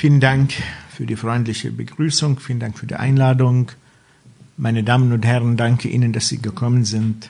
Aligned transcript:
Vielen 0.00 0.20
Dank 0.20 0.54
für 0.88 1.04
die 1.04 1.14
freundliche 1.14 1.70
Begrüßung, 1.70 2.40
vielen 2.40 2.58
Dank 2.58 2.78
für 2.78 2.86
die 2.86 2.94
Einladung. 2.94 3.70
Meine 4.56 4.82
Damen 4.82 5.12
und 5.12 5.26
Herren, 5.26 5.58
danke 5.58 5.88
Ihnen, 5.88 6.14
dass 6.14 6.28
Sie 6.28 6.40
gekommen 6.40 6.86
sind. 6.86 7.28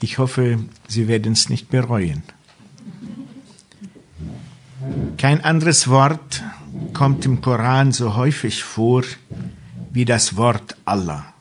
Ich 0.00 0.16
hoffe, 0.16 0.60
Sie 0.88 1.08
werden 1.08 1.34
es 1.34 1.50
nicht 1.50 1.68
bereuen. 1.68 2.22
Kein 5.18 5.44
anderes 5.44 5.86
Wort 5.88 6.42
kommt 6.94 7.26
im 7.26 7.42
Koran 7.42 7.92
so 7.92 8.16
häufig 8.16 8.64
vor 8.64 9.04
wie 9.92 10.06
das 10.06 10.38
Wort 10.38 10.78
Allah. 10.86 11.34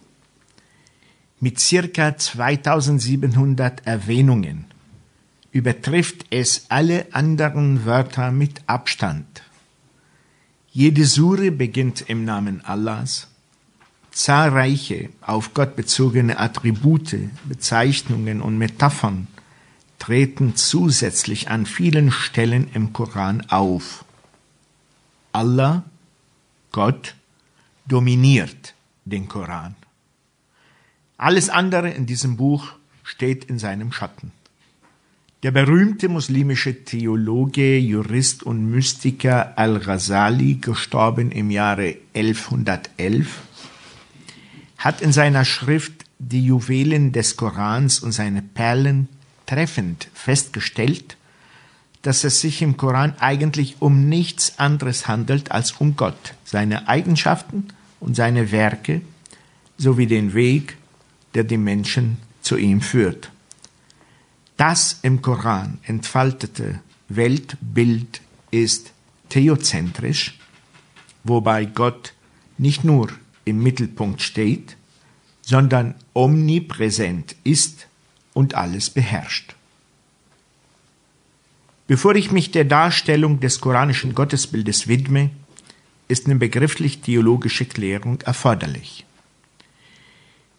Mit 1.39 1.57
circa 1.61 2.17
2700 2.17 3.87
Erwähnungen 3.87 4.65
übertrifft 5.53 6.25
es 6.31 6.65
alle 6.67 7.05
anderen 7.13 7.85
Wörter 7.85 8.33
mit 8.33 8.59
Abstand. 8.67 9.43
Jede 10.75 11.05
Sure 11.05 11.51
beginnt 11.51 12.09
im 12.09 12.25
Namen 12.25 12.65
Allahs. 12.65 13.27
Zahlreiche 14.11 15.09
auf 15.21 15.53
Gott 15.53 15.75
bezogene 15.75 16.39
Attribute, 16.39 17.29
Bezeichnungen 17.45 18.41
und 18.41 18.57
Metaphern 18.57 19.27
treten 19.99 20.55
zusätzlich 20.55 21.51
an 21.51 21.67
vielen 21.67 22.09
Stellen 22.09 22.71
im 22.73 22.91
Koran 22.91 23.41
auf. 23.51 24.03
Allah, 25.31 25.83
Gott, 26.71 27.13
dominiert 27.85 28.73
den 29.05 29.27
Koran. 29.27 29.75
Alles 31.17 31.49
andere 31.49 31.91
in 31.91 32.07
diesem 32.07 32.35
Buch 32.35 32.73
steht 33.03 33.45
in 33.45 33.59
seinem 33.59 33.91
Schatten. 33.91 34.31
Der 35.43 35.51
berühmte 35.51 36.07
muslimische 36.07 36.85
Theologe, 36.85 37.77
Jurist 37.77 38.43
und 38.43 38.71
Mystiker 38.71 39.57
Al-Ghazali, 39.57 40.55
gestorben 40.55 41.33
im 41.33 41.51
Jahre 41.51 41.97
1111, 42.13 43.41
hat 44.77 45.01
in 45.01 45.11
seiner 45.11 45.43
Schrift 45.43 46.05
Die 46.17 46.45
Juwelen 46.45 47.11
des 47.11 47.35
Korans 47.35 47.99
und 47.99 48.13
seine 48.13 48.41
Perlen 48.41 49.09
treffend 49.45 50.07
festgestellt, 50.13 51.17
dass 52.03 52.23
es 52.23 52.39
sich 52.39 52.61
im 52.61 52.77
Koran 52.77 53.13
eigentlich 53.19 53.75
um 53.81 54.07
nichts 54.07 54.59
anderes 54.59 55.09
handelt 55.09 55.51
als 55.51 55.73
um 55.73 55.97
Gott, 55.97 56.35
seine 56.45 56.87
Eigenschaften 56.87 57.67
und 57.99 58.15
seine 58.15 58.53
Werke 58.53 59.01
sowie 59.77 60.07
den 60.07 60.33
Weg, 60.33 60.77
der 61.33 61.43
die 61.43 61.57
Menschen 61.57 62.15
zu 62.41 62.55
ihm 62.55 62.79
führt. 62.79 63.32
Das 64.57 64.99
im 65.01 65.21
Koran 65.21 65.79
entfaltete 65.83 66.79
Weltbild 67.09 68.21
ist 68.51 68.91
theozentrisch, 69.29 70.37
wobei 71.23 71.65
Gott 71.65 72.13
nicht 72.57 72.83
nur 72.83 73.09
im 73.45 73.63
Mittelpunkt 73.63 74.21
steht, 74.21 74.77
sondern 75.41 75.95
omnipräsent 76.13 77.35
ist 77.43 77.87
und 78.33 78.55
alles 78.55 78.89
beherrscht. 78.89 79.55
Bevor 81.87 82.15
ich 82.15 82.31
mich 82.31 82.51
der 82.51 82.63
Darstellung 82.63 83.39
des 83.39 83.59
koranischen 83.59 84.15
Gottesbildes 84.15 84.87
widme, 84.87 85.31
ist 86.07 86.25
eine 86.25 86.35
begrifflich-theologische 86.35 87.65
Klärung 87.65 88.21
erforderlich. 88.21 89.05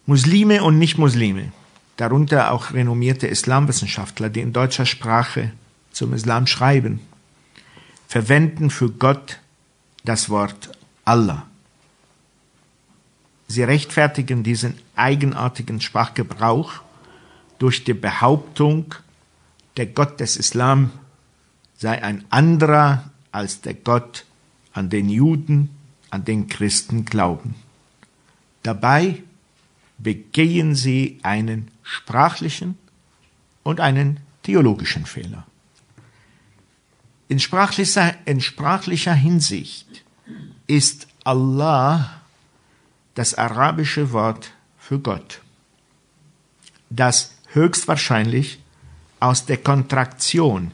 Muslime 0.07 0.63
und 0.63 0.79
Nichtmuslime 0.79 1.53
darunter 1.97 2.53
auch 2.53 2.73
renommierte 2.73 3.27
Islamwissenschaftler, 3.27 4.29
die 4.29 4.41
in 4.41 4.53
deutscher 4.53 4.87
Sprache 4.87 5.53
zum 5.93 6.13
Islam 6.13 6.47
schreiben, 6.47 7.01
verwenden 8.09 8.71
für 8.71 8.91
Gott 8.91 9.39
das 10.05 10.29
Wort 10.29 10.71
Allah. 11.05 11.47
Sie 13.47 13.63
rechtfertigen 13.63 14.43
diesen 14.43 14.75
eigenartigen 14.97 15.81
Sprachgebrauch 15.81 16.81
durch 17.59 17.85
die 17.85 17.95
Behauptung, 17.95 18.95
der 19.77 19.87
Gott 19.87 20.21
des 20.21 20.37
Islam 20.37 20.91
sei 21.77 22.03
ein 22.03 22.25
anderer 22.31 23.11
als 23.33 23.61
der 23.61 23.75
Gott, 23.75 24.25
an 24.73 24.91
den 24.91 25.09
Juden, 25.09 25.71
an 26.11 26.25
den 26.25 26.49
Christen 26.49 27.05
glauben. 27.05 27.55
Dabei 28.63 29.23
begehen 29.99 30.75
sie 30.75 31.19
einen 31.23 31.71
sprachlichen 31.83 32.79
und 33.63 33.81
einen 33.81 34.21
theologischen 34.43 35.05
Fehler. 35.07 35.47
In 37.29 37.41
sprachlicher, 37.41 38.15
in 38.27 38.41
sprachlicher 38.41 39.15
Hinsicht 39.15 40.05
ist 40.67 41.07
Allah 41.25 42.21
das 43.15 43.35
arabische 43.35 44.13
Wort 44.13 44.53
für 44.79 44.99
Gott, 44.99 45.41
das 46.91 47.35
höchstwahrscheinlich 47.53 48.59
aus 49.21 49.47
der 49.47 49.57
Kontraktion 49.57 50.73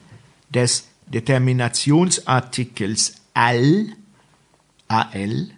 des 0.48 0.88
Determinationsartikels 1.06 3.14
al, 3.34 3.92
al, 4.88 5.50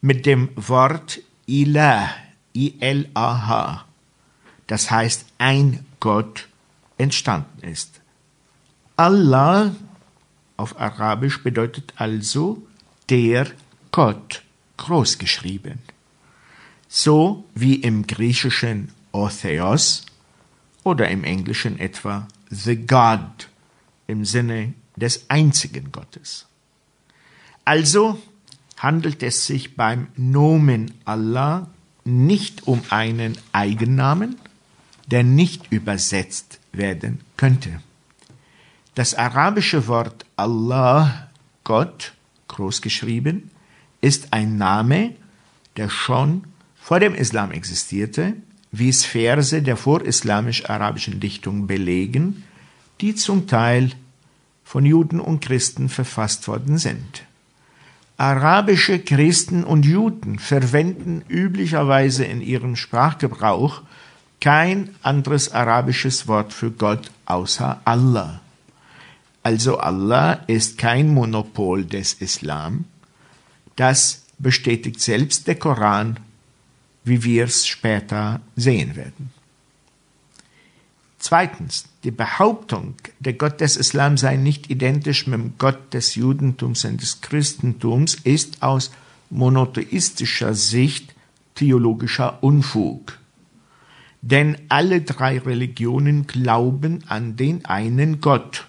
mit 0.00 0.26
dem 0.26 0.50
Wort 0.54 1.18
ilah, 1.46 2.08
I-L-A-H, 2.54 3.84
das 4.66 4.90
heißt 4.90 5.26
ein 5.38 5.84
Gott, 6.00 6.48
entstanden 6.98 7.66
ist. 7.66 8.00
Allah 8.96 9.74
auf 10.56 10.78
Arabisch 10.78 11.42
bedeutet 11.42 11.94
also 11.96 12.62
der 13.08 13.46
Gott, 13.90 14.42
großgeschrieben. 14.76 15.78
So 16.88 17.44
wie 17.54 17.76
im 17.76 18.06
Griechischen 18.06 18.92
Otheos 19.12 20.06
oder 20.84 21.08
im 21.08 21.24
Englischen 21.24 21.78
etwa 21.78 22.28
The 22.50 22.76
God 22.76 23.48
im 24.06 24.24
Sinne 24.24 24.74
des 24.96 25.28
einzigen 25.30 25.90
Gottes. 25.90 26.46
Also 27.64 28.20
handelt 28.76 29.22
es 29.22 29.46
sich 29.46 29.76
beim 29.76 30.08
Nomen 30.16 30.92
Allah 31.04 31.68
nicht 32.04 32.66
um 32.66 32.82
einen 32.90 33.36
Eigennamen, 33.52 34.36
der 35.06 35.22
nicht 35.22 35.70
übersetzt 35.70 36.58
werden 36.72 37.20
könnte. 37.36 37.80
Das 38.94 39.14
arabische 39.14 39.86
Wort 39.88 40.26
Allah, 40.36 41.28
Gott, 41.64 42.12
großgeschrieben, 42.48 43.50
ist 44.00 44.32
ein 44.32 44.56
Name, 44.58 45.14
der 45.76 45.88
schon 45.88 46.44
vor 46.76 47.00
dem 47.00 47.14
Islam 47.14 47.52
existierte, 47.52 48.34
wie 48.70 48.88
es 48.88 49.04
Verse 49.04 49.62
der 49.62 49.76
vorislamisch-arabischen 49.76 51.20
Dichtung 51.20 51.66
belegen, 51.66 52.44
die 53.00 53.14
zum 53.14 53.46
Teil 53.46 53.92
von 54.64 54.84
Juden 54.84 55.20
und 55.20 55.40
Christen 55.40 55.88
verfasst 55.88 56.48
worden 56.48 56.78
sind. 56.78 57.24
Arabische 58.22 59.00
Christen 59.00 59.64
und 59.64 59.84
Juden 59.84 60.38
verwenden 60.38 61.24
üblicherweise 61.28 62.24
in 62.24 62.40
ihrem 62.40 62.76
Sprachgebrauch 62.76 63.82
kein 64.40 64.94
anderes 65.02 65.50
arabisches 65.50 66.28
Wort 66.28 66.52
für 66.52 66.70
Gott 66.70 67.10
außer 67.26 67.80
Allah. 67.84 68.40
Also 69.42 69.78
Allah 69.78 70.34
ist 70.46 70.78
kein 70.78 71.12
Monopol 71.12 71.84
des 71.84 72.12
Islam. 72.12 72.84
Das 73.74 74.22
bestätigt 74.38 75.00
selbst 75.00 75.48
der 75.48 75.56
Koran, 75.56 76.20
wie 77.02 77.24
wir 77.24 77.46
es 77.46 77.66
später 77.66 78.40
sehen 78.54 78.94
werden. 78.94 79.32
Zweitens, 81.22 81.84
die 82.02 82.10
Behauptung, 82.10 82.96
der 83.20 83.34
Gott 83.34 83.60
des 83.60 83.76
Islam 83.76 84.16
sei 84.16 84.34
nicht 84.34 84.70
identisch 84.70 85.28
mit 85.28 85.38
dem 85.38 85.52
Gott 85.56 85.94
des 85.94 86.16
Judentums 86.16 86.84
und 86.84 87.00
des 87.00 87.20
Christentums, 87.20 88.16
ist 88.16 88.60
aus 88.60 88.90
monotheistischer 89.30 90.52
Sicht 90.54 91.14
theologischer 91.54 92.42
Unfug. 92.42 93.20
Denn 94.20 94.56
alle 94.68 95.02
drei 95.02 95.38
Religionen 95.38 96.26
glauben 96.26 97.04
an 97.06 97.36
den 97.36 97.64
einen 97.66 98.20
Gott. 98.20 98.66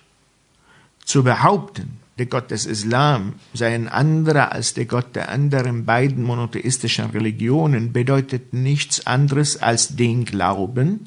Zu 1.03 1.23
behaupten, 1.23 1.97
der 2.19 2.27
Gott 2.27 2.51
des 2.51 2.67
Islam 2.67 3.33
sei 3.55 3.73
ein 3.73 3.88
anderer 3.88 4.51
als 4.51 4.75
der 4.75 4.85
Gott 4.85 5.15
der 5.15 5.29
anderen 5.29 5.85
beiden 5.85 6.23
monotheistischen 6.23 7.09
Religionen, 7.09 7.94
bedeutet 7.94 8.53
nichts 8.53 9.07
anderes 9.07 9.59
als 9.59 9.95
den 9.95 10.23
Glauben, 10.23 11.05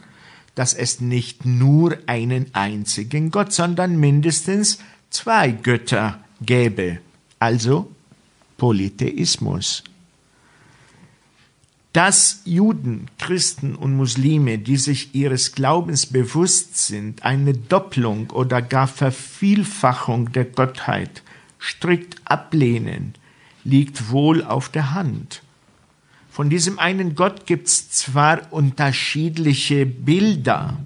dass 0.57 0.75
es 0.75 1.01
nicht 1.01 1.45
nur 1.45 1.97
einen 2.07 2.53
einzigen 2.55 3.31
Gott, 3.31 3.53
sondern 3.53 4.01
mindestens 4.01 4.79
zwei 5.11 5.53
Götter 5.53 6.19
gäbe, 6.41 6.99
also 7.39 7.93
Polytheismus. 8.57 9.85
Dass 11.93 12.41
Juden, 12.45 13.07
Christen 13.19 13.75
und 13.75 13.97
Muslime, 13.97 14.59
die 14.59 14.77
sich 14.77 15.15
ihres 15.15 15.53
Glaubens 15.53 16.07
bewusst 16.07 16.77
sind, 16.77 17.23
eine 17.23 17.55
Doppelung 17.55 18.31
oder 18.31 18.61
gar 18.61 18.89
Vervielfachung 18.89 20.33
der 20.33 20.45
Gottheit 20.47 21.23
strikt 21.61 22.17
ablehnen, 22.25 23.15
liegt 23.65 24.11
wohl 24.11 24.43
auf 24.45 24.69
der 24.69 24.95
Hand. 24.95 25.43
Von 26.37 26.51
diesem 26.51 26.79
einen 26.79 27.15
Gott 27.15 27.47
gibt's 27.47 27.89
zwar 27.89 28.53
unterschiedliche 28.53 29.87
Bilder, 29.87 30.77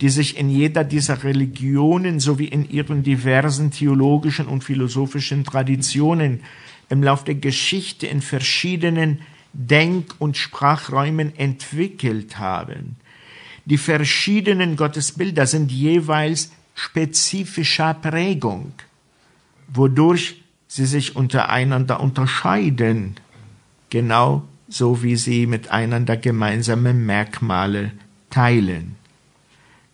die 0.00 0.08
sich 0.08 0.36
in 0.36 0.50
jeder 0.50 0.82
dieser 0.82 1.22
Religionen 1.22 2.18
sowie 2.18 2.46
in 2.46 2.68
ihren 2.68 3.04
diversen 3.04 3.70
theologischen 3.70 4.48
und 4.48 4.64
philosophischen 4.64 5.44
Traditionen 5.44 6.40
im 6.88 7.04
Lauf 7.04 7.22
der 7.22 7.36
Geschichte 7.36 8.08
in 8.08 8.20
verschiedenen 8.20 9.20
Denk- 9.52 10.16
und 10.18 10.36
Sprachräumen 10.36 11.38
entwickelt 11.38 12.40
haben. 12.40 12.96
Die 13.66 13.78
verschiedenen 13.78 14.74
Gottesbilder 14.74 15.46
sind 15.46 15.70
jeweils 15.70 16.50
spezifischer 16.74 17.94
Prägung, 17.94 18.72
wodurch 19.68 20.42
sie 20.66 20.86
sich 20.86 21.14
untereinander 21.14 22.00
unterscheiden, 22.00 23.14
genau 23.88 24.42
so 24.74 25.04
wie 25.04 25.14
sie 25.14 25.46
miteinander 25.46 26.16
gemeinsame 26.16 26.92
Merkmale 26.94 27.92
teilen. 28.28 28.96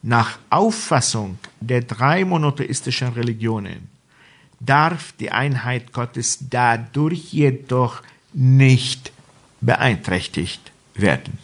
Nach 0.00 0.38
Auffassung 0.48 1.38
der 1.60 1.82
drei 1.82 2.24
monotheistischen 2.24 3.08
Religionen 3.08 3.90
darf 4.58 5.12
die 5.20 5.32
Einheit 5.32 5.92
Gottes 5.92 6.38
dadurch 6.48 7.30
jedoch 7.30 8.02
nicht 8.32 9.12
beeinträchtigt 9.60 10.72
werden. 10.94 11.36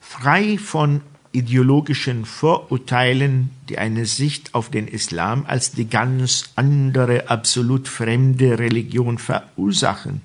Frei 0.00 0.56
von 0.56 1.00
ideologischen 1.32 2.26
Vorurteilen, 2.26 3.50
die 3.68 3.78
eine 3.78 4.06
Sicht 4.06 4.54
auf 4.54 4.70
den 4.70 4.86
Islam 4.86 5.46
als 5.48 5.72
die 5.72 5.88
ganz 5.88 6.52
andere, 6.54 7.28
absolut 7.28 7.88
fremde 7.88 8.60
Religion 8.60 9.18
verursachen, 9.18 10.20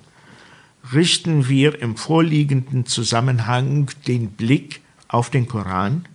richten 0.93 1.47
wir 1.47 1.81
im 1.81 1.97
vorliegenden 1.97 2.85
Zusammenhang 2.85 3.89
den 4.07 4.31
Blick 4.31 4.81
auf 5.07 5.29
den 5.29 5.47
Koran, 5.47 6.05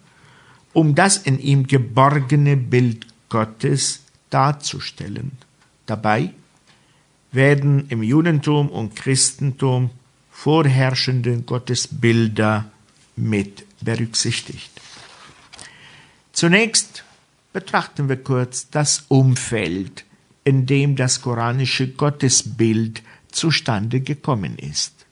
um 0.73 0.95
das 0.95 1.19
in 1.19 1.39
ihm 1.39 1.67
geborgene 1.67 2.57
Bild 2.57 3.07
Gottes 3.29 4.01
darzustellen. 4.31 5.33
Dabei 5.87 6.31
werden 7.33 7.87
im 7.89 8.03
Judentum 8.03 8.69
und 8.69 8.97
Christentum 8.97 9.91
vorherrschende 10.31 11.39
Gottesbilder 11.43 12.71
mit 13.17 13.65
berücksichtigt. 13.81 14.71
Zunächst 16.33 17.05
betrachten 17.53 18.09
wir 18.09 18.17
kurz 18.17 18.71
das 18.71 19.05
Umfeld, 19.09 20.05
in 20.45 20.67
dem 20.67 20.97
das 20.97 21.21
koranische 21.21 21.89
Gottesbild 21.89 23.03
zustande 23.33 24.01
gekommen 24.01 24.59
ist. 24.59 25.07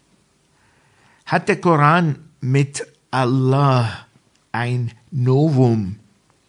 Hat 1.27 1.49
der 1.49 1.61
Koran 1.61 2.19
mit 2.41 2.87
Allah 3.11 4.07
ein 4.53 4.93
Novum 5.11 5.97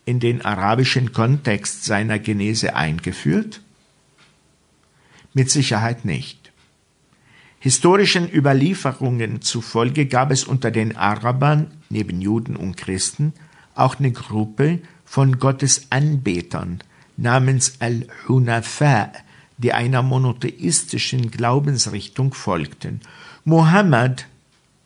in 0.06 0.20
den 0.20 0.44
arabischen 0.44 1.14
Kontext 1.14 1.86
seiner 1.86 2.20
Genese 2.20 2.76
eingeführt? 2.76 3.62
Mit 5.34 5.50
Sicherheit 5.50 6.06
nicht. 6.06 6.52
Historischen 7.60 8.28
Überlieferungen 8.28 9.42
zufolge 9.42 10.08
gab 10.08 10.32
es 10.32 10.44
unter 10.44 10.72
den 10.72 10.98
Arabern, 10.98 11.72
neben 11.90 12.20
Juden 12.20 12.56
und 12.56 12.76
Christen, 12.76 13.34
auch 13.76 14.00
eine 14.00 14.12
Gruppe 14.12 14.80
von 15.06 15.38
Gottesanbetern 15.38 16.82
namens 17.18 17.76
Al-Hunafa, 17.80 19.12
die 19.62 19.74
einer 19.74 20.02
monotheistischen 20.02 21.31
Glaubensrichtung 21.31 22.34
folgten. 22.34 23.02
Mohammed 23.46 24.25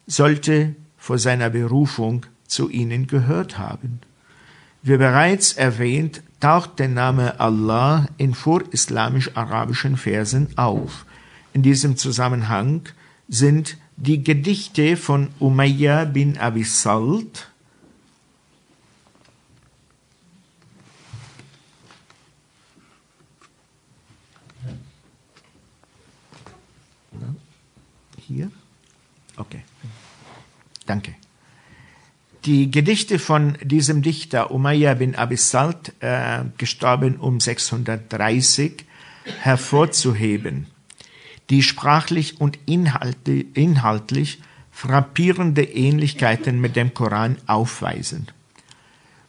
sollte 0.05 0.75
vor 0.97 1.17
seiner 1.17 1.49
Berufung 1.49 2.25
zu 2.47 2.69
ihnen 2.69 3.07
gehört 3.07 3.57
haben. 3.57 3.99
Wie 4.83 4.97
bereits 4.97 5.53
erwähnt, 5.53 6.21
taucht 6.39 6.77
der 6.79 6.89
Name 6.89 7.39
Allah 7.39 8.07
in 8.17 8.33
vorislamisch-arabischen 8.33 9.97
Versen 9.97 10.49
auf. 10.57 11.05
In 11.53 11.63
diesem 11.63 11.97
Zusammenhang 11.97 12.81
sind 13.27 13.77
die 13.97 14.23
Gedichte 14.23 14.97
von 14.97 15.29
Umayya 15.39 16.05
bin 16.05 16.37
Abi 16.37 16.63
Salt 16.63 17.49
hier? 28.27 28.51
Okay. 29.37 29.61
Danke. 30.85 31.15
Die 32.45 32.69
Gedichte 32.69 33.17
von 33.17 33.57
diesem 33.63 34.03
Dichter 34.03 34.51
Umayya 34.51 34.93
bin 34.93 35.15
Abissalt, 35.15 35.93
äh, 35.99 36.43
gestorben 36.57 37.15
um 37.15 37.39
630, 37.39 38.85
hervorzuheben, 39.41 40.67
die 41.49 41.63
sprachlich 41.63 42.39
und 42.39 42.59
inhaltlich 42.65 44.39
frappierende 44.71 45.63
Ähnlichkeiten 45.63 46.61
mit 46.61 46.75
dem 46.75 46.93
Koran 46.93 47.37
aufweisen. 47.47 48.27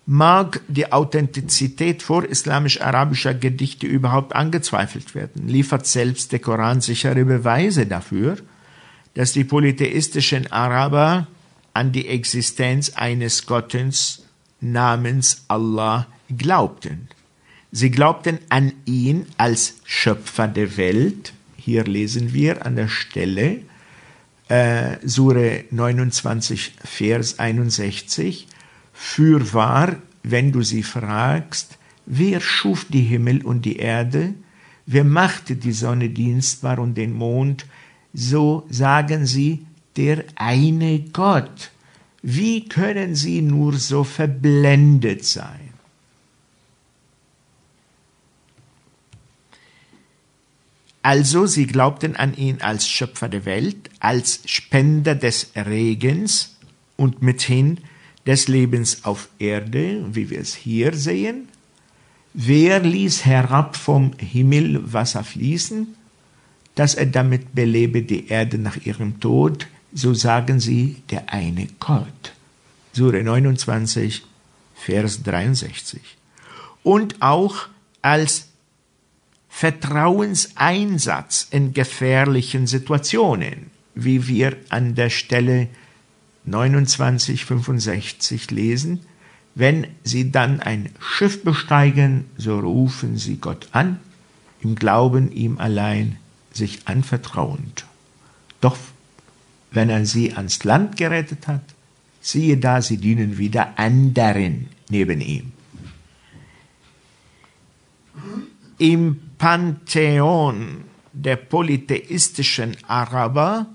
Mag 0.04 0.60
die 0.68 0.92
Authentizität 0.92 2.02
vorislamisch-arabischer 2.02 3.32
Gedichte 3.32 3.86
überhaupt 3.86 4.34
angezweifelt 4.36 5.14
werden, 5.14 5.48
liefert 5.48 5.86
selbst 5.86 6.32
der 6.32 6.40
Koran 6.40 6.80
sichere 6.80 7.24
Beweise 7.24 7.86
dafür, 7.86 8.36
dass 9.16 9.32
die 9.32 9.44
polytheistischen 9.44 10.52
Araber 10.52 11.26
an 11.72 11.90
die 11.90 12.06
Existenz 12.06 12.92
eines 12.96 13.46
Gottes 13.46 14.26
namens 14.60 15.44
Allah 15.48 16.06
glaubten. 16.28 17.08
Sie 17.72 17.90
glaubten 17.90 18.38
an 18.50 18.72
ihn 18.84 19.26
als 19.38 19.76
Schöpfer 19.84 20.48
der 20.48 20.76
Welt. 20.76 21.32
Hier 21.56 21.84
lesen 21.84 22.34
wir 22.34 22.66
an 22.66 22.76
der 22.76 22.88
Stelle 22.88 23.62
äh, 24.48 24.98
Sure 25.02 25.64
29, 25.70 26.74
Vers 26.84 27.38
61. 27.38 28.46
Fürwahr, 28.92 29.96
wenn 30.22 30.52
du 30.52 30.60
sie 30.60 30.82
fragst, 30.82 31.78
wer 32.04 32.42
schuf 32.42 32.84
die 32.90 33.02
Himmel 33.02 33.46
und 33.46 33.64
die 33.64 33.76
Erde? 33.76 34.34
Wer 34.84 35.04
machte 35.04 35.56
die 35.56 35.72
Sonne 35.72 36.10
dienstbar 36.10 36.78
und 36.78 36.96
den 36.96 37.14
Mond? 37.14 37.64
So 38.16 38.66
sagen 38.70 39.26
sie, 39.26 39.66
der 39.96 40.24
eine 40.36 41.00
Gott. 41.00 41.70
Wie 42.22 42.66
können 42.66 43.14
sie 43.14 43.42
nur 43.42 43.74
so 43.74 44.04
verblendet 44.04 45.24
sein? 45.24 45.74
Also 51.02 51.46
sie 51.46 51.66
glaubten 51.66 52.16
an 52.16 52.34
ihn 52.34 52.62
als 52.62 52.88
Schöpfer 52.88 53.28
der 53.28 53.44
Welt, 53.44 53.90
als 54.00 54.40
Spender 54.46 55.14
des 55.14 55.52
Regens 55.54 56.56
und 56.96 57.22
mithin 57.22 57.78
des 58.26 58.48
Lebens 58.48 59.04
auf 59.04 59.28
Erde, 59.38 60.04
wie 60.10 60.30
wir 60.30 60.40
es 60.40 60.54
hier 60.54 60.94
sehen. 60.94 61.48
Wer 62.32 62.80
ließ 62.80 63.24
herab 63.26 63.76
vom 63.76 64.14
Himmel 64.18 64.92
Wasser 64.92 65.22
fließen? 65.22 65.94
Dass 66.76 66.94
er 66.94 67.06
damit 67.06 67.54
belebe 67.54 68.02
die 68.02 68.28
Erde 68.28 68.58
nach 68.58 68.76
ihrem 68.76 69.18
Tod, 69.18 69.66
so 69.92 70.14
sagen 70.14 70.60
sie 70.60 71.02
der 71.10 71.32
eine 71.32 71.66
Gott. 71.80 72.34
Sure 72.92 73.22
29, 73.22 74.22
Vers 74.74 75.22
63. 75.24 76.00
Und 76.82 77.20
auch 77.20 77.66
als 78.02 78.48
Vertrauenseinsatz 79.48 81.48
in 81.50 81.72
gefährlichen 81.72 82.66
Situationen, 82.66 83.70
wie 83.94 84.28
wir 84.28 84.56
an 84.68 84.94
der 84.94 85.08
Stelle 85.08 85.68
29, 86.44 87.46
65 87.46 88.50
lesen. 88.50 89.00
Wenn 89.54 89.86
sie 90.04 90.30
dann 90.30 90.60
ein 90.60 90.90
Schiff 91.00 91.42
besteigen, 91.42 92.26
so 92.36 92.58
rufen 92.58 93.16
sie 93.16 93.38
Gott 93.38 93.68
an, 93.72 93.98
im 94.60 94.74
Glauben 94.74 95.32
ihm 95.32 95.56
allein 95.56 96.18
sich 96.56 96.88
anvertrauend. 96.88 97.84
Doch 98.60 98.76
wenn 99.70 99.90
er 99.90 100.06
sie 100.06 100.32
ans 100.32 100.64
Land 100.64 100.96
gerettet 100.96 101.46
hat, 101.46 101.62
siehe 102.20 102.56
da, 102.56 102.82
sie 102.82 102.96
dienen 102.96 103.38
wieder 103.38 103.78
anderen 103.78 104.68
neben 104.88 105.20
ihm. 105.20 105.52
Im 108.78 109.20
Pantheon 109.38 110.84
der 111.12 111.36
polytheistischen 111.36 112.76
Araber 112.86 113.66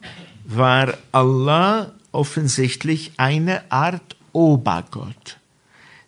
war 0.46 0.98
Allah 1.12 1.94
offensichtlich 2.12 3.14
eine 3.18 3.72
Art 3.72 4.16
Obergott. 4.32 5.38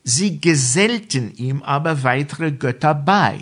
Sie 0.04 0.40
gesellten 0.40 1.34
ihm 1.36 1.64
aber 1.64 2.04
weitere 2.04 2.52
Götter 2.52 2.94
bei. 2.94 3.40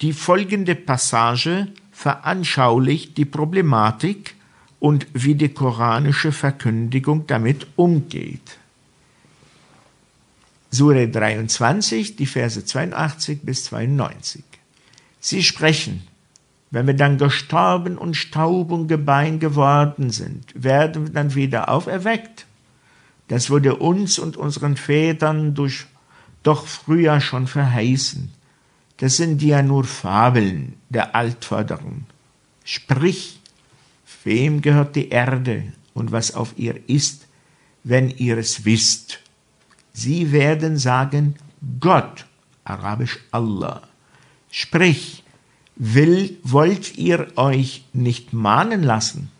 Die 0.00 0.14
folgende 0.14 0.74
Passage 0.74 1.68
veranschaulicht 1.92 3.18
die 3.18 3.26
Problematik 3.26 4.34
und 4.78 5.06
wie 5.12 5.34
die 5.34 5.50
koranische 5.50 6.32
Verkündigung 6.32 7.26
damit 7.26 7.66
umgeht. 7.76 8.58
Sure 10.70 11.06
23, 11.06 12.16
die 12.16 12.26
Verse 12.26 12.64
82 12.64 13.42
bis 13.42 13.64
92. 13.64 14.42
Sie 15.20 15.42
sprechen, 15.42 16.06
wenn 16.70 16.86
wir 16.86 16.94
dann 16.94 17.18
gestorben 17.18 17.98
und 17.98 18.16
Staub 18.16 18.70
und 18.70 18.88
Gebein 18.88 19.38
geworden 19.38 20.08
sind, 20.10 20.46
werden 20.54 21.08
wir 21.08 21.12
dann 21.12 21.34
wieder 21.34 21.68
auferweckt. 21.68 22.46
Das 23.28 23.50
wurde 23.50 23.76
uns 23.76 24.18
und 24.18 24.38
unseren 24.38 24.76
Vätern 24.76 25.54
durch, 25.54 25.86
doch 26.42 26.66
früher 26.66 27.20
schon 27.20 27.46
verheißen. 27.46 28.32
Das 29.00 29.16
sind 29.16 29.40
ja 29.40 29.62
nur 29.62 29.84
Fabeln 29.84 30.74
der 30.90 31.16
Altvorderen. 31.16 32.04
Sprich, 32.64 33.40
wem 34.24 34.60
gehört 34.60 34.94
die 34.94 35.08
Erde 35.08 35.72
und 35.94 36.12
was 36.12 36.34
auf 36.34 36.52
ihr 36.58 36.86
ist, 36.86 37.26
wenn 37.82 38.10
ihr 38.10 38.36
es 38.36 38.66
wisst? 38.66 39.20
Sie 39.94 40.32
werden 40.32 40.76
sagen, 40.76 41.36
Gott, 41.80 42.26
arabisch 42.64 43.18
Allah. 43.30 43.80
Sprich, 44.50 45.24
will, 45.76 46.36
wollt 46.42 46.98
ihr 46.98 47.28
euch 47.36 47.84
nicht 47.94 48.34
mahnen 48.34 48.82
lassen? 48.82 49.30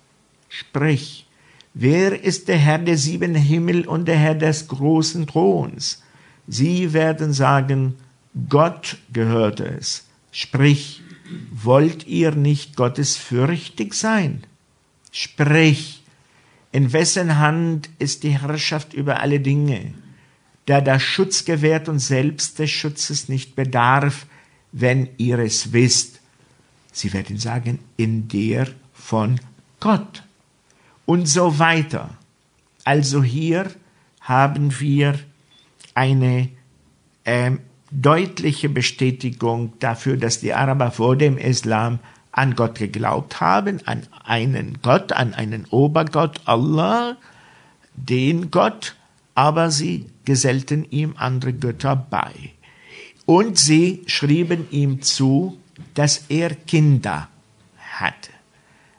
Sprich, 0.48 1.26
wer 1.74 2.24
ist 2.24 2.48
der 2.48 2.56
Herr 2.56 2.78
der 2.78 2.96
sieben 2.96 3.34
Himmel 3.34 3.86
und 3.86 4.08
der 4.08 4.16
Herr 4.16 4.36
des 4.36 4.68
großen 4.68 5.26
Throns? 5.26 6.02
Sie 6.48 6.94
werden 6.94 7.34
sagen, 7.34 7.96
Gott 8.48 8.98
gehört 9.12 9.60
es. 9.60 10.06
Sprich, 10.32 11.02
wollt 11.50 12.06
ihr 12.06 12.32
nicht 12.32 12.76
gottesfürchtig 12.76 13.94
sein? 13.94 14.44
Sprich, 15.12 16.02
in 16.72 16.92
wessen 16.92 17.38
Hand 17.38 17.90
ist 17.98 18.22
die 18.22 18.38
Herrschaft 18.38 18.94
über 18.94 19.20
alle 19.20 19.40
Dinge, 19.40 19.94
der 20.68 20.80
da 20.80 21.00
Schutz 21.00 21.44
gewährt 21.44 21.88
und 21.88 21.98
selbst 21.98 22.60
des 22.60 22.70
Schutzes 22.70 23.28
nicht 23.28 23.56
bedarf, 23.56 24.26
wenn 24.70 25.08
ihr 25.16 25.40
es 25.40 25.72
wisst. 25.72 26.20
Sie 26.92 27.12
werden 27.12 27.38
sagen, 27.38 27.80
in 27.96 28.28
der 28.28 28.68
von 28.92 29.40
Gott. 29.80 30.22
Und 31.06 31.26
so 31.26 31.58
weiter. 31.58 32.16
Also 32.84 33.22
hier 33.22 33.70
haben 34.20 34.78
wir 34.78 35.18
eine 35.94 36.50
äh, 37.24 37.52
deutliche 37.90 38.68
Bestätigung 38.68 39.72
dafür, 39.80 40.16
dass 40.16 40.40
die 40.40 40.54
Araber 40.54 40.90
vor 40.90 41.16
dem 41.16 41.38
Islam 41.38 41.98
an 42.32 42.54
Gott 42.54 42.78
geglaubt 42.78 43.40
haben, 43.40 43.80
an 43.86 44.06
einen 44.24 44.78
Gott, 44.82 45.12
an 45.12 45.34
einen 45.34 45.66
Obergott, 45.66 46.40
Allah, 46.44 47.16
den 47.94 48.50
Gott, 48.50 48.96
aber 49.34 49.70
sie 49.70 50.06
gesellten 50.24 50.86
ihm 50.90 51.14
andere 51.16 51.52
Götter 51.52 51.96
bei. 51.96 52.32
Und 53.26 53.58
sie 53.58 54.02
schrieben 54.06 54.66
ihm 54.70 55.02
zu, 55.02 55.58
dass 55.94 56.26
er 56.28 56.50
Kinder 56.54 57.28
hatte. 57.76 58.30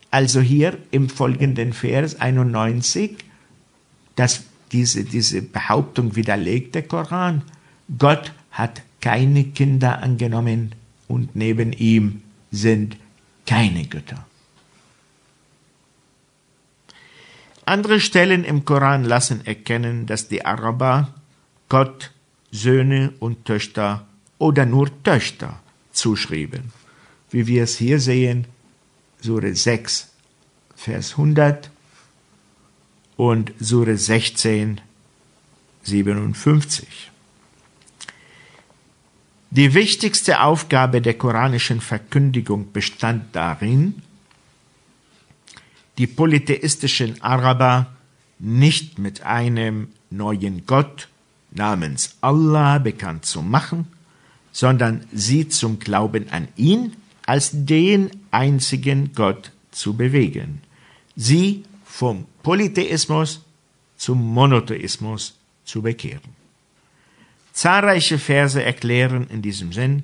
Also 0.10 0.42
hier 0.42 0.78
im 0.92 1.10
folgenden 1.10 1.72
Vers 1.74 2.20
91, 2.20 3.18
dass 4.16 4.44
diese, 4.72 5.04
diese 5.06 5.42
Behauptung 5.42 6.16
widerlegt 6.16 6.76
der 6.76 6.84
Koran. 6.84 7.44
Gott 7.98 8.32
hat 8.52 8.82
keine 9.00 9.46
Kinder 9.46 10.02
angenommen 10.02 10.76
und 11.08 11.36
neben 11.36 11.74
ihm 11.74 12.22
sind 12.52 12.98
keine 13.46 13.86
Götter. 13.86 14.26
Andere 17.66 18.00
Stellen 18.00 18.44
im 18.44 18.66
Koran 18.66 19.04
lassen 19.04 19.46
erkennen, 19.46 20.06
dass 20.06 20.28
die 20.28 20.46
Araber 20.46 21.14
Gott 21.70 22.12
Söhne 22.52 23.14
und 23.20 23.46
Töchter 23.46 24.06
oder 24.40 24.66
nur 24.66 24.90
Töchter 25.04 25.60
zuschrieben. 25.94 26.74
Wie 27.30 27.48
wir 27.48 27.64
es 27.64 27.78
hier 27.78 28.00
sehen, 28.00 28.46
Sure 29.22 29.54
6, 29.56 30.10
Vers 30.76 31.12
100 31.12 31.70
und 33.16 33.54
Sure 33.60 33.96
16, 33.96 34.82
57. 35.84 37.11
Die 39.54 39.74
wichtigste 39.74 40.40
Aufgabe 40.40 41.02
der 41.02 41.16
koranischen 41.16 41.82
Verkündigung 41.82 42.72
bestand 42.72 43.36
darin, 43.36 44.02
die 45.98 46.08
polytheistischen 46.08 47.22
Araber 47.22 47.88
nicht 48.40 48.98
mit 48.98 49.24
einem 49.24 49.90
neuen 50.10 50.66
Gott 50.66 51.10
namens 51.52 52.16
Allah 52.22 52.78
bekannt 52.78 53.26
zu 53.26 53.42
machen, 53.42 53.88
sondern 54.54 55.06
sie 55.12 55.50
zum 55.50 55.80
Glauben 55.80 56.30
an 56.32 56.48
ihn 56.56 56.96
als 57.26 57.50
den 57.52 58.10
einzigen 58.32 59.12
Gott 59.14 59.52
zu 59.72 59.98
bewegen, 59.98 60.62
sie 61.18 61.66
vom 61.84 62.26
Polytheismus 62.42 63.42
zum 63.98 64.34
Monotheismus 64.34 65.36
zu 65.66 65.82
bekehren. 65.82 66.41
Zahlreiche 67.54 68.18
Verse 68.18 68.62
erklären 68.62 69.28
in 69.30 69.42
diesem 69.42 69.74
Sinn, 69.74 70.04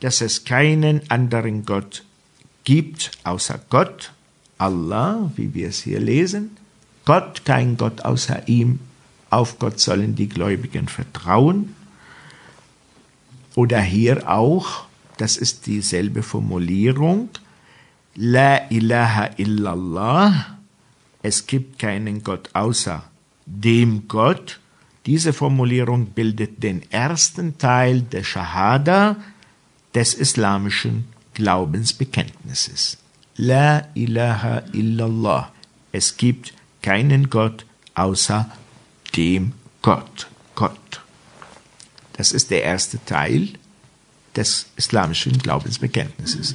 dass 0.00 0.20
es 0.20 0.44
keinen 0.44 1.10
anderen 1.10 1.64
Gott 1.64 2.04
gibt 2.64 3.10
außer 3.24 3.60
Gott, 3.70 4.12
Allah, 4.58 5.30
wie 5.36 5.54
wir 5.54 5.68
es 5.68 5.82
hier 5.82 6.00
lesen, 6.00 6.56
Gott, 7.04 7.44
kein 7.44 7.76
Gott 7.76 8.02
außer 8.02 8.48
ihm, 8.48 8.80
auf 9.30 9.58
Gott 9.58 9.80
sollen 9.80 10.14
die 10.14 10.28
Gläubigen 10.28 10.88
vertrauen. 10.88 11.74
Oder 13.54 13.80
hier 13.80 14.28
auch, 14.28 14.84
das 15.16 15.36
ist 15.36 15.66
dieselbe 15.66 16.22
Formulierung, 16.22 17.30
La 18.14 18.68
ilaha 18.70 19.30
illallah, 19.36 20.58
es 21.22 21.46
gibt 21.46 21.78
keinen 21.78 22.22
Gott 22.22 22.50
außer 22.52 23.04
dem 23.46 24.08
Gott. 24.08 24.60
Diese 25.08 25.32
Formulierung 25.32 26.08
bildet 26.10 26.62
den 26.62 26.82
ersten 26.92 27.56
Teil 27.56 28.02
der 28.02 28.24
Shahada 28.24 29.16
des 29.94 30.12
islamischen 30.12 31.06
Glaubensbekenntnisses. 31.32 32.98
La 33.36 33.88
ilaha 33.94 34.64
illallah. 34.74 35.50
Es 35.92 36.18
gibt 36.18 36.52
keinen 36.82 37.30
Gott 37.30 37.64
außer 37.94 38.50
dem 39.16 39.54
Gott. 39.80 40.26
Gott. 40.54 41.00
Das 42.12 42.32
ist 42.32 42.50
der 42.50 42.64
erste 42.64 43.02
Teil 43.06 43.48
des 44.36 44.66
islamischen 44.76 45.38
Glaubensbekenntnisses. 45.38 46.54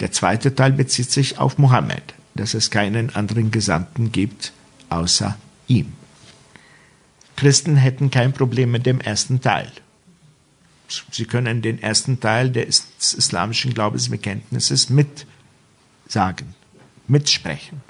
Der 0.00 0.12
zweite 0.12 0.54
Teil 0.54 0.72
bezieht 0.72 1.10
sich 1.10 1.36
auf 1.36 1.58
Mohammed, 1.58 2.14
dass 2.34 2.54
es 2.54 2.70
keinen 2.70 3.14
anderen 3.14 3.50
Gesandten 3.50 4.12
gibt 4.12 4.54
außer 4.88 5.36
ihm. 5.66 5.99
Christen 7.36 7.76
hätten 7.76 8.10
kein 8.10 8.32
Problem 8.32 8.70
mit 8.70 8.86
dem 8.86 9.00
ersten 9.00 9.40
Teil. 9.40 9.70
Sie 11.10 11.24
können 11.24 11.62
den 11.62 11.80
ersten 11.82 12.20
Teil 12.20 12.50
des 12.50 12.88
islamischen 12.98 13.72
Glaubensbekenntnisses 13.74 14.90
mit 14.90 15.26
sagen, 16.08 16.54
mitsprechen. 17.06 17.80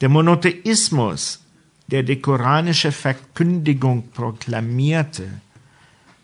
Der 0.00 0.08
Monotheismus, 0.08 1.40
der 1.88 2.02
die 2.02 2.20
koranische 2.20 2.92
Verkündigung 2.92 4.08
proklamierte, 4.10 5.28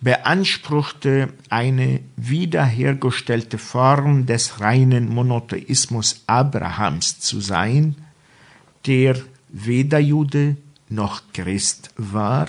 beanspruchte 0.01 1.33
eine 1.49 2.01
wiederhergestellte 2.17 3.57
Form 3.57 4.27
des 4.27 4.61
reinen 4.61 5.09
Monotheismus 5.09 6.23
Abrahams 6.27 7.21
zu 7.21 7.41
sein, 7.41 7.95
der 8.85 9.17
weder 9.49 10.01
Jude 10.01 10.57
noch 10.95 11.23
Christ 11.33 11.91
war, 11.97 12.49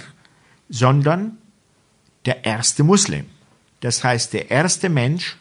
sondern 0.70 1.38
der 2.26 2.46
erste 2.46 2.84
Muslim, 2.84 3.26
das 3.82 4.04
heißt 4.04 4.34
der 4.34 4.52
erste 4.52 4.90
Mensch, 4.90 5.38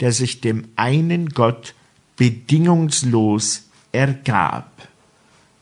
der 0.00 0.12
sich 0.12 0.40
dem 0.40 0.68
einen 0.76 1.30
Gott 1.30 1.74
bedingungslos 2.16 3.64
ergab. 3.92 4.88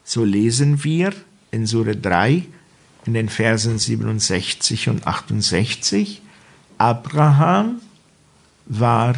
So 0.04 0.24
lesen 0.24 0.82
wir 0.84 1.12
in 1.50 1.66
Sure 1.66 1.96
3 1.96 2.44
in 3.06 3.14
den 3.14 3.28
Versen 3.28 3.78
67 3.78 4.88
und 4.88 5.06
68, 5.06 6.20
Abraham 6.76 7.80
war 8.66 9.14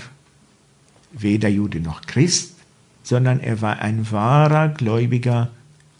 weder 1.12 1.48
Jude 1.48 1.80
noch 1.80 2.02
Christ, 2.02 2.54
sondern 3.02 3.40
er 3.40 3.60
war 3.60 3.80
ein 3.80 4.10
wahrer 4.10 4.68
Gläubiger, 4.68 5.50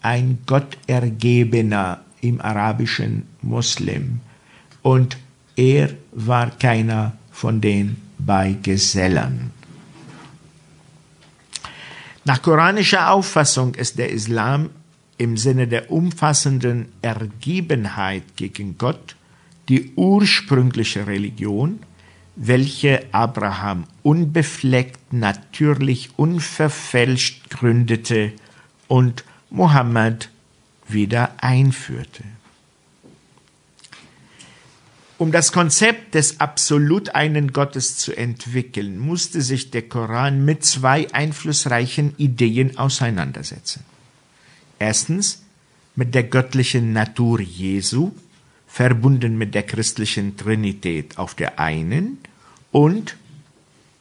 ein 0.01 0.39
Gottergebener 0.45 2.01
im 2.21 2.41
arabischen 2.41 3.27
Muslim. 3.41 4.19
Und 4.81 5.17
er 5.55 5.89
war 6.11 6.51
keiner 6.51 7.13
von 7.31 7.61
den 7.61 7.97
bei 8.17 8.55
Gesellen. 8.61 9.51
Nach 12.23 12.41
koranischer 12.41 13.11
Auffassung 13.11 13.73
ist 13.73 13.97
der 13.97 14.11
Islam 14.11 14.69
im 15.17 15.37
Sinne 15.37 15.67
der 15.67 15.91
umfassenden 15.91 16.87
Ergebenheit 17.01 18.23
gegen 18.35 18.77
Gott 18.77 19.15
die 19.69 19.93
ursprüngliche 19.95 21.07
Religion, 21.07 21.79
welche 22.35 23.05
Abraham 23.11 23.85
unbefleckt, 24.03 25.13
natürlich, 25.13 26.09
unverfälscht 26.17 27.49
gründete 27.49 28.33
und 28.87 29.23
Mohammed 29.51 30.29
wieder 30.87 31.35
einführte. 31.37 32.23
Um 35.17 35.31
das 35.31 35.51
Konzept 35.51 36.15
des 36.15 36.39
absolut 36.39 37.13
einen 37.13 37.53
Gottes 37.53 37.97
zu 37.97 38.15
entwickeln, 38.15 38.97
musste 38.97 39.41
sich 39.41 39.69
der 39.69 39.83
Koran 39.83 40.45
mit 40.45 40.65
zwei 40.65 41.13
einflussreichen 41.13 42.15
Ideen 42.17 42.77
auseinandersetzen. 42.77 43.83
Erstens 44.79 45.43
mit 45.95 46.15
der 46.15 46.23
göttlichen 46.23 46.93
Natur 46.93 47.39
Jesu, 47.39 48.13
verbunden 48.67 49.37
mit 49.37 49.53
der 49.53 49.63
christlichen 49.63 50.37
Trinität 50.37 51.17
auf 51.17 51.35
der 51.35 51.59
einen 51.59 52.17
und 52.71 53.17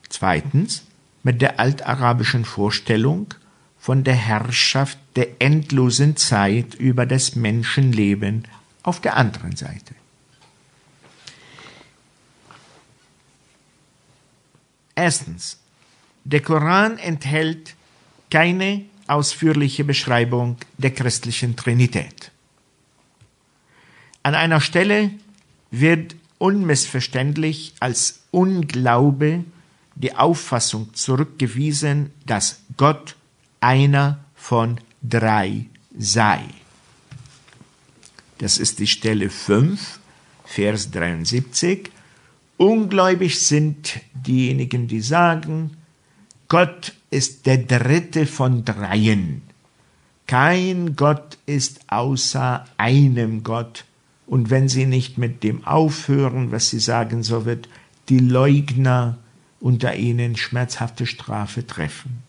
zweitens 0.09 0.85
mit 1.23 1.43
der 1.43 1.59
altarabischen 1.59 2.45
Vorstellung 2.45 3.35
von 3.81 4.05
der 4.05 4.15
Herrschaft 4.15 4.99
der 5.17 5.41
endlosen 5.41 6.17
Zeit 6.17 6.75
über 6.75 7.07
das 7.07 7.35
Menschenleben 7.35 8.47
auf 8.83 9.01
der 9.01 9.17
anderen 9.17 9.57
Seite. 9.57 9.95
Erstens, 14.95 15.59
der 16.25 16.43
Koran 16.43 16.99
enthält 16.99 17.75
keine 18.31 18.85
ausführliche 19.07 19.83
Beschreibung 19.83 20.59
der 20.77 20.91
christlichen 20.91 21.57
Trinität. 21.57 22.31
An 24.23 24.35
einer 24.35 24.61
Stelle 24.61 25.11
wird 25.71 26.17
unmissverständlich 26.37 27.73
als 27.81 28.21
Unglaube 28.31 29.45
die 29.95 30.15
Auffassung 30.15 30.93
zurückgewiesen, 30.95 32.11
dass 32.27 32.61
Gott 32.77 33.17
einer 33.61 34.25
von 34.35 34.79
drei 35.03 35.67
sei. 35.97 36.41
Das 38.39 38.59
ist 38.59 38.79
die 38.79 38.87
Stelle 38.87 39.29
5, 39.29 40.01
Vers 40.45 40.91
73. 40.91 41.91
Ungläubig 42.57 43.41
sind 43.41 44.01
diejenigen, 44.15 44.89
die 44.89 45.01
sagen, 45.01 45.77
Gott 46.49 46.95
ist 47.11 47.47
der 47.47 47.59
dritte 47.59 48.27
von 48.27 48.65
dreien. 48.65 49.43
Kein 50.27 50.97
Gott 50.97 51.39
ist 51.47 51.81
außer 51.89 52.65
einem 52.77 53.43
Gott. 53.43 53.85
Und 54.27 54.49
wenn 54.49 54.69
sie 54.69 54.87
nicht 54.87 55.19
mit 55.19 55.43
dem 55.43 55.67
aufhören, 55.67 56.53
was 56.53 56.71
sie 56.71 56.79
sagen, 56.79 57.23
so 57.23 57.45
wird 57.45 57.69
die 58.09 58.21
Leugner 58.21 59.19
unter 59.61 59.97
ihnen 59.97 60.37
schmerzhafte 60.37 61.07
Strafe 61.07 61.67
treffen. 61.67 62.23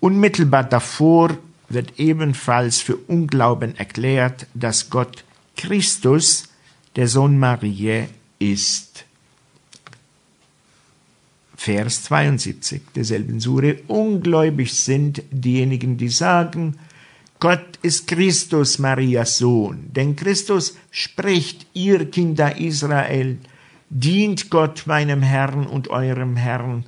Unmittelbar 0.00 0.64
davor 0.64 1.36
wird 1.68 1.98
ebenfalls 1.98 2.80
für 2.80 2.96
Unglauben 2.96 3.76
erklärt, 3.76 4.46
dass 4.54 4.90
Gott 4.90 5.24
Christus, 5.56 6.48
der 6.96 7.08
Sohn 7.08 7.38
Marie, 7.38 8.04
ist. 8.38 9.04
Vers 11.56 12.02
72 12.04 12.82
derselben 12.94 13.40
Sure, 13.40 13.76
ungläubig 13.86 14.74
sind 14.74 15.22
diejenigen, 15.30 15.96
die 15.96 16.08
sagen, 16.08 16.76
Gott 17.40 17.78
ist 17.82 18.06
Christus, 18.06 18.78
Marias 18.78 19.38
Sohn. 19.38 19.90
Denn 19.92 20.16
Christus 20.16 20.76
spricht, 20.90 21.66
ihr 21.74 22.10
Kinder 22.10 22.58
Israel, 22.58 23.38
dient 23.90 24.50
Gott 24.50 24.86
meinem 24.86 25.22
Herrn 25.22 25.66
und 25.66 25.88
eurem 25.88 26.36
Herrn. 26.36 26.84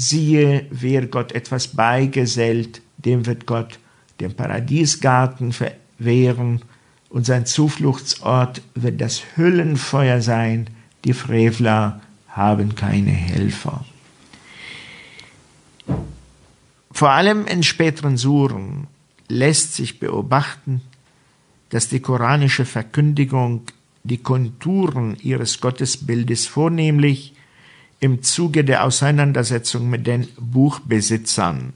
Siehe, 0.00 0.66
wer 0.70 1.06
Gott 1.08 1.32
etwas 1.32 1.68
beigesellt, 1.68 2.80
dem 2.96 3.26
wird 3.26 3.44
Gott 3.44 3.78
den 4.18 4.32
Paradiesgarten 4.32 5.52
verwehren 5.52 6.62
und 7.10 7.26
sein 7.26 7.44
Zufluchtsort 7.44 8.62
wird 8.74 8.98
das 8.98 9.20
Hüllenfeuer 9.36 10.22
sein, 10.22 10.70
die 11.04 11.12
Frevler 11.12 12.00
haben 12.28 12.74
keine 12.76 13.10
Helfer. 13.10 13.84
Vor 16.90 17.10
allem 17.10 17.46
in 17.46 17.62
späteren 17.62 18.16
Suren 18.16 18.86
lässt 19.28 19.74
sich 19.74 20.00
beobachten, 20.00 20.80
dass 21.68 21.90
die 21.90 22.00
koranische 22.00 22.64
Verkündigung 22.64 23.64
die 24.04 24.18
Konturen 24.18 25.18
ihres 25.20 25.60
Gottesbildes 25.60 26.46
vornehmlich 26.46 27.34
im 28.00 28.22
Zuge 28.22 28.64
der 28.64 28.84
Auseinandersetzung 28.84 29.88
mit 29.88 30.06
den 30.06 30.26
Buchbesitzern, 30.38 31.74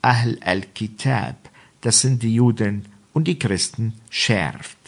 Ahl 0.00 0.38
al-Kitab, 0.40 1.36
das 1.80 2.00
sind 2.00 2.22
die 2.22 2.34
Juden 2.34 2.86
und 3.12 3.26
die 3.26 3.38
Christen, 3.38 3.94
schärft. 4.08 4.78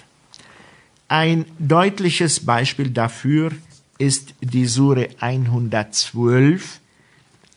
Ein 1.09 1.47
deutliches 1.59 2.45
Beispiel 2.45 2.91
dafür 2.91 3.53
ist 3.99 4.35
die 4.41 4.67
Sure 4.67 5.09
112, 5.19 6.81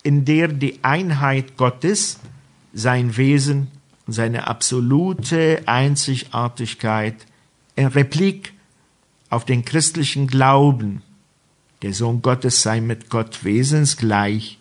in 0.04 0.26
der 0.26 0.48
die 0.48 0.80
Einheit 0.84 1.58
Gottes, 1.58 2.20
sein 2.74 3.18
Wesen 3.18 3.68
und 4.08 4.14
seine 4.14 4.48
absolute 4.48 5.62
Einzigartigkeit 5.66 7.16
in 7.76 7.88
Replik 7.88 8.54
auf 9.30 9.46
den 9.46 9.64
christlichen 9.64 10.28
Glauben, 10.28 11.04
der 11.82 11.94
Sohn 11.94 12.22
Gottes 12.22 12.62
sei 12.62 12.82
mit 12.82 13.10
Gott 13.10 13.44
wesensgleich, 13.44 14.60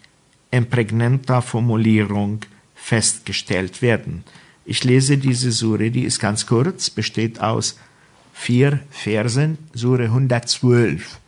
in 0.51 0.69
prägnanter 0.69 1.43
Formulierung 1.43 2.41
festgestellt 2.75 3.83
werden. 3.83 4.25
Ich 4.65 4.83
lese 4.85 5.17
diese 5.17 5.53
Sure, 5.53 5.91
die 5.91 6.03
ist 6.05 6.19
ganz 6.19 6.47
kurz, 6.47 6.91
besteht 6.91 7.41
aus 7.41 7.79
vier 8.33 8.81
Versen, 8.91 9.59
Sure 9.75 10.05
112 10.05 11.21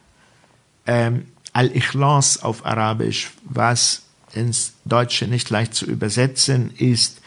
ähm, 0.87 1.27
Al-Ikhlas 1.53 2.43
auf 2.43 2.65
Arabisch, 2.65 3.31
was 3.45 4.03
ins 4.35 4.75
Deutsche 4.85 5.27
nicht 5.27 5.51
leicht 5.51 5.75
zu 5.75 5.85
übersetzen 5.87 6.73
ist, 6.77 7.21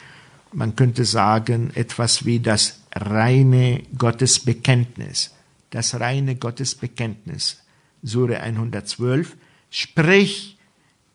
man 0.52 0.76
könnte 0.76 1.06
sagen, 1.06 1.72
etwas 1.76 2.26
wie 2.26 2.40
das 2.40 2.80
reine 2.96 3.84
Gottesbekenntnis. 3.98 5.32
Das 5.70 6.00
reine 6.00 6.36
Gottesbekenntnis. 6.36 7.58
Sure 8.06 8.40
112. 8.40 9.36
Sprich, 9.70 10.58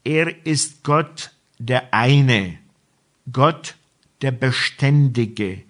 er 0.05 0.45
ist 0.45 0.83
Gott 0.83 1.31
der 1.59 1.95
eine, 1.95 2.59
Gott 3.33 3.77
der 4.23 4.33
Beständige. 4.33 5.63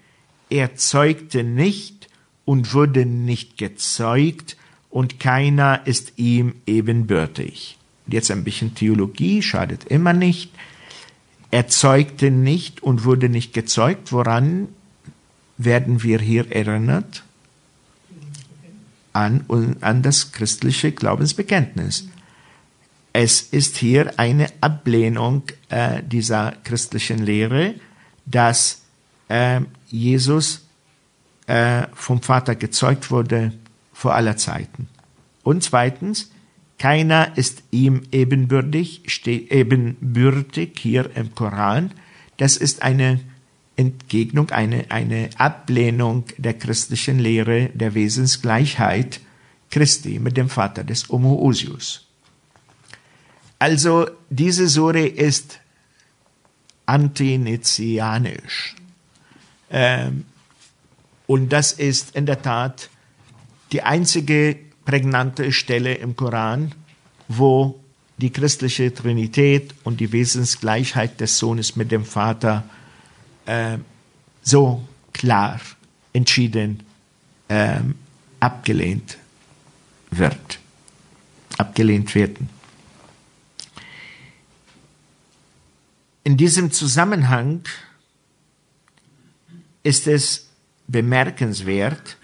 Er 0.48 0.74
zeugte 0.74 1.44
nicht 1.44 2.08
und 2.44 2.74
wurde 2.74 3.06
nicht 3.06 3.58
gezeugt, 3.58 4.56
und 4.90 5.20
keiner 5.20 5.86
ist 5.86 6.14
ihm 6.16 6.54
ebenbürtig. 6.66 7.78
Jetzt 8.08 8.30
ein 8.32 8.42
bisschen 8.42 8.74
Theologie, 8.74 9.40
schadet 9.40 9.84
immer 9.84 10.12
nicht. 10.12 10.50
Er 11.52 11.68
zeugte 11.68 12.30
nicht 12.30 12.82
und 12.82 13.04
wurde 13.04 13.28
nicht 13.28 13.54
gezeugt. 13.54 14.12
Woran 14.12 14.68
werden 15.58 16.02
wir 16.02 16.18
hier 16.18 16.50
erinnert? 16.50 17.22
An, 19.12 19.44
an 19.80 20.02
das 20.02 20.32
christliche 20.32 20.92
Glaubensbekenntnis. 20.92 22.08
Es 23.12 23.42
ist 23.42 23.76
hier 23.76 24.18
eine 24.18 24.46
Ablehnung 24.60 25.42
äh, 25.68 26.02
dieser 26.02 26.52
christlichen 26.62 27.18
Lehre, 27.18 27.74
dass 28.24 28.82
äh, 29.28 29.62
Jesus 29.88 30.66
äh, 31.46 31.88
vom 31.92 32.22
Vater 32.22 32.54
gezeugt 32.54 33.10
wurde, 33.10 33.52
vor 33.92 34.14
aller 34.14 34.36
Zeiten. 34.36 34.88
Und 35.42 35.64
zweitens, 35.64 36.30
keiner 36.78 37.36
ist 37.36 37.62
ihm 37.70 38.02
ebenbürtig, 38.12 39.02
steht 39.06 39.50
ebenbürtig 39.50 40.78
hier 40.78 41.10
im 41.16 41.34
Koran. 41.34 41.90
Das 42.36 42.56
ist 42.56 42.82
eine 42.82 43.20
Entgegnung, 43.80 44.50
eine, 44.50 44.90
eine 44.90 45.30
Ablehnung 45.38 46.24
der 46.36 46.54
christlichen 46.54 47.18
Lehre 47.18 47.70
der 47.72 47.94
Wesensgleichheit 47.94 49.20
Christi 49.70 50.18
mit 50.18 50.36
dem 50.36 50.50
Vater 50.50 50.84
des 50.84 51.08
Homoousius. 51.08 52.06
Also 53.58 54.06
diese 54.28 54.68
Sure 54.68 55.06
ist 55.06 55.60
antinizianisch. 56.84 58.74
Ähm, 59.70 60.24
und 61.26 61.50
das 61.50 61.72
ist 61.72 62.16
in 62.16 62.26
der 62.26 62.42
Tat 62.42 62.90
die 63.72 63.82
einzige 63.82 64.58
prägnante 64.84 65.52
Stelle 65.52 65.94
im 65.94 66.16
Koran, 66.16 66.74
wo 67.28 67.80
die 68.18 68.30
christliche 68.30 68.92
Trinität 68.92 69.74
und 69.84 70.00
die 70.00 70.12
Wesensgleichheit 70.12 71.20
des 71.20 71.38
Sohnes 71.38 71.76
mit 71.76 71.90
dem 71.90 72.04
Vater 72.04 72.64
äh, 73.46 73.78
so 74.42 74.86
klar 75.12 75.60
entschieden 76.12 76.82
äh, 77.48 77.80
abgelehnt 78.40 79.18
wird, 80.10 80.58
abgelehnt 81.58 82.14
werden. 82.14 82.48
In 86.24 86.36
diesem 86.36 86.70
Zusammenhang 86.70 87.62
ist 89.82 90.06
es 90.06 90.48
bemerkenswert, 90.86 92.16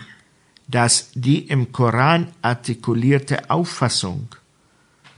dass 0.68 1.10
die 1.14 1.46
im 1.48 1.72
Koran 1.72 2.28
artikulierte 2.42 3.50
Auffassung 3.50 4.28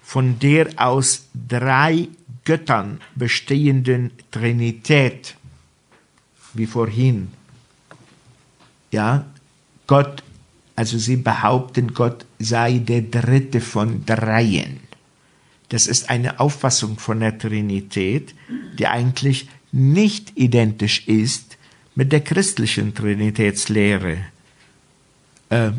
von 0.02 0.38
der 0.38 0.70
aus 0.76 1.26
drei 1.34 2.08
Göttern 2.44 3.00
bestehenden 3.14 4.10
Trinität, 4.30 5.36
wie 6.54 6.66
vorhin, 6.66 7.28
ja, 8.90 9.24
Gott, 9.86 10.22
also 10.76 10.98
sie 10.98 11.16
behaupten, 11.16 11.94
Gott 11.94 12.24
sei 12.38 12.78
der 12.78 13.02
dritte 13.02 13.60
von 13.60 14.04
dreien. 14.06 14.80
Das 15.70 15.86
ist 15.86 16.08
eine 16.08 16.40
Auffassung 16.40 16.98
von 16.98 17.20
der 17.20 17.38
Trinität, 17.38 18.34
die 18.78 18.86
eigentlich 18.86 19.48
nicht 19.72 20.32
identisch 20.36 21.06
ist 21.06 21.58
mit 21.94 22.12
der 22.12 22.20
christlichen 22.20 22.94
Trinitätslehre. 22.94 24.18
Äh, 25.50 25.72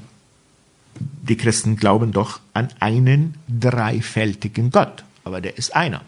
die 1.00 1.38
Christen 1.38 1.78
glauben 1.78 2.12
doch 2.12 2.40
an 2.54 2.70
einen 2.80 3.36
dreifältigen 3.48 4.70
Gott, 4.70 5.04
aber 5.24 5.42
der 5.42 5.58
ist 5.58 5.76
einer. 5.76 6.02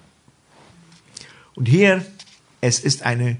Und 1.55 1.67
hier, 1.67 2.05
es 2.59 2.79
ist 2.79 3.03
eine 3.03 3.37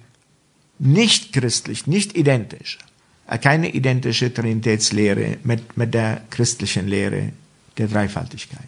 nicht 0.82 1.32
christlich, 1.32 1.86
nicht 1.86 2.18
identisch, 2.18 2.80
äh, 3.28 3.38
keine 3.38 3.70
identische 3.70 4.34
Trinitätslehre 4.34 5.38
mit, 5.44 5.78
mit 5.78 5.94
der 5.94 6.24
christlichen 6.32 6.88
Lehre 6.88 7.32
der 7.78 7.88
Dreifaltigkeit. 7.88 8.68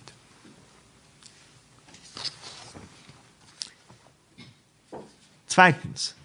Zweitens. 5.48 6.16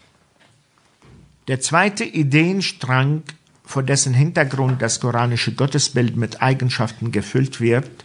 Der 1.48 1.61
zweite 1.61 2.05
Ideenstrang, 2.05 3.22
vor 3.64 3.83
dessen 3.83 4.12
Hintergrund 4.12 4.83
das 4.83 5.01
koranische 5.01 5.55
Gottesbild 5.55 6.16
mit 6.16 6.42
Eigenschaften 6.42 7.12
gefüllt 7.12 7.61
wird, 7.61 8.05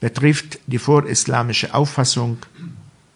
betrifft 0.00 0.58
die 0.66 0.78
vorislamische 0.78 1.72
Auffassung 1.72 2.38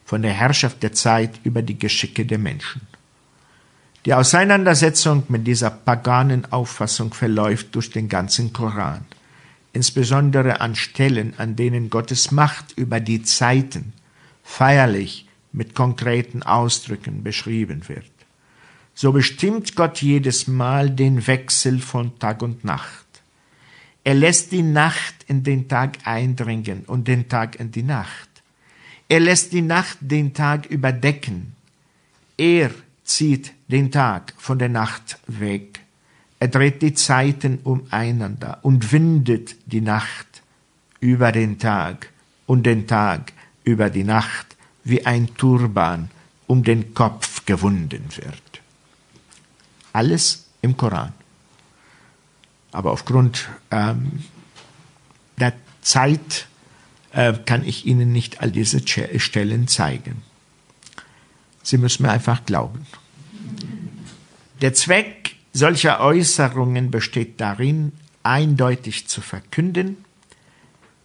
von 0.04 0.22
der 0.22 0.32
Herrschaft 0.32 0.82
der 0.84 0.92
Zeit 0.92 1.40
über 1.42 1.62
die 1.62 1.78
Geschicke 1.78 2.24
der 2.24 2.38
Menschen. 2.38 2.82
Die 4.06 4.14
Auseinandersetzung 4.14 5.24
mit 5.28 5.46
dieser 5.46 5.70
paganen 5.70 6.50
Auffassung 6.50 7.12
verläuft 7.12 7.74
durch 7.74 7.90
den 7.90 8.08
ganzen 8.08 8.52
Koran, 8.52 9.04
insbesondere 9.74 10.62
an 10.62 10.74
Stellen, 10.74 11.34
an 11.36 11.54
denen 11.54 11.90
Gottes 11.90 12.30
Macht 12.30 12.72
über 12.78 13.00
die 13.00 13.22
Zeiten 13.22 13.92
feierlich 14.42 15.26
mit 15.52 15.74
konkreten 15.74 16.42
Ausdrücken 16.42 17.22
beschrieben 17.22 17.88
wird. 17.88 18.10
So 18.94 19.12
bestimmt 19.12 19.76
Gott 19.76 20.00
jedes 20.00 20.46
Mal 20.46 20.90
den 20.90 21.26
Wechsel 21.26 21.78
von 21.78 22.18
Tag 22.18 22.42
und 22.42 22.64
Nacht. 22.64 23.06
Er 24.02 24.14
lässt 24.14 24.50
die 24.52 24.62
Nacht 24.62 25.14
in 25.26 25.42
den 25.42 25.68
Tag 25.68 25.98
eindringen 26.04 26.84
und 26.86 27.06
den 27.06 27.28
Tag 27.28 27.60
in 27.60 27.70
die 27.70 27.82
Nacht. 27.82 28.28
Er 29.10 29.20
lässt 29.20 29.52
die 29.52 29.62
Nacht 29.62 29.98
den 30.00 30.32
Tag 30.32 30.66
überdecken. 30.66 31.54
Er 32.38 32.70
zieht 33.04 33.52
den 33.70 33.90
Tag 33.90 34.34
von 34.36 34.58
der 34.58 34.68
Nacht 34.68 35.18
weg. 35.26 35.80
Er 36.38 36.48
dreht 36.48 36.82
die 36.82 36.94
Zeiten 36.94 37.58
umeinander 37.64 38.58
und 38.62 38.92
windet 38.92 39.56
die 39.66 39.80
Nacht 39.80 40.42
über 41.00 41.32
den 41.32 41.58
Tag 41.58 42.10
und 42.46 42.64
den 42.64 42.86
Tag 42.86 43.32
über 43.64 43.90
die 43.90 44.04
Nacht 44.04 44.56
wie 44.84 45.06
ein 45.06 45.34
Turban 45.36 46.10
um 46.46 46.64
den 46.64 46.94
Kopf 46.94 47.44
gewunden 47.46 48.04
wird. 48.16 48.60
Alles 49.92 50.46
im 50.62 50.76
Koran. 50.76 51.12
Aber 52.72 52.92
aufgrund 52.92 53.48
ähm, 53.70 54.24
der 55.38 55.52
Zeit 55.82 56.46
äh, 57.12 57.32
kann 57.44 57.64
ich 57.64 57.86
Ihnen 57.86 58.12
nicht 58.12 58.40
all 58.40 58.50
diese 58.50 58.80
Stellen 58.86 59.68
zeigen. 59.68 60.22
Sie 61.62 61.78
müssen 61.78 62.04
mir 62.04 62.12
einfach 62.12 62.44
glauben. 62.44 62.86
Der 64.60 64.74
Zweck 64.74 65.36
solcher 65.52 66.00
Äußerungen 66.00 66.90
besteht 66.90 67.40
darin, 67.40 67.92
eindeutig 68.22 69.08
zu 69.08 69.22
verkünden, 69.22 70.04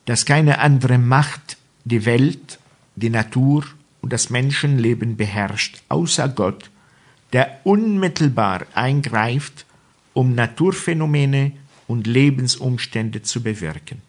dass 0.04 0.26
keine 0.26 0.60
andere 0.60 0.98
Macht 0.98 1.58
die 1.86 2.06
Welt 2.06 2.60
die 2.98 3.10
Natur 3.10 3.64
und 4.02 4.12
das 4.12 4.30
Menschenleben 4.30 5.16
beherrscht, 5.16 5.82
außer 5.88 6.28
Gott, 6.28 6.70
der 7.32 7.62
unmittelbar 7.64 8.66
eingreift, 8.74 9.66
um 10.14 10.36
Naturphänomene 10.36 11.54
und 11.88 12.08
Lebensumstände 12.08 13.22
zu 13.22 13.42
bewirken. 13.42 14.02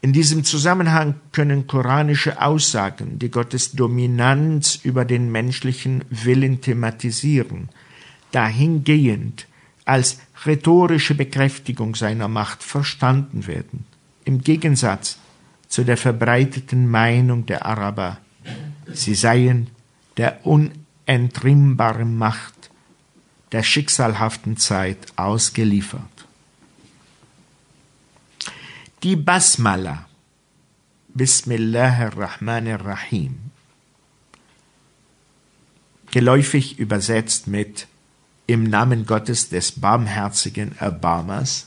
In 0.00 0.12
diesem 0.12 0.44
Zusammenhang 0.44 1.14
können 1.32 1.66
koranische 1.66 2.40
Aussagen, 2.40 3.18
die 3.18 3.30
Gottes 3.30 3.72
Dominanz 3.72 4.78
über 4.82 5.04
den 5.04 5.32
menschlichen 5.32 6.04
Willen 6.10 6.60
thematisieren, 6.60 7.68
dahingehend 8.34 9.46
als 9.84 10.18
rhetorische 10.44 11.14
Bekräftigung 11.14 11.94
seiner 11.94 12.26
Macht 12.28 12.62
verstanden 12.62 13.46
werden. 13.46 13.86
Im 14.24 14.42
Gegensatz 14.42 15.18
zu 15.68 15.84
der 15.84 15.96
verbreiteten 15.96 16.90
Meinung 16.90 17.46
der 17.46 17.64
Araber, 17.66 18.18
sie 18.92 19.14
seien 19.14 19.68
der 20.16 20.44
unentrinnbaren 20.46 22.16
Macht 22.16 22.54
der 23.52 23.62
schicksalhaften 23.62 24.56
Zeit 24.56 24.98
ausgeliefert. 25.16 26.00
Die 29.02 29.16
Basmala, 29.16 30.06
Bismillahirrahmanirrahim, 31.08 33.36
geläufig 36.10 36.78
übersetzt 36.78 37.48
mit 37.48 37.86
im 38.46 38.64
Namen 38.64 39.06
Gottes 39.06 39.48
des 39.48 39.72
barmherzigen 39.72 40.76
Erbarmers, 40.78 41.66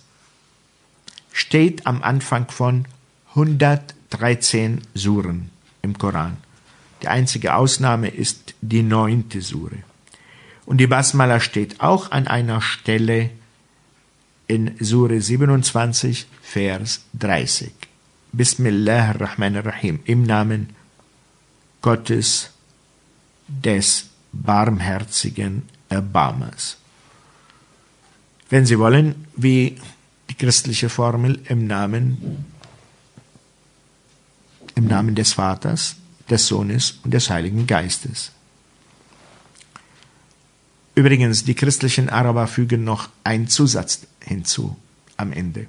steht 1.32 1.86
am 1.86 2.02
Anfang 2.02 2.50
von 2.50 2.86
100 3.30 3.98
13 4.10 4.82
Suren 4.94 5.50
im 5.82 5.98
Koran. 5.98 6.38
Die 7.02 7.08
einzige 7.08 7.56
Ausnahme 7.56 8.10
ist 8.10 8.56
die 8.62 8.84
neunte 8.84 9.42
Sure. 9.42 9.78
Und 10.66 10.78
die 10.78 10.88
Basmala 10.88 11.40
steht 11.40 11.80
auch 11.82 12.12
an 12.12 12.28
einer 12.28 12.62
Stelle 12.62 13.30
in 14.48 14.76
Sure 14.80 15.20
27, 15.20 16.28
Vers 16.42 17.06
30. 17.14 17.72
Bismillah 18.32 19.10
ar-Rahman 19.10 19.58
ar-Rahim. 19.58 20.00
Im 20.06 20.24
Namen 20.24 20.76
Gottes 21.82 22.52
des 23.48 24.10
barmherzigen 24.34 25.64
Erbarmers. 25.90 26.78
Wenn 28.50 28.66
Sie 28.66 28.80
wollen, 28.80 29.26
wie 29.36 29.78
die 30.30 30.36
christliche 30.36 30.90
Formel 30.90 31.40
im 31.48 31.68
Namen 31.68 32.46
im 34.78 34.86
Namen 34.86 35.16
des 35.16 35.34
Vaters, 35.34 35.96
des 36.30 36.46
Sohnes 36.46 37.00
und 37.04 37.14
des 37.14 37.30
Heiligen 37.30 37.66
Geistes. 37.66 38.32
Übrigens, 40.94 41.44
die 41.44 41.56
christlichen 41.56 42.10
Araber 42.10 42.48
fügen 42.48 42.84
noch 42.84 43.10
einen 43.24 43.48
Zusatz 43.48 44.02
hinzu 44.22 44.78
am 45.16 45.32
Ende, 45.34 45.66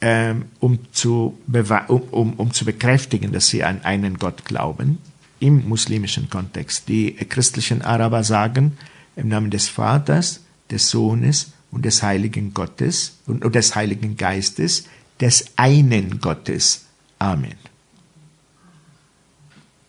ähm, 0.00 0.46
um, 0.60 0.78
zu 0.92 1.38
um, 1.46 2.00
um, 2.10 2.32
um 2.34 2.52
zu 2.52 2.64
bekräftigen, 2.64 3.32
dass 3.32 3.48
sie 3.48 3.64
an 3.64 3.82
einen 3.82 4.18
Gott 4.18 4.44
glauben, 4.44 4.98
im 5.40 5.68
muslimischen 5.68 6.30
Kontext. 6.30 6.88
Die 6.88 7.14
christlichen 7.14 7.82
Araber 7.82 8.22
sagen 8.24 8.78
im 9.16 9.28
Namen 9.28 9.50
des 9.50 9.68
Vaters, 9.68 10.40
des 10.70 10.88
Sohnes 10.90 11.52
und 11.70 11.84
des 11.84 12.02
Heiligen 12.02 12.54
Gottes 12.54 13.18
und, 13.26 13.44
und 13.44 13.54
des 13.54 13.74
Heiligen 13.74 14.16
Geistes, 14.16 14.84
des 15.20 15.46
einen 15.56 16.20
Gottes, 16.20 16.86
Amen. 17.20 17.56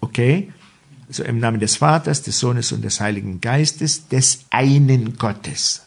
Okay? 0.02 0.52
Also 1.08 1.24
im 1.24 1.40
Namen 1.40 1.60
des 1.60 1.78
Vaters, 1.78 2.22
des 2.22 2.38
Sohnes 2.38 2.72
und 2.72 2.84
des 2.84 3.00
Heiligen 3.00 3.42
Geistes, 3.42 4.08
des 4.10 4.46
einen 4.50 5.18
Gottes. 5.18 5.84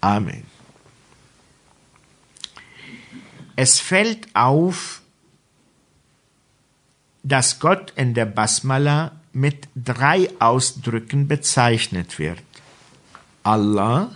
Amen. 0.00 0.44
Es 3.56 3.78
fällt 3.78 4.34
auf, 4.34 4.97
dass 7.28 7.60
Gott 7.60 7.92
in 7.96 8.14
der 8.14 8.24
Basmala 8.24 9.12
mit 9.32 9.68
drei 9.76 10.30
Ausdrücken 10.38 11.28
bezeichnet 11.28 12.18
wird. 12.18 12.42
Allah, 13.42 14.10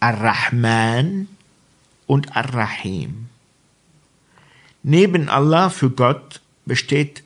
Ar-Rahman 0.00 1.28
und 2.06 2.36
Ar-Rahim. 2.36 3.28
Neben 4.82 5.28
Allah 5.28 5.70
für 5.70 5.90
Gott 5.90 6.40
besteht 6.66 7.24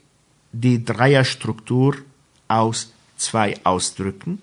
die 0.53 0.85
Dreierstruktur 0.85 1.97
aus 2.49 2.93
zwei 3.17 3.55
Ausdrücken, 3.65 4.39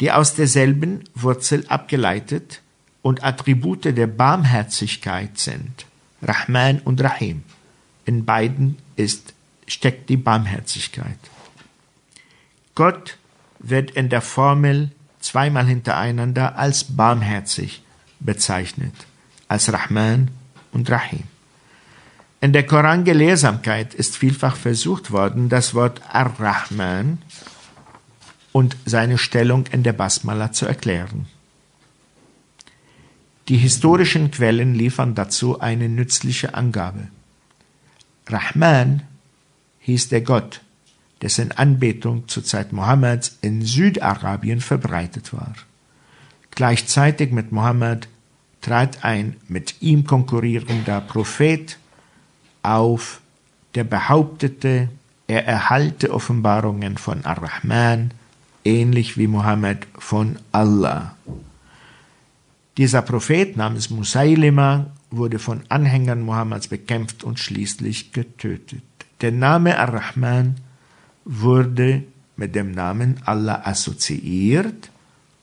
die 0.00 0.12
aus 0.12 0.34
derselben 0.34 1.04
Wurzel 1.14 1.66
abgeleitet 1.68 2.60
und 3.02 3.24
Attribute 3.24 3.84
der 3.84 4.06
Barmherzigkeit 4.06 5.38
sind, 5.38 5.86
Rahman 6.22 6.80
und 6.80 7.02
Rahim. 7.02 7.42
In 8.04 8.24
beiden 8.24 8.78
ist, 8.96 9.31
steckt 9.72 10.08
die 10.08 10.16
Barmherzigkeit. 10.16 11.18
Gott 12.74 13.18
wird 13.58 13.90
in 13.92 14.08
der 14.08 14.22
Formel 14.22 14.90
zweimal 15.20 15.66
hintereinander 15.66 16.58
als 16.58 16.84
barmherzig 16.84 17.82
bezeichnet, 18.20 18.94
als 19.48 19.72
Rahman 19.72 20.30
und 20.72 20.90
Rahim. 20.90 21.24
In 22.40 22.52
der 22.52 22.66
Korangelehrsamkeit 22.66 23.94
ist 23.94 24.16
vielfach 24.16 24.56
versucht 24.56 25.12
worden, 25.12 25.48
das 25.48 25.74
Wort 25.74 26.02
Ar-Rahman 26.12 27.18
und 28.50 28.76
seine 28.84 29.16
Stellung 29.16 29.66
in 29.68 29.84
der 29.84 29.92
Basmala 29.92 30.50
zu 30.52 30.66
erklären. 30.66 31.26
Die 33.48 33.56
historischen 33.56 34.30
Quellen 34.30 34.74
liefern 34.74 35.14
dazu 35.14 35.60
eine 35.60 35.88
nützliche 35.88 36.54
Angabe. 36.54 37.08
Rahman 38.26 39.02
hieß 39.82 40.08
der 40.08 40.22
Gott, 40.22 40.60
dessen 41.20 41.52
Anbetung 41.52 42.26
zur 42.28 42.44
Zeit 42.44 42.72
Mohammeds 42.72 43.38
in 43.42 43.62
Südarabien 43.62 44.60
verbreitet 44.60 45.32
war. 45.32 45.54
Gleichzeitig 46.50 47.32
mit 47.32 47.52
Mohammed 47.52 48.08
trat 48.60 49.04
ein 49.04 49.36
mit 49.48 49.80
ihm 49.80 50.04
konkurrierender 50.04 51.00
Prophet 51.00 51.78
auf, 52.62 53.20
der 53.74 53.84
behauptete, 53.84 54.88
er 55.26 55.46
erhalte 55.46 56.12
Offenbarungen 56.12 56.98
von 56.98 57.24
Ar-Rahman, 57.24 58.12
ähnlich 58.64 59.16
wie 59.16 59.26
Mohammed 59.26 59.86
von 59.98 60.38
Allah. 60.52 61.16
Dieser 62.76 63.02
Prophet 63.02 63.56
namens 63.56 63.90
Musaylima 63.90 64.86
wurde 65.10 65.38
von 65.38 65.62
Anhängern 65.68 66.22
Mohammeds 66.22 66.68
bekämpft 66.68 67.24
und 67.24 67.38
schließlich 67.38 68.12
getötet. 68.12 68.82
Der 69.22 69.30
Name 69.30 69.78
Ar-Rahman 69.78 70.56
wurde 71.24 72.02
mit 72.36 72.56
dem 72.56 72.72
Namen 72.72 73.20
Allah 73.24 73.62
assoziiert, 73.64 74.90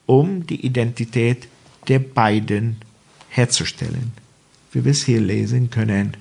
um 0.06 0.46
die 0.46 0.66
Identität 0.66 1.48
der 1.88 2.00
beiden 2.00 2.76
herzustellen. 3.30 4.12
Wie 4.74 4.84
wir 4.84 4.92
es 4.92 5.04
hier 5.04 5.22
lesen 5.22 5.70
können. 5.70 6.18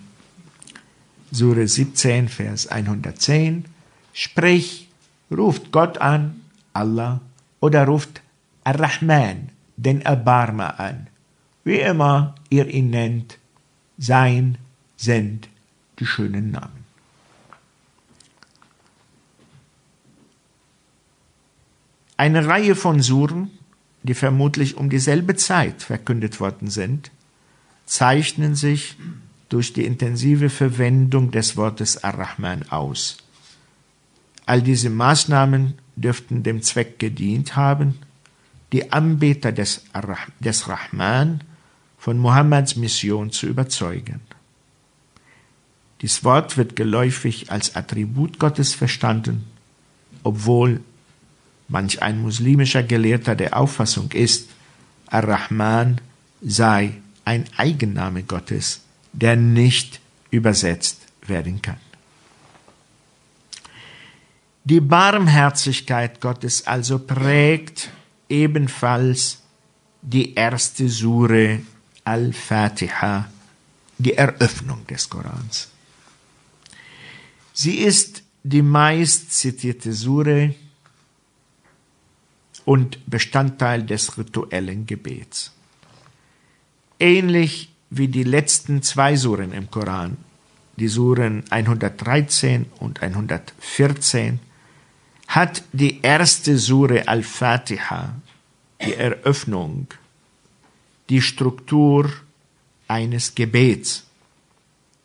Sure 1.32 1.66
17, 1.66 2.28
Vers 2.28 2.68
110, 2.68 3.64
sprich, 4.12 4.88
ruft 5.28 5.72
Gott 5.72 5.98
an, 5.98 6.40
Allah, 6.72 7.20
oder 7.58 7.86
ruft 7.86 8.22
Ar-Rahman, 8.62 9.48
den 9.76 10.02
Erbarmer 10.02 10.78
an. 10.78 11.08
Wie 11.64 11.80
immer 11.80 12.36
ihr 12.50 12.68
ihn 12.68 12.90
nennt, 12.90 13.36
sein 13.98 14.58
sind 14.96 15.48
die 15.98 16.06
schönen 16.06 16.52
Namen. 16.52 16.87
Eine 22.18 22.48
Reihe 22.48 22.74
von 22.74 23.00
Suren, 23.00 23.48
die 24.02 24.14
vermutlich 24.14 24.76
um 24.76 24.90
dieselbe 24.90 25.36
Zeit 25.36 25.84
verkündet 25.84 26.40
worden 26.40 26.68
sind, 26.68 27.12
zeichnen 27.86 28.56
sich 28.56 28.96
durch 29.48 29.72
die 29.72 29.84
intensive 29.84 30.50
Verwendung 30.50 31.30
des 31.30 31.56
Wortes 31.56 32.02
Ar-Rahman 32.02 32.70
aus. 32.70 33.18
All 34.46 34.62
diese 34.62 34.90
Maßnahmen 34.90 35.74
dürften 35.94 36.42
dem 36.42 36.60
Zweck 36.60 36.98
gedient 36.98 37.54
haben, 37.54 37.98
die 38.72 38.90
Anbeter 38.90 39.52
des, 39.52 39.84
des 40.40 40.68
Rahman 40.68 41.44
von 41.98 42.18
Mohammeds 42.18 42.74
Mission 42.74 43.30
zu 43.30 43.46
überzeugen. 43.46 44.20
Dies 46.00 46.24
Wort 46.24 46.56
wird 46.56 46.74
geläufig 46.74 47.52
als 47.52 47.76
Attribut 47.76 48.40
Gottes 48.40 48.74
verstanden, 48.74 49.44
obwohl 50.24 50.80
manch 51.68 52.02
ein 52.02 52.20
muslimischer 52.20 52.82
Gelehrter 52.82 53.36
der 53.36 53.56
Auffassung 53.56 54.10
ist, 54.12 54.50
Ar-Rahman 55.06 56.00
sei 56.42 56.94
ein 57.24 57.44
Eigenname 57.56 58.22
Gottes, 58.22 58.80
der 59.12 59.36
nicht 59.36 60.00
übersetzt 60.30 61.00
werden 61.26 61.62
kann. 61.62 61.80
Die 64.64 64.80
Barmherzigkeit 64.80 66.20
Gottes 66.20 66.66
also 66.66 66.98
prägt 66.98 67.90
ebenfalls 68.28 69.38
die 70.02 70.34
erste 70.34 70.88
Sure 70.88 71.60
Al-Fatiha, 72.04 73.30
die 73.96 74.14
Eröffnung 74.14 74.86
des 74.86 75.08
Korans. 75.08 75.68
Sie 77.52 77.78
ist 77.78 78.22
die 78.42 78.62
meist 78.62 79.32
zitierte 79.32 79.92
Sure 79.92 80.54
und 82.68 82.98
Bestandteil 83.06 83.82
des 83.82 84.18
rituellen 84.18 84.84
Gebets. 84.84 85.52
Ähnlich 87.00 87.70
wie 87.88 88.08
die 88.08 88.24
letzten 88.24 88.82
zwei 88.82 89.16
Suren 89.16 89.54
im 89.54 89.70
Koran, 89.70 90.18
die 90.76 90.88
Suren 90.88 91.44
113 91.48 92.66
und 92.78 93.00
114, 93.00 94.38
hat 95.28 95.62
die 95.72 96.02
erste 96.02 96.58
Sure 96.58 97.08
Al-Fatiha, 97.08 98.14
die 98.84 98.92
Eröffnung, 98.92 99.86
die 101.08 101.22
Struktur 101.22 102.12
eines 102.86 103.34
Gebets, 103.34 104.04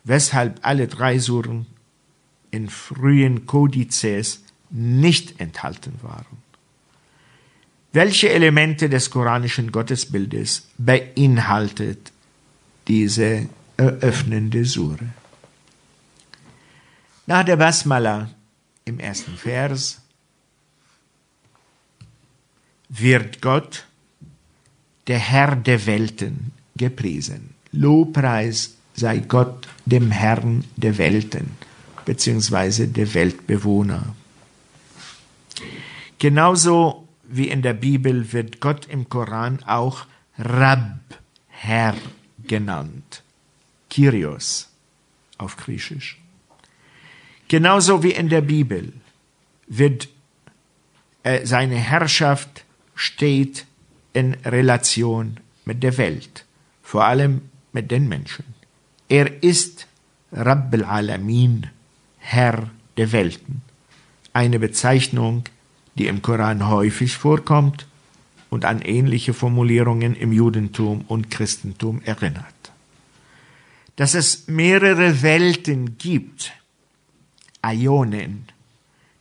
weshalb 0.04 0.58
alle 0.66 0.86
drei 0.86 1.18
Suren 1.18 1.64
in 2.50 2.68
frühen 2.68 3.46
Kodizes 3.46 4.44
nicht 4.68 5.40
enthalten 5.40 5.94
waren. 6.02 6.43
Welche 7.94 8.28
Elemente 8.28 8.88
des 8.88 9.08
koranischen 9.08 9.70
Gottesbildes 9.70 10.66
beinhaltet 10.78 12.10
diese 12.88 13.48
eröffnende 13.76 14.64
Sure? 14.64 14.98
Nach 17.26 17.44
der 17.44 17.54
Basmala 17.54 18.30
im 18.84 18.98
ersten 18.98 19.36
Vers 19.36 20.00
wird 22.88 23.40
Gott, 23.40 23.86
der 25.06 25.20
Herr 25.20 25.54
der 25.54 25.86
Welten, 25.86 26.50
gepriesen. 26.74 27.50
Lobpreis 27.70 28.74
sei 28.94 29.18
Gott 29.18 29.68
dem 29.86 30.10
Herrn 30.10 30.64
der 30.74 30.98
Welten, 30.98 31.52
beziehungsweise 32.04 32.88
der 32.88 33.14
Weltbewohner. 33.14 34.16
Genauso 36.18 37.03
wie 37.28 37.48
in 37.48 37.62
der 37.62 37.74
Bibel 37.74 38.32
wird 38.32 38.60
Gott 38.60 38.86
im 38.86 39.08
Koran 39.08 39.62
auch 39.64 40.06
Rab, 40.38 41.00
Herr 41.48 41.94
genannt. 42.46 43.22
Kyrios 43.90 44.68
auf 45.38 45.56
Griechisch. 45.56 46.18
Genauso 47.48 48.02
wie 48.02 48.12
in 48.12 48.28
der 48.28 48.40
Bibel 48.40 48.92
wird 49.66 50.08
äh, 51.22 51.46
seine 51.46 51.76
Herrschaft 51.76 52.64
steht 52.94 53.66
in 54.12 54.34
Relation 54.44 55.38
mit 55.64 55.82
der 55.82 55.96
Welt, 55.98 56.44
vor 56.82 57.04
allem 57.04 57.42
mit 57.72 57.90
den 57.90 58.08
Menschen. 58.08 58.44
Er 59.08 59.42
ist 59.42 59.86
Rabb 60.32 60.72
al-Alamin, 60.74 61.70
Herr 62.18 62.70
der 62.96 63.12
Welten, 63.12 63.62
eine 64.32 64.58
Bezeichnung, 64.58 65.44
die 65.96 66.06
im 66.06 66.22
Koran 66.22 66.68
häufig 66.68 67.16
vorkommt 67.16 67.86
und 68.50 68.64
an 68.64 68.82
ähnliche 68.82 69.34
Formulierungen 69.34 70.14
im 70.14 70.32
Judentum 70.32 71.04
und 71.08 71.30
Christentum 71.30 72.02
erinnert. 72.04 72.44
Dass 73.96 74.14
es 74.14 74.48
mehrere 74.48 75.22
Welten 75.22 75.98
gibt, 75.98 76.52
Aionen, 77.62 78.46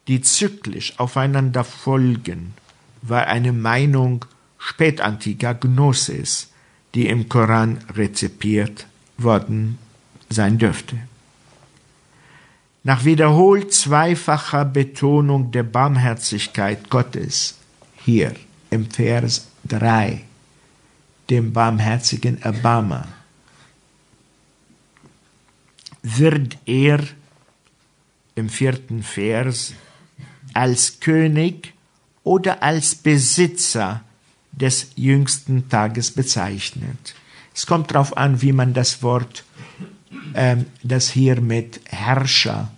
die 0.08 0.22
zyklisch 0.22 1.00
aufeinander 1.00 1.64
folgen, 1.64 2.54
war 3.02 3.28
eine 3.28 3.54
Meinung 3.54 4.26
spätantiker 4.58 5.54
Gnosis, 5.54 6.52
die 6.96 7.08
im 7.08 7.30
Koran 7.30 7.80
rezipiert 7.96 8.88
worden 9.18 9.78
sein 10.30 10.58
dürfte. 10.58 10.98
Nach 12.86 13.06
wiederholt 13.06 13.74
zweifacher 13.74 14.66
Betonung 14.66 15.52
der 15.52 15.64
Barmherzigkeit 15.64 16.90
Gottes, 16.90 17.56
hier 17.96 18.36
im 18.72 18.92
Vers 18.92 19.48
3, 19.70 20.22
dem 21.30 21.54
barmherzigen 21.54 22.42
Erbarmer, 22.42 23.08
wird 26.02 26.58
er 26.66 27.00
im 28.36 28.50
vierten 28.50 29.02
Vers 29.02 29.74
als 30.54 31.00
König 31.00 31.74
oder 32.26 32.62
als 32.62 32.96
Besitzer 32.96 34.02
des 34.52 34.88
jüngsten 34.96 35.70
Tages 35.70 36.12
bezeichnet. 36.12 37.16
Es 37.56 37.66
kommt 37.66 37.92
darauf 37.92 38.18
an, 38.18 38.42
wie 38.42 38.52
man 38.52 38.74
das 38.74 39.02
Wort, 39.02 39.46
ähm, 40.36 40.66
das 40.84 41.10
hier 41.10 41.42
mit 41.42 41.82
Herrscher 41.86 42.72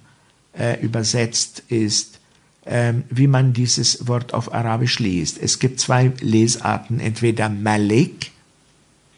äh, 0.57 0.79
übersetzt 0.81 1.63
ist, 1.69 2.19
ähm, 2.65 3.03
wie 3.09 3.27
man 3.27 3.53
dieses 3.53 4.07
Wort 4.07 4.33
auf 4.33 4.53
Arabisch 4.53 4.99
liest. 4.99 5.37
Es 5.41 5.59
gibt 5.59 5.79
zwei 5.79 6.11
Lesarten, 6.19 6.99
entweder 6.99 7.49
Malik 7.49 8.31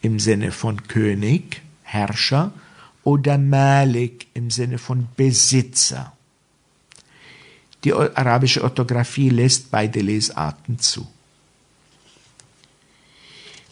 im 0.02 0.18
Sinne 0.18 0.52
von 0.52 0.86
König, 0.86 1.62
Herrscher, 1.82 2.52
oder 3.04 3.38
Malik 3.38 4.26
im 4.34 4.50
Sinne 4.50 4.78
von 4.78 5.08
Besitzer. 5.16 6.12
Die 7.84 7.94
arabische 7.94 8.62
Orthographie 8.62 9.30
lässt 9.30 9.70
beide 9.70 10.00
Lesarten 10.00 10.78
zu. 10.78 11.06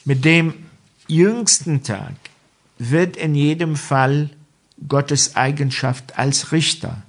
Mit 0.05 0.25
dem 0.25 0.55
jüngsten 1.09 1.83
Tag 1.83 2.15
wird 2.79 3.17
in 3.17 3.35
jedem 3.35 3.77
Fall 3.77 4.31
Gottes 4.89 5.37
Eigenschaft 5.37 6.19
als 6.19 6.53
Richter 6.53 7.03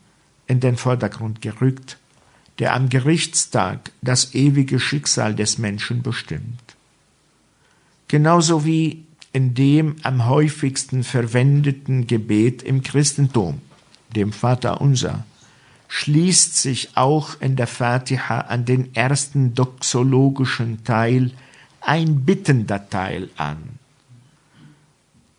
in 0.48 0.60
den 0.60 0.78
Vordergrund 0.78 1.42
gerückt, 1.42 1.98
der 2.60 2.74
am 2.74 2.90
Gerichtstag 2.90 3.92
das 4.02 4.34
ewige 4.34 4.80
Schicksal 4.80 5.36
des 5.36 5.58
Menschen 5.58 6.02
bestimmt. 6.02 6.76
Genauso 8.08 8.66
wie 8.66 9.06
in 9.34 9.54
dem 9.54 9.98
am 10.04 10.26
häufigsten 10.26 11.04
verwendeten 11.04 12.08
Gebet 12.08 12.64
im 12.64 12.82
Christentum, 12.82 13.62
dem 14.16 14.32
Vater 14.32 14.82
unser, 14.82 15.26
schließt 15.90 16.58
sich 16.58 16.96
auch 16.96 17.40
in 17.40 17.56
der 17.56 17.68
Fatiha 17.68 18.42
an 18.42 18.66
den 18.66 18.96
ersten 18.96 19.54
doxologischen 19.54 20.84
Teil 20.84 21.32
ein 21.82 22.26
bittender 22.26 22.90
Teil 22.90 23.30
an. 23.38 23.77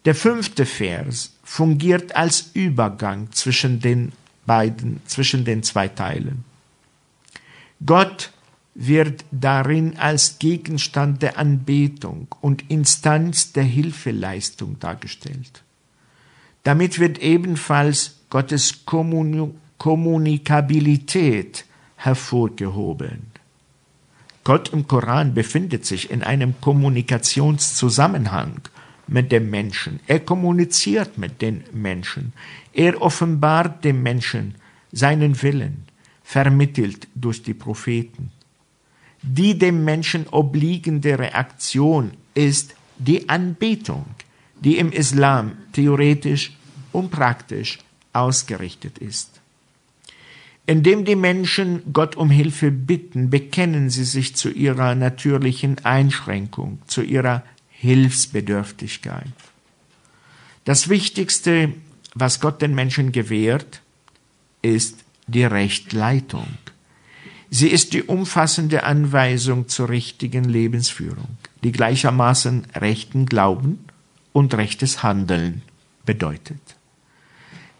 Der 0.08 0.14
fünfte 0.14 0.64
Vers 0.64 1.34
fungiert 1.44 2.16
als 2.16 2.52
Übergang 2.54 3.30
zwischen 3.32 3.80
den 3.80 4.12
beiden, 4.46 5.02
zwischen 5.04 5.44
den 5.44 5.62
zwei 5.62 5.88
Teilen. 5.88 6.44
Gott 7.84 8.32
wird 8.74 9.26
darin 9.30 9.98
als 9.98 10.38
Gegenstand 10.38 11.20
der 11.20 11.36
Anbetung 11.36 12.26
und 12.40 12.70
Instanz 12.70 13.52
der 13.52 13.64
Hilfeleistung 13.64 14.80
dargestellt. 14.80 15.62
Damit 16.62 16.98
wird 16.98 17.18
ebenfalls 17.18 18.20
Gottes 18.30 18.86
Kommunikabilität 18.86 21.66
hervorgehoben. 21.96 23.26
Gott 24.42 24.70
im 24.70 24.88
Koran 24.88 25.34
befindet 25.34 25.84
sich 25.84 26.10
in 26.10 26.22
einem 26.22 26.58
Kommunikationszusammenhang 26.62 28.62
mit 29.08 29.32
dem 29.32 29.50
Menschen. 29.50 30.00
Er 30.06 30.20
kommuniziert 30.20 31.18
mit 31.18 31.42
den 31.42 31.64
Menschen. 31.72 32.32
Er 32.72 33.00
offenbart 33.00 33.84
dem 33.84 34.02
Menschen 34.02 34.54
seinen 34.92 35.42
Willen, 35.42 35.84
vermittelt 36.22 37.08
durch 37.14 37.42
die 37.42 37.54
Propheten. 37.54 38.30
Die 39.22 39.58
dem 39.58 39.84
Menschen 39.84 40.26
obliegende 40.28 41.18
Reaktion 41.18 42.12
ist 42.34 42.74
die 42.98 43.28
Anbetung, 43.28 44.06
die 44.60 44.78
im 44.78 44.92
Islam 44.92 45.52
theoretisch 45.72 46.52
und 46.92 47.10
praktisch 47.10 47.78
ausgerichtet 48.12 48.98
ist. 48.98 49.40
Indem 50.66 51.04
die 51.04 51.16
Menschen 51.16 51.82
Gott 51.92 52.16
um 52.16 52.28
Hilfe 52.28 52.70
bitten, 52.70 53.30
bekennen 53.30 53.88
sie 53.88 54.04
sich 54.04 54.36
zu 54.36 54.50
ihrer 54.50 54.94
natürlichen 54.94 55.82
Einschränkung, 55.84 56.78
zu 56.86 57.02
ihrer 57.02 57.42
Hilfsbedürftigkeit. 57.80 59.32
Das 60.64 60.88
Wichtigste, 60.88 61.72
was 62.14 62.40
Gott 62.40 62.60
den 62.60 62.74
Menschen 62.74 63.12
gewährt, 63.12 63.82
ist 64.62 65.04
die 65.28 65.44
Rechtleitung. 65.44 66.46
Sie 67.50 67.68
ist 67.68 67.92
die 67.92 68.02
umfassende 68.02 68.82
Anweisung 68.82 69.68
zur 69.68 69.88
richtigen 69.88 70.44
Lebensführung, 70.44 71.38
die 71.62 71.72
gleichermaßen 71.72 72.66
rechten 72.74 73.26
Glauben 73.26 73.84
und 74.32 74.54
rechtes 74.54 75.02
Handeln 75.02 75.62
bedeutet. 76.04 76.60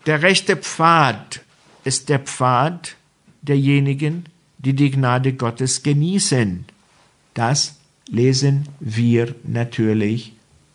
Der 0.06 0.22
rechte 0.22 0.56
Pfad 0.56 1.40
ist 1.84 2.08
der 2.08 2.20
Pfad 2.20 2.94
derjenigen, 3.42 4.26
die 4.58 4.74
die 4.74 4.90
Gnade 4.90 5.34
Gottes 5.34 5.82
genießen. 5.82 6.64
Das 7.34 7.77
lesen 8.08 8.68
wir 8.80 9.34
natürlich 9.44 10.32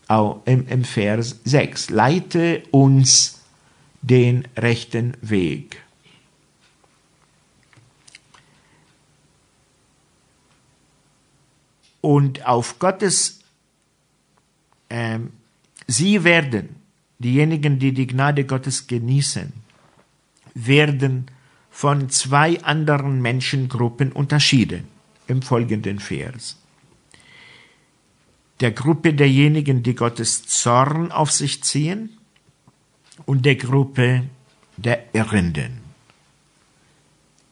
auch 0.07 0.41
im, 0.45 0.67
im 0.67 0.83
Vers 0.83 1.39
6. 1.43 1.89
Leite 1.89 2.63
uns 2.71 3.41
den 4.01 4.47
rechten 4.57 5.15
Weg. 5.21 5.81
Und 12.01 12.45
auf 12.45 12.79
Gottes, 12.79 13.39
ähm, 14.89 15.31
sie 15.87 16.25
werden, 16.25 16.75
diejenigen, 17.19 17.79
die 17.79 17.93
die 17.93 18.07
Gnade 18.07 18.43
Gottes 18.43 18.87
genießen, 18.87 19.53
werden 20.53 21.27
von 21.71 22.09
zwei 22.09 22.61
anderen 22.61 23.21
Menschengruppen 23.21 24.11
unterschieden 24.11 24.83
im 25.27 25.41
folgenden 25.41 25.99
Vers. 25.99 26.57
Der 28.63 28.71
Gruppe 28.71 29.13
derjenigen, 29.13 29.83
die 29.83 29.93
Gottes 29.93 30.47
Zorn 30.47 31.11
auf 31.11 31.33
sich 31.33 31.61
ziehen 31.63 32.11
und 33.25 33.45
der 33.45 33.57
Gruppe 33.57 34.23
der 34.77 35.03
Irrenden. 35.11 35.79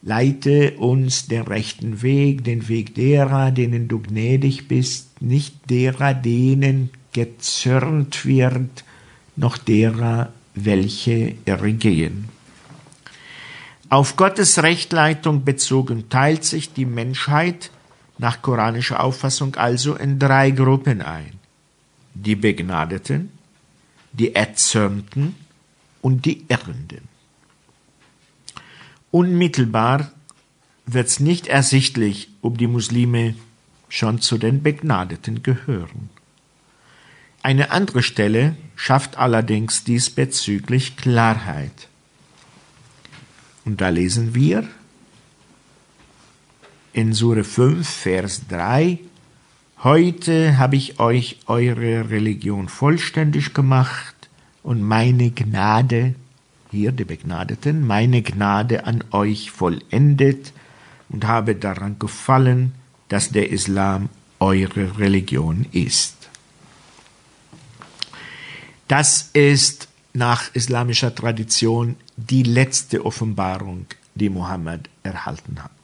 Leite 0.01 0.77
uns 0.77 1.27
den 1.27 1.41
rechten 1.41 2.01
Weg, 2.01 2.45
den 2.45 2.69
Weg 2.69 2.95
derer, 2.95 3.51
denen 3.51 3.89
du 3.89 3.99
gnädig 3.99 4.69
bist, 4.69 5.21
nicht 5.21 5.69
derer, 5.69 6.13
denen 6.13 6.91
gezürnt 7.11 8.25
wird, 8.25 8.85
noch 9.35 9.57
derer, 9.57 10.31
welche 10.55 11.35
irregehen. 11.43 12.29
Auf 13.89 14.15
Gottes 14.15 14.63
Rechtleitung 14.63 15.43
bezogen 15.43 16.07
teilt 16.07 16.45
sich 16.45 16.71
die 16.71 16.85
Menschheit 16.85 17.69
nach 18.21 18.43
koranischer 18.43 19.03
Auffassung 19.03 19.55
also 19.55 19.95
in 19.95 20.19
drei 20.19 20.51
Gruppen 20.51 21.01
ein. 21.01 21.39
Die 22.13 22.35
Begnadeten, 22.35 23.31
die 24.13 24.35
Erzürnten 24.35 25.35
und 26.03 26.25
die 26.25 26.45
Irrenden. 26.47 27.09
Unmittelbar 29.09 30.11
wird 30.85 31.07
es 31.07 31.19
nicht 31.19 31.47
ersichtlich, 31.47 32.29
ob 32.43 32.59
die 32.59 32.67
Muslime 32.67 33.33
schon 33.89 34.21
zu 34.21 34.37
den 34.37 34.61
Begnadeten 34.61 35.41
gehören. 35.41 36.11
Eine 37.41 37.71
andere 37.71 38.03
Stelle 38.03 38.55
schafft 38.75 39.17
allerdings 39.17 39.83
diesbezüglich 39.83 40.95
Klarheit. 40.95 41.87
Und 43.65 43.81
da 43.81 43.89
lesen 43.89 44.35
wir 44.35 44.67
in 46.93 47.13
Sure 47.13 47.43
5, 47.43 47.87
Vers 47.87 48.47
3, 48.47 48.99
Heute 49.83 50.59
habe 50.59 50.75
ich 50.75 50.99
euch 50.99 51.39
eure 51.47 52.11
Religion 52.11 52.69
vollständig 52.69 53.55
gemacht 53.55 54.29
und 54.61 54.83
meine 54.83 55.31
Gnade, 55.31 56.13
hier 56.69 56.91
die 56.91 57.03
Begnadeten, 57.03 57.87
meine 57.87 58.21
Gnade 58.21 58.85
an 58.85 59.03
euch 59.09 59.49
vollendet 59.49 60.53
und 61.09 61.25
habe 61.25 61.55
daran 61.55 61.97
gefallen, 61.97 62.73
dass 63.09 63.31
der 63.31 63.49
Islam 63.49 64.09
eure 64.39 64.99
Religion 64.99 65.65
ist. 65.71 66.29
Das 68.87 69.31
ist 69.33 69.87
nach 70.13 70.53
islamischer 70.53 71.15
Tradition 71.15 71.95
die 72.17 72.43
letzte 72.43 73.03
Offenbarung, 73.03 73.87
die 74.13 74.29
Mohammed 74.29 74.89
erhalten 75.01 75.63
hat. 75.63 75.80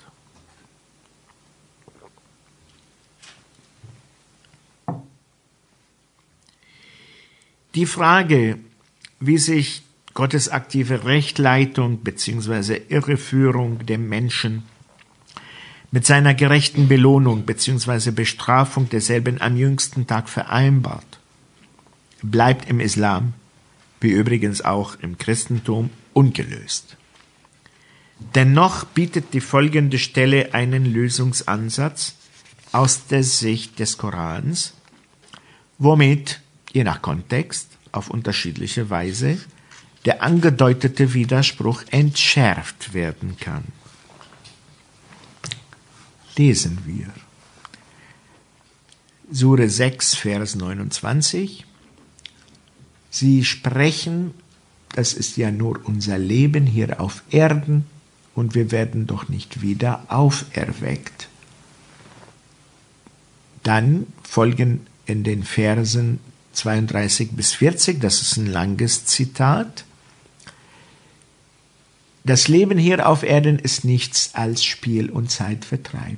Die 7.78 7.86
Frage, 7.86 8.58
wie 9.20 9.38
sich 9.38 9.84
Gottes 10.16 10.50
aktive 10.50 11.06
Rechtleitung 11.06 12.00
bzw. 12.00 12.82
Irreführung 12.90 13.86
dem 13.86 14.10
Menschen 14.10 14.64
mit 15.92 16.04
seiner 16.04 16.34
gerechten 16.34 16.88
Belohnung 16.88 17.44
bzw. 17.44 18.10
Bestrafung 18.10 18.90
derselben 18.90 19.40
am 19.42 19.56
jüngsten 19.58 20.08
Tag 20.08 20.28
vereinbart, 20.28 21.20
bleibt 22.24 22.68
im 22.68 22.80
Islam, 22.80 23.36
wie 24.02 24.10
übrigens 24.10 24.66
auch 24.66 24.96
im 25.04 25.20
Christentum, 25.20 25.92
ungelöst. 26.14 26.98
Dennoch 28.34 28.86
bietet 28.86 29.36
die 29.36 29.40
folgende 29.40 30.00
Stelle 30.00 30.56
einen 30.56 30.84
Lösungsansatz 30.84 32.16
aus 32.72 33.06
der 33.06 33.22
Sicht 33.22 33.78
des 33.78 34.00
Korans, 34.00 34.74
womit, 35.78 36.42
je 36.78 36.84
nach 36.84 37.02
Kontext, 37.02 37.70
auf 37.92 38.12
unterschiedliche 38.12 38.90
Weise, 38.92 39.40
der 40.06 40.22
angedeutete 40.22 41.14
Widerspruch 41.16 41.84
entschärft 41.90 42.94
werden 42.94 43.36
kann. 43.40 43.64
Lesen 46.38 46.78
wir. 46.86 47.08
Sure 49.32 49.68
6, 49.68 50.16
Vers 50.16 50.56
29. 50.56 51.66
Sie 53.10 53.44
sprechen, 53.44 54.36
das 54.90 55.14
ist 55.14 55.36
ja 55.36 55.50
nur 55.50 55.82
unser 55.84 56.20
Leben 56.20 56.68
hier 56.68 57.02
auf 57.02 57.24
Erden, 57.32 57.86
und 58.36 58.54
wir 58.54 58.70
werden 58.70 59.08
doch 59.08 59.30
nicht 59.30 59.64
wieder 59.64 60.04
auferweckt. 60.10 61.28
Dann 63.64 64.06
folgen 64.22 64.86
in 65.08 65.24
den 65.24 65.42
Versen 65.44 66.20
32 66.58 67.32
bis 67.32 67.54
40, 67.54 68.02
das 68.02 68.22
ist 68.22 68.38
ein 68.38 68.48
langes 68.48 69.06
Zitat. 69.06 69.86
Das 72.24 72.48
Leben 72.48 72.78
hier 72.78 73.08
auf 73.08 73.24
Erden 73.24 73.60
ist 73.60 73.86
nichts 73.86 74.32
als 74.34 74.64
Spiel 74.64 75.10
und 75.10 75.32
Zeitvertreib. 75.32 76.18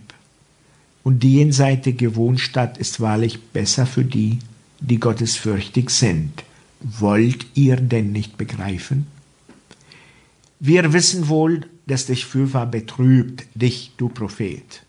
Und 1.04 1.24
die 1.24 1.36
jenseitige 1.36 2.16
Wohnstadt 2.16 2.78
ist 2.78 3.00
wahrlich 3.00 3.42
besser 3.52 3.86
für 3.86 4.06
die, 4.06 4.40
die 4.80 5.00
gottesfürchtig 5.00 5.90
sind. 5.90 6.44
Wollt 6.80 7.46
ihr 7.54 7.76
denn 7.76 8.12
nicht 8.12 8.38
begreifen? 8.38 9.08
Wir 10.60 10.94
wissen 10.94 11.28
wohl, 11.28 11.68
dass 11.86 12.06
dich 12.06 12.26
fürwahr 12.26 12.66
betrübt, 12.66 13.46
dich, 13.56 13.92
du 13.98 14.10
Prophet. 14.10 14.84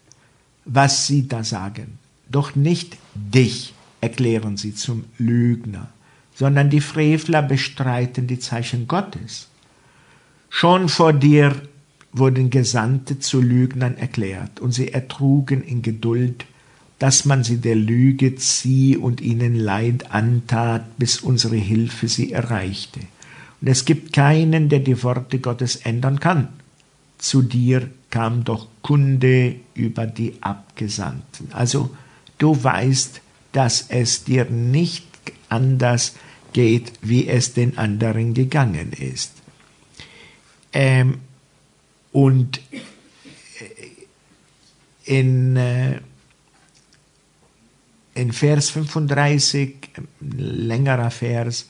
Was 0.64 1.06
sie 1.06 1.26
da 1.26 1.42
sagen. 1.42 1.98
Doch 2.28 2.54
nicht 2.54 2.96
dich 3.14 3.74
erklären 4.00 4.56
sie 4.56 4.74
zum 4.74 5.04
Lügner, 5.18 5.88
sondern 6.34 6.70
die 6.70 6.80
Frevler 6.80 7.42
bestreiten 7.42 8.26
die 8.26 8.38
Zeichen 8.38 8.88
Gottes. 8.88 9.48
Schon 10.48 10.88
vor 10.88 11.12
dir 11.12 11.54
wurden 12.12 12.50
Gesandte 12.50 13.18
zu 13.18 13.40
Lügnern 13.40 13.96
erklärt, 13.96 14.60
und 14.60 14.72
sie 14.72 14.92
ertrugen 14.92 15.62
in 15.62 15.82
Geduld, 15.82 16.44
dass 16.98 17.24
man 17.24 17.44
sie 17.44 17.58
der 17.58 17.76
Lüge 17.76 18.34
zieh 18.36 18.96
und 18.96 19.20
ihnen 19.20 19.54
Leid 19.54 20.12
antat, 20.12 20.98
bis 20.98 21.20
unsere 21.20 21.56
Hilfe 21.56 22.08
sie 22.08 22.32
erreichte. 22.32 23.00
Und 23.60 23.68
es 23.68 23.84
gibt 23.84 24.12
keinen, 24.12 24.68
der 24.68 24.80
die 24.80 25.02
Worte 25.02 25.38
Gottes 25.38 25.76
ändern 25.76 26.20
kann. 26.20 26.48
Zu 27.18 27.42
dir 27.42 27.90
kam 28.10 28.44
doch 28.44 28.66
Kunde 28.82 29.56
über 29.74 30.06
die 30.06 30.34
Abgesandten. 30.40 31.48
Also 31.52 31.90
du 32.38 32.62
weißt, 32.62 33.20
dass 33.52 33.86
es 33.88 34.24
dir 34.24 34.44
nicht 34.44 35.06
anders 35.48 36.14
geht, 36.52 36.92
wie 37.02 37.28
es 37.28 37.54
den 37.54 37.78
anderen 37.78 38.34
gegangen 38.34 38.92
ist. 38.92 39.32
Ähm, 40.72 41.20
und 42.12 42.60
in, 45.04 45.56
äh, 45.56 46.00
in 48.14 48.32
Vers 48.32 48.70
35, 48.70 49.76
längerer 50.20 51.10
Vers, 51.10 51.68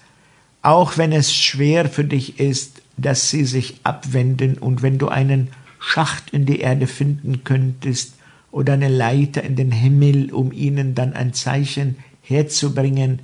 auch 0.62 0.98
wenn 0.98 1.12
es 1.12 1.34
schwer 1.34 1.88
für 1.88 2.04
dich 2.04 2.38
ist, 2.38 2.82
dass 2.96 3.30
sie 3.30 3.44
sich 3.44 3.80
abwenden 3.82 4.58
und 4.58 4.82
wenn 4.82 4.98
du 4.98 5.08
einen 5.08 5.48
Schacht 5.78 6.30
in 6.30 6.44
die 6.44 6.60
Erde 6.60 6.86
finden 6.86 7.44
könntest 7.44 8.12
oder 8.50 8.74
eine 8.74 8.88
Leiter 8.88 9.42
in 9.42 9.56
den 9.56 9.72
Himmel, 9.72 10.32
um 10.32 10.52
ihnen 10.52 10.94
dann 10.94 11.12
ein 11.12 11.32
Zeichen 11.32 11.96
herzubringen, 12.22 13.20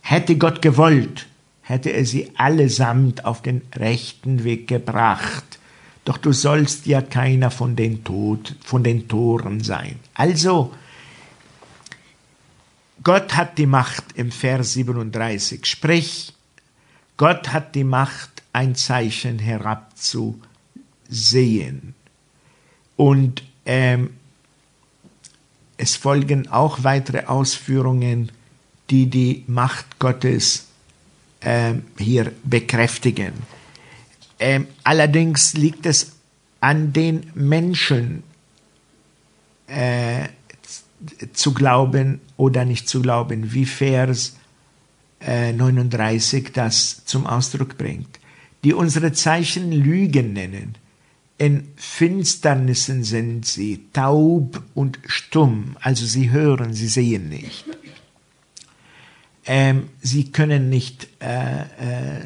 hätte 0.00 0.36
Gott 0.36 0.62
gewollt, 0.62 1.26
hätte 1.62 1.90
er 1.90 2.04
sie 2.04 2.30
allesamt 2.36 3.24
auf 3.24 3.42
den 3.42 3.62
rechten 3.74 4.44
Weg 4.44 4.68
gebracht. 4.68 5.58
Doch 6.04 6.16
du 6.16 6.32
sollst 6.32 6.86
ja 6.86 7.02
keiner 7.02 7.50
von 7.50 7.76
den 7.76 8.04
Tod, 8.04 8.56
von 8.64 8.82
den 8.82 9.06
Toren 9.06 9.62
sein. 9.62 9.96
Also, 10.14 10.72
Gott 13.02 13.36
hat 13.36 13.58
die 13.58 13.66
Macht 13.66 14.04
im 14.14 14.30
Vers 14.30 14.74
37. 14.74 15.66
Sprich, 15.66 16.32
Gott 17.16 17.52
hat 17.52 17.74
die 17.74 17.84
Macht, 17.84 18.30
ein 18.52 18.74
Zeichen 18.74 19.38
herabzusehen. 19.38 21.94
Und 22.96 23.44
ähm, 23.64 24.10
es 25.80 25.96
folgen 25.96 26.48
auch 26.48 26.84
weitere 26.84 27.24
Ausführungen, 27.24 28.30
die 28.90 29.06
die 29.06 29.44
Macht 29.46 29.98
Gottes 29.98 30.66
äh, 31.40 31.74
hier 31.96 32.32
bekräftigen. 32.44 33.32
Ähm, 34.38 34.66
allerdings 34.84 35.54
liegt 35.54 35.86
es 35.86 36.12
an 36.60 36.92
den 36.92 37.30
Menschen 37.34 38.22
äh, 39.66 40.28
zu 41.32 41.54
glauben 41.54 42.20
oder 42.36 42.66
nicht 42.66 42.86
zu 42.86 43.00
glauben, 43.00 43.54
wie 43.54 43.64
Vers 43.64 44.36
äh, 45.20 45.52
39 45.54 46.52
das 46.52 47.06
zum 47.06 47.26
Ausdruck 47.26 47.78
bringt, 47.78 48.20
die 48.64 48.74
unsere 48.74 49.12
Zeichen 49.12 49.72
Lügen 49.72 50.34
nennen. 50.34 50.74
In 51.40 51.68
Finsternissen 51.76 53.02
sind 53.02 53.46
sie 53.46 53.86
taub 53.94 54.62
und 54.74 54.98
stumm, 55.06 55.74
also 55.80 56.04
sie 56.04 56.30
hören, 56.30 56.74
sie 56.74 56.88
sehen 56.88 57.30
nicht. 57.30 57.64
Ähm, 59.46 59.88
sie 60.02 60.32
können 60.32 60.68
nicht 60.68 61.08
äh, 61.18 61.62
äh, 61.62 62.20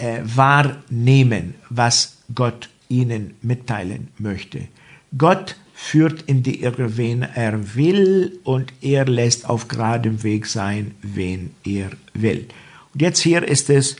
äh, 0.00 0.20
wahrnehmen, 0.22 1.54
was 1.70 2.18
Gott 2.34 2.68
ihnen 2.90 3.32
mitteilen 3.40 4.08
möchte. 4.18 4.68
Gott 5.16 5.56
führt 5.72 6.20
in 6.26 6.42
die 6.42 6.62
Irre, 6.62 6.98
wen 6.98 7.22
er 7.22 7.74
will, 7.74 8.38
und 8.44 8.70
er 8.82 9.06
lässt 9.06 9.48
auf 9.48 9.66
geradem 9.66 10.22
Weg 10.22 10.44
sein, 10.44 10.94
wen 11.00 11.54
er 11.64 11.88
will. 12.12 12.48
Und 12.92 13.00
jetzt 13.00 13.20
hier 13.20 13.48
ist 13.48 13.70
es, 13.70 13.96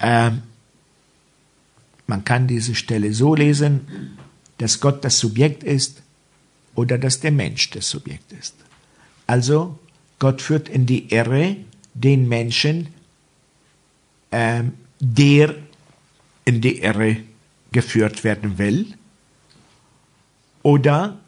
äh, 0.00 0.32
man 2.06 2.24
kann 2.24 2.46
diese 2.46 2.74
Stelle 2.74 3.12
so 3.12 3.34
lesen, 3.34 4.16
dass 4.58 4.80
Gott 4.80 5.04
das 5.04 5.18
Subjekt 5.18 5.64
ist 5.64 6.02
oder 6.74 6.98
dass 6.98 7.20
der 7.20 7.32
Mensch 7.32 7.70
das 7.70 7.88
Subjekt 7.90 8.32
ist. 8.32 8.54
Also 9.26 9.78
Gott 10.18 10.40
führt 10.40 10.68
in 10.68 10.86
die 10.86 11.12
Irre 11.12 11.56
den 11.94 12.28
Menschen, 12.28 12.88
äh, 14.30 14.62
der 15.00 15.54
in 16.44 16.60
die 16.60 16.80
Irre 16.80 17.18
geführt 17.72 18.24
werden 18.24 18.58
will, 18.58 18.94
oder 20.62 21.18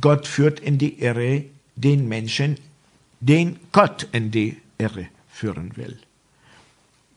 Gott 0.00 0.26
führt 0.26 0.60
in 0.60 0.78
die 0.78 1.00
Irre 1.00 1.44
den 1.74 2.08
Menschen, 2.08 2.58
den 3.20 3.58
Gott 3.72 4.06
in 4.12 4.30
die 4.30 4.56
Irre 4.78 5.08
führen 5.28 5.76
will. 5.76 5.98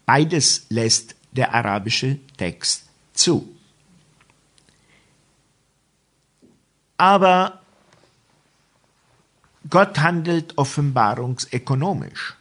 Beides 0.05 0.65
lässt 0.69 1.15
der 1.31 1.53
arabische 1.53 2.17
Text 2.37 2.88
zu. 3.19 3.47
Aber 6.97 7.59
Gott 9.69 9.99
handelt 9.99 10.57
offenbarungsökonomisch. 10.57 12.35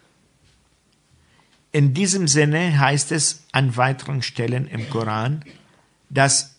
In 1.73 1.93
diesem 1.95 2.27
Sinne 2.29 2.79
heißt 2.79 3.13
es 3.13 3.45
an 3.53 3.77
weiteren 3.77 4.23
Stellen 4.23 4.67
im 4.67 4.89
Koran, 4.89 5.45
dass 6.09 6.55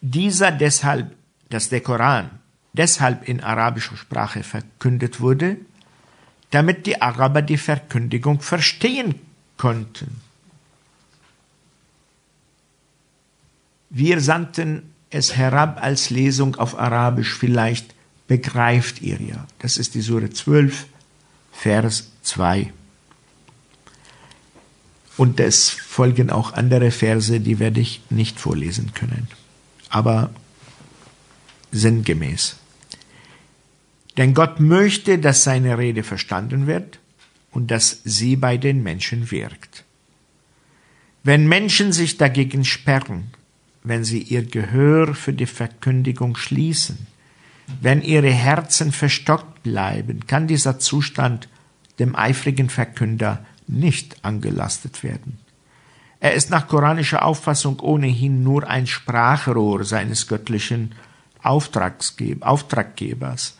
dieser 0.00 0.52
deshalb, 0.52 1.16
dass 1.50 1.68
der 1.68 1.80
Koran 1.80 2.30
deshalb 2.72 3.28
in 3.28 3.42
arabischer 3.42 3.96
Sprache 3.96 4.42
verkündet 4.42 5.20
wurde, 5.20 5.56
damit 6.50 6.86
die 6.86 7.02
Araber 7.02 7.42
die 7.42 7.58
Verkündigung 7.58 8.40
verstehen 8.40 9.16
konnten. 9.56 10.20
Wir 13.94 14.20
sandten 14.20 14.90
es 15.10 15.36
herab 15.36 15.80
als 15.80 16.10
Lesung 16.10 16.56
auf 16.56 16.76
Arabisch, 16.76 17.32
vielleicht 17.32 17.94
begreift 18.26 19.00
ihr 19.00 19.20
ja. 19.20 19.46
Das 19.60 19.76
ist 19.76 19.94
die 19.94 20.00
Sure 20.00 20.28
12, 20.28 20.86
Vers 21.52 22.10
2. 22.22 22.72
Und 25.16 25.38
es 25.38 25.70
folgen 25.70 26.30
auch 26.30 26.54
andere 26.54 26.90
Verse, 26.90 27.38
die 27.38 27.60
werde 27.60 27.80
ich 27.80 28.00
nicht 28.10 28.40
vorlesen 28.40 28.94
können. 28.94 29.28
Aber 29.90 30.30
sinngemäß. 31.70 32.56
Denn 34.16 34.34
Gott 34.34 34.58
möchte, 34.58 35.20
dass 35.20 35.44
seine 35.44 35.78
Rede 35.78 36.02
verstanden 36.02 36.66
wird 36.66 36.98
und 37.52 37.70
dass 37.70 38.00
sie 38.02 38.34
bei 38.34 38.56
den 38.56 38.82
Menschen 38.82 39.30
wirkt. 39.30 39.84
Wenn 41.22 41.46
Menschen 41.46 41.92
sich 41.92 42.16
dagegen 42.16 42.64
sperren, 42.64 43.30
wenn 43.84 44.02
sie 44.02 44.22
ihr 44.22 44.44
Gehör 44.44 45.14
für 45.14 45.34
die 45.34 45.46
Verkündigung 45.46 46.36
schließen, 46.36 47.06
wenn 47.80 48.02
ihre 48.02 48.30
Herzen 48.30 48.92
verstockt 48.92 49.62
bleiben, 49.62 50.26
kann 50.26 50.46
dieser 50.46 50.78
Zustand 50.78 51.48
dem 51.98 52.16
eifrigen 52.16 52.70
Verkünder 52.70 53.44
nicht 53.66 54.24
angelastet 54.24 55.02
werden. 55.02 55.38
Er 56.20 56.34
ist 56.34 56.50
nach 56.50 56.68
koranischer 56.68 57.24
Auffassung 57.24 57.80
ohnehin 57.80 58.42
nur 58.42 58.68
ein 58.68 58.86
Sprachrohr 58.86 59.84
seines 59.84 60.26
göttlichen 60.26 60.94
Auftraggebers, 61.42 63.58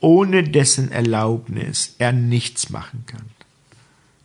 ohne 0.00 0.42
dessen 0.42 0.90
Erlaubnis 0.90 1.94
er 1.98 2.12
nichts 2.12 2.70
machen 2.70 3.04
kann. 3.06 3.26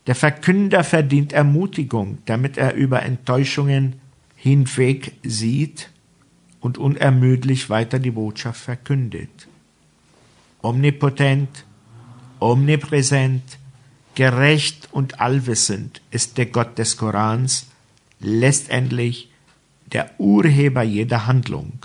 Der 0.07 0.15
Verkünder 0.15 0.83
verdient 0.83 1.33
Ermutigung, 1.33 2.19
damit 2.25 2.57
er 2.57 2.73
über 2.73 3.03
Enttäuschungen 3.03 4.01
hinweg 4.45 5.13
sieht 5.23 5.89
und 6.59 6.77
unermüdlich 6.77 7.71
weiter 7.71 7.97
die 7.97 8.11
Botschaft 8.11 8.61
verkündet. 8.61 9.47
Omnipotent, 10.61 11.65
omnipräsent, 12.39 13.41
gerecht 14.13 14.89
und 14.91 15.19
allwissend 15.19 15.99
ist 16.11 16.37
der 16.37 16.45
Gott 16.45 16.77
des 16.77 16.95
Korans 16.95 17.65
letztendlich 18.19 19.31
der 19.91 20.11
Urheber 20.19 20.83
jeder 20.83 21.25
Handlung, 21.25 21.79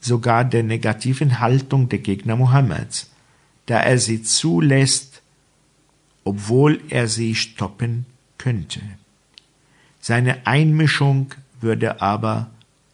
sogar 0.00 0.46
der 0.46 0.62
negativen 0.62 1.38
Haltung 1.38 1.90
der 1.90 1.98
Gegner 1.98 2.36
Mohammeds, 2.36 3.10
da 3.66 3.78
er 3.78 3.98
sie 3.98 4.22
zulässt, 4.22 5.20
obwohl 6.24 6.80
er 6.88 7.08
sie 7.08 7.34
stoppen 7.34 8.06
könnte. 8.38 8.80
Seine 10.00 10.46
Einmischung 10.46 11.34
würde 11.60 12.00
aber 12.00 12.50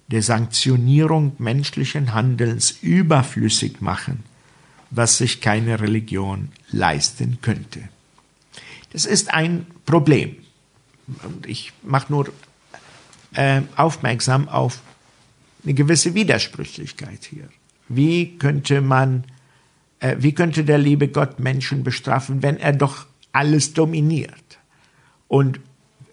der 0.08 0.22
Sanktionierung 0.22 1.32
menschlichen 1.38 2.14
Handelns 2.14 2.70
überflüssig 2.70 3.80
machen, 3.80 4.22
was 4.90 5.18
sich 5.18 5.40
keine 5.40 5.80
Religion 5.80 6.50
leisten 6.70 7.38
könnte. 7.42 7.88
Das 8.92 9.04
ist 9.04 9.32
ein 9.32 9.66
Problem. 9.84 10.36
Und 11.22 11.46
ich 11.46 11.72
mache 11.82 12.12
nur 12.12 12.32
äh, 13.34 13.62
aufmerksam 13.76 14.48
auf 14.48 14.80
eine 15.64 15.74
gewisse 15.74 16.14
Widersprüchlichkeit 16.14 17.24
hier. 17.24 17.48
Wie 17.88 18.38
könnte 18.38 18.80
man, 18.80 19.24
äh, 20.00 20.16
wie 20.18 20.32
könnte 20.32 20.64
der 20.64 20.78
liebe 20.78 21.08
Gott 21.08 21.40
Menschen 21.40 21.84
bestrafen, 21.84 22.42
wenn 22.42 22.56
er 22.56 22.72
doch 22.72 23.06
alles 23.32 23.74
dominiert? 23.74 24.58
Und 25.28 25.60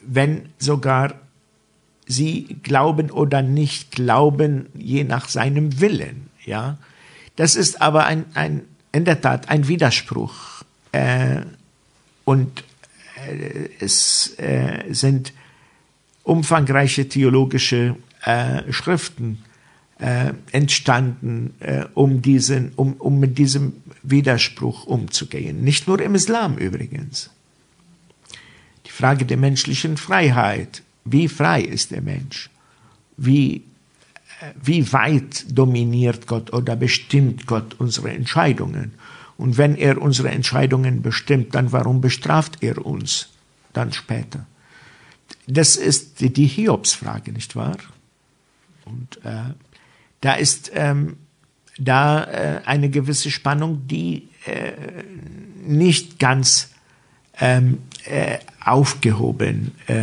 wenn 0.01 0.49
sogar 0.57 1.15
sie 2.13 2.57
glauben 2.63 3.11
oder 3.11 3.41
nicht 3.41 3.91
glauben, 3.91 4.67
je 4.73 5.03
nach 5.03 5.27
seinem 5.27 5.79
Willen, 5.81 6.29
ja. 6.45 6.77
Das 7.35 7.55
ist 7.55 7.81
aber 7.81 8.05
ein, 8.05 8.25
ein 8.35 8.61
in 8.93 9.05
der 9.05 9.19
Tat 9.19 9.49
ein 9.49 9.67
Widerspruch. 9.67 10.63
Äh, 10.91 11.41
und 12.23 12.63
äh, 13.27 13.69
es 13.79 14.37
äh, 14.37 14.85
sind 14.91 15.33
umfangreiche 16.23 17.09
theologische 17.09 17.95
äh, 18.23 18.71
Schriften 18.71 19.43
äh, 19.99 20.33
entstanden, 20.51 21.53
äh, 21.59 21.85
um, 21.93 22.21
diesen, 22.21 22.71
um, 22.75 22.93
um 22.93 23.19
mit 23.19 23.37
diesem 23.37 23.73
Widerspruch 24.03 24.85
umzugehen. 24.85 25.63
Nicht 25.63 25.87
nur 25.87 25.99
im 26.01 26.15
Islam 26.15 26.57
übrigens. 26.57 27.29
Die 28.85 28.91
Frage 28.91 29.25
der 29.25 29.37
menschlichen 29.37 29.97
Freiheit. 29.97 30.83
Wie 31.05 31.27
frei 31.27 31.61
ist 31.61 31.91
der 31.91 32.01
Mensch? 32.01 32.49
Wie, 33.17 33.63
wie 34.61 34.91
weit 34.93 35.45
dominiert 35.49 36.27
Gott 36.27 36.53
oder 36.53 36.75
bestimmt 36.75 37.45
Gott 37.45 37.75
unsere 37.79 38.11
Entscheidungen? 38.11 38.93
Und 39.37 39.57
wenn 39.57 39.75
er 39.75 40.01
unsere 40.01 40.29
Entscheidungen 40.29 41.01
bestimmt, 41.01 41.55
dann 41.55 41.71
warum 41.71 42.01
bestraft 42.01 42.61
er 42.61 42.85
uns 42.85 43.29
dann 43.73 43.91
später? 43.91 44.45
Das 45.47 45.75
ist 45.75 46.21
die 46.21 46.47
Hiobsfrage, 46.47 47.31
nicht 47.31 47.55
wahr? 47.55 47.77
Und 48.85 49.19
äh, 49.25 49.53
da 50.21 50.33
ist 50.33 50.71
ähm, 50.73 51.17
da 51.77 52.23
äh, 52.23 52.61
eine 52.65 52.89
gewisse 52.89 53.31
Spannung, 53.31 53.87
die 53.87 54.29
äh, 54.45 54.71
nicht 55.65 56.19
ganz 56.19 56.69
ähm, 57.43 57.79
äh, 58.05 58.37
aufgehoben 58.63 59.71
äh, 59.87 59.95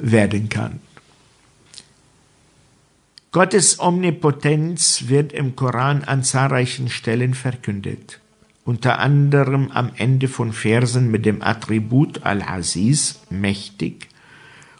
werden 0.00 0.48
kann. 0.48 0.80
Gottes 3.30 3.78
Omnipotenz 3.80 5.04
wird 5.06 5.32
im 5.32 5.56
Koran 5.56 6.04
an 6.04 6.22
zahlreichen 6.22 6.88
Stellen 6.88 7.34
verkündet 7.34 8.18
unter 8.64 8.98
anderem 8.98 9.70
am 9.72 9.90
Ende 9.96 10.28
von 10.28 10.52
Versen 10.52 11.10
mit 11.10 11.26
dem 11.26 11.42
Attribut 11.42 12.24
Al-Aziz, 12.24 13.20
mächtig, 13.30 14.08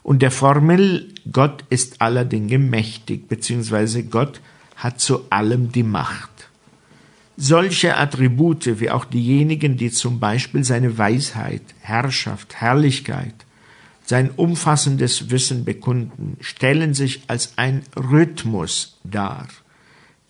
und 0.03 0.22
der 0.22 0.30
Formel 0.30 1.14
Gott 1.30 1.64
ist 1.70 2.00
aller 2.00 2.24
Dinge 2.24 2.59
mächtig, 2.59 3.28
beziehungsweise 3.28 4.03
Gott 4.03 4.40
hat 4.74 5.00
zu 5.00 5.30
allem 5.30 5.70
die 5.70 5.84
Macht. 5.84 6.32
Solche 7.37 7.97
Attribute 7.97 8.80
wie 8.80 8.91
auch 8.91 9.05
diejenigen, 9.05 9.76
die 9.76 9.91
zum 9.91 10.20
Beispiel 10.20 10.64
seine 10.64 10.99
Weisheit, 10.99 11.62
Herrschaft, 11.80 12.55
Herrlichkeit, 12.57 13.35
sein 14.05 14.30
umfassendes 14.37 15.30
Wissen 15.30 15.64
bekunden, 15.64 16.37
stellen 16.41 16.93
sich 16.93 17.22
als 17.28 17.55
ein 17.57 17.83
Rhythmus 17.97 18.99
dar 19.05 19.49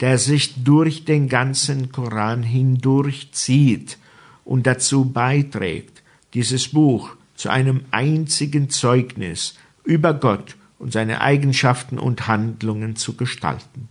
der 0.02 0.18
sich 0.18 0.64
durch 0.64 1.04
den 1.04 1.28
ganzen 1.28 1.92
Koran 1.92 2.42
hindurchzieht 2.42 3.98
und 4.44 4.66
dazu 4.66 5.04
beiträgt, 5.04 6.02
dieses 6.34 6.68
Buch 6.68 7.10
zu 7.36 7.50
einem 7.50 7.82
einzigen 7.92 8.68
Zeugnis 8.68 9.54
über 9.84 10.12
Gott 10.12 10.56
und 10.80 10.92
seine 10.92 11.20
Eigenschaften 11.20 12.00
und 12.00 12.26
Handlungen 12.26 12.96
zu 12.96 13.14
gestalten. 13.14 13.88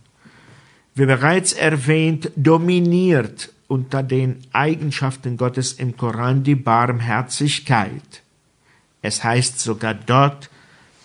Wie 0.94 1.06
bereits 1.06 1.52
erwähnt, 1.52 2.30
dominiert 2.36 3.50
unter 3.66 4.02
den 4.02 4.40
Eigenschaften 4.52 5.38
Gottes 5.38 5.72
im 5.72 5.96
Koran 5.96 6.44
die 6.44 6.54
Barmherzigkeit. 6.54 8.22
Es 9.00 9.24
heißt 9.24 9.58
sogar 9.58 9.94
dort, 9.94 10.50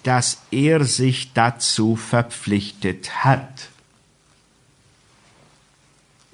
dass 0.03 0.41
er 0.51 0.83
sich 0.83 1.33
dazu 1.33 1.95
verpflichtet 1.95 3.23
hat. 3.23 3.69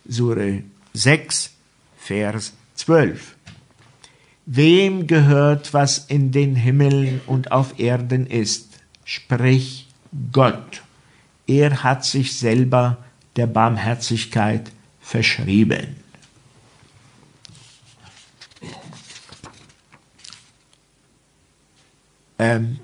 Sure 0.07 0.63
6, 0.93 1.51
Vers 1.97 2.53
12. 2.75 3.35
Wem 4.45 5.07
gehört, 5.07 5.73
was 5.73 5.99
in 5.99 6.31
den 6.31 6.55
Himmeln 6.55 7.21
und 7.27 7.51
auf 7.51 7.79
Erden 7.79 8.27
ist? 8.27 8.79
Sprich 9.05 9.87
Gott. 10.31 10.81
Er 11.47 11.83
hat 11.83 12.03
sich 12.03 12.37
selber 12.37 13.02
der 13.35 13.47
Barmherzigkeit 13.47 14.71
verschrieben. 15.01 15.95
Ähm, 22.39 22.79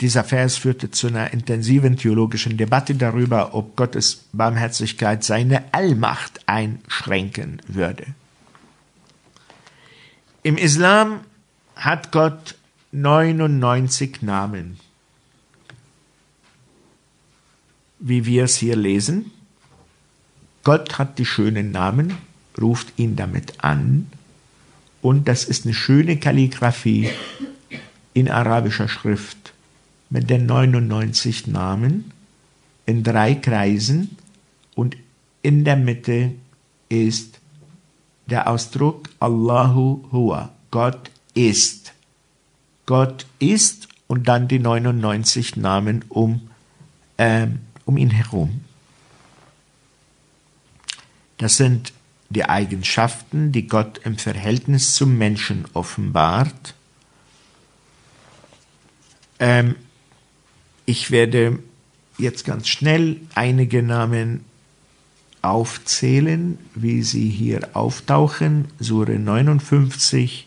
dieser 0.00 0.24
Vers 0.24 0.56
führte 0.56 0.90
zu 0.90 1.08
einer 1.08 1.32
intensiven 1.32 1.96
theologischen 1.96 2.56
Debatte 2.56 2.94
darüber, 2.94 3.54
ob 3.54 3.76
Gottes 3.76 4.24
Barmherzigkeit 4.32 5.22
seine 5.22 5.72
Allmacht 5.72 6.40
einschränken 6.46 7.60
würde. 7.68 8.06
Im 10.42 10.56
Islam 10.56 11.20
hat 11.76 12.12
Gott 12.12 12.56
99 12.92 14.22
Namen, 14.22 14.80
wie 17.98 18.24
wir 18.24 18.44
es 18.44 18.56
hier 18.56 18.76
lesen. 18.76 19.30
Gott 20.62 20.98
hat 20.98 21.18
die 21.18 21.24
schönen 21.24 21.70
Namen, 21.70 22.18
ruft 22.60 22.98
ihn 22.98 23.16
damit 23.16 23.64
an 23.64 24.06
und 25.02 25.28
das 25.28 25.44
ist 25.44 25.64
eine 25.64 25.74
schöne 25.74 26.18
Kalligraphie 26.18 27.10
in 28.12 28.28
arabischer 28.28 28.88
Schrift 28.88 29.52
mit 30.10 30.28
den 30.28 30.46
99 30.46 31.46
Namen 31.46 32.12
in 32.84 33.02
drei 33.02 33.34
Kreisen 33.34 34.16
und 34.74 34.96
in 35.42 35.64
der 35.64 35.76
Mitte 35.76 36.32
ist 36.88 37.38
der 38.26 38.48
Ausdruck 38.48 39.08
Allahu 39.20 40.04
Huwa. 40.12 40.52
Gott 40.70 41.10
ist. 41.34 41.92
Gott 42.86 43.26
ist 43.38 43.88
und 44.06 44.28
dann 44.28 44.48
die 44.48 44.58
99 44.58 45.56
Namen 45.56 46.04
um, 46.08 46.48
ähm, 47.18 47.60
um 47.84 47.96
ihn 47.96 48.10
herum. 48.10 48.60
Das 51.40 51.56
sind 51.56 51.94
die 52.28 52.44
Eigenschaften, 52.44 53.50
die 53.50 53.66
Gott 53.66 54.02
im 54.04 54.18
Verhältnis 54.18 54.94
zum 54.94 55.16
Menschen 55.16 55.64
offenbart. 55.72 56.74
Ähm, 59.38 59.74
ich 60.84 61.10
werde 61.10 61.58
jetzt 62.18 62.44
ganz 62.44 62.68
schnell 62.68 63.22
einige 63.34 63.82
Namen 63.82 64.44
aufzählen, 65.40 66.58
wie 66.74 67.02
sie 67.02 67.30
hier 67.30 67.70
auftauchen. 67.72 68.68
Sure 68.78 69.18
59, 69.18 70.46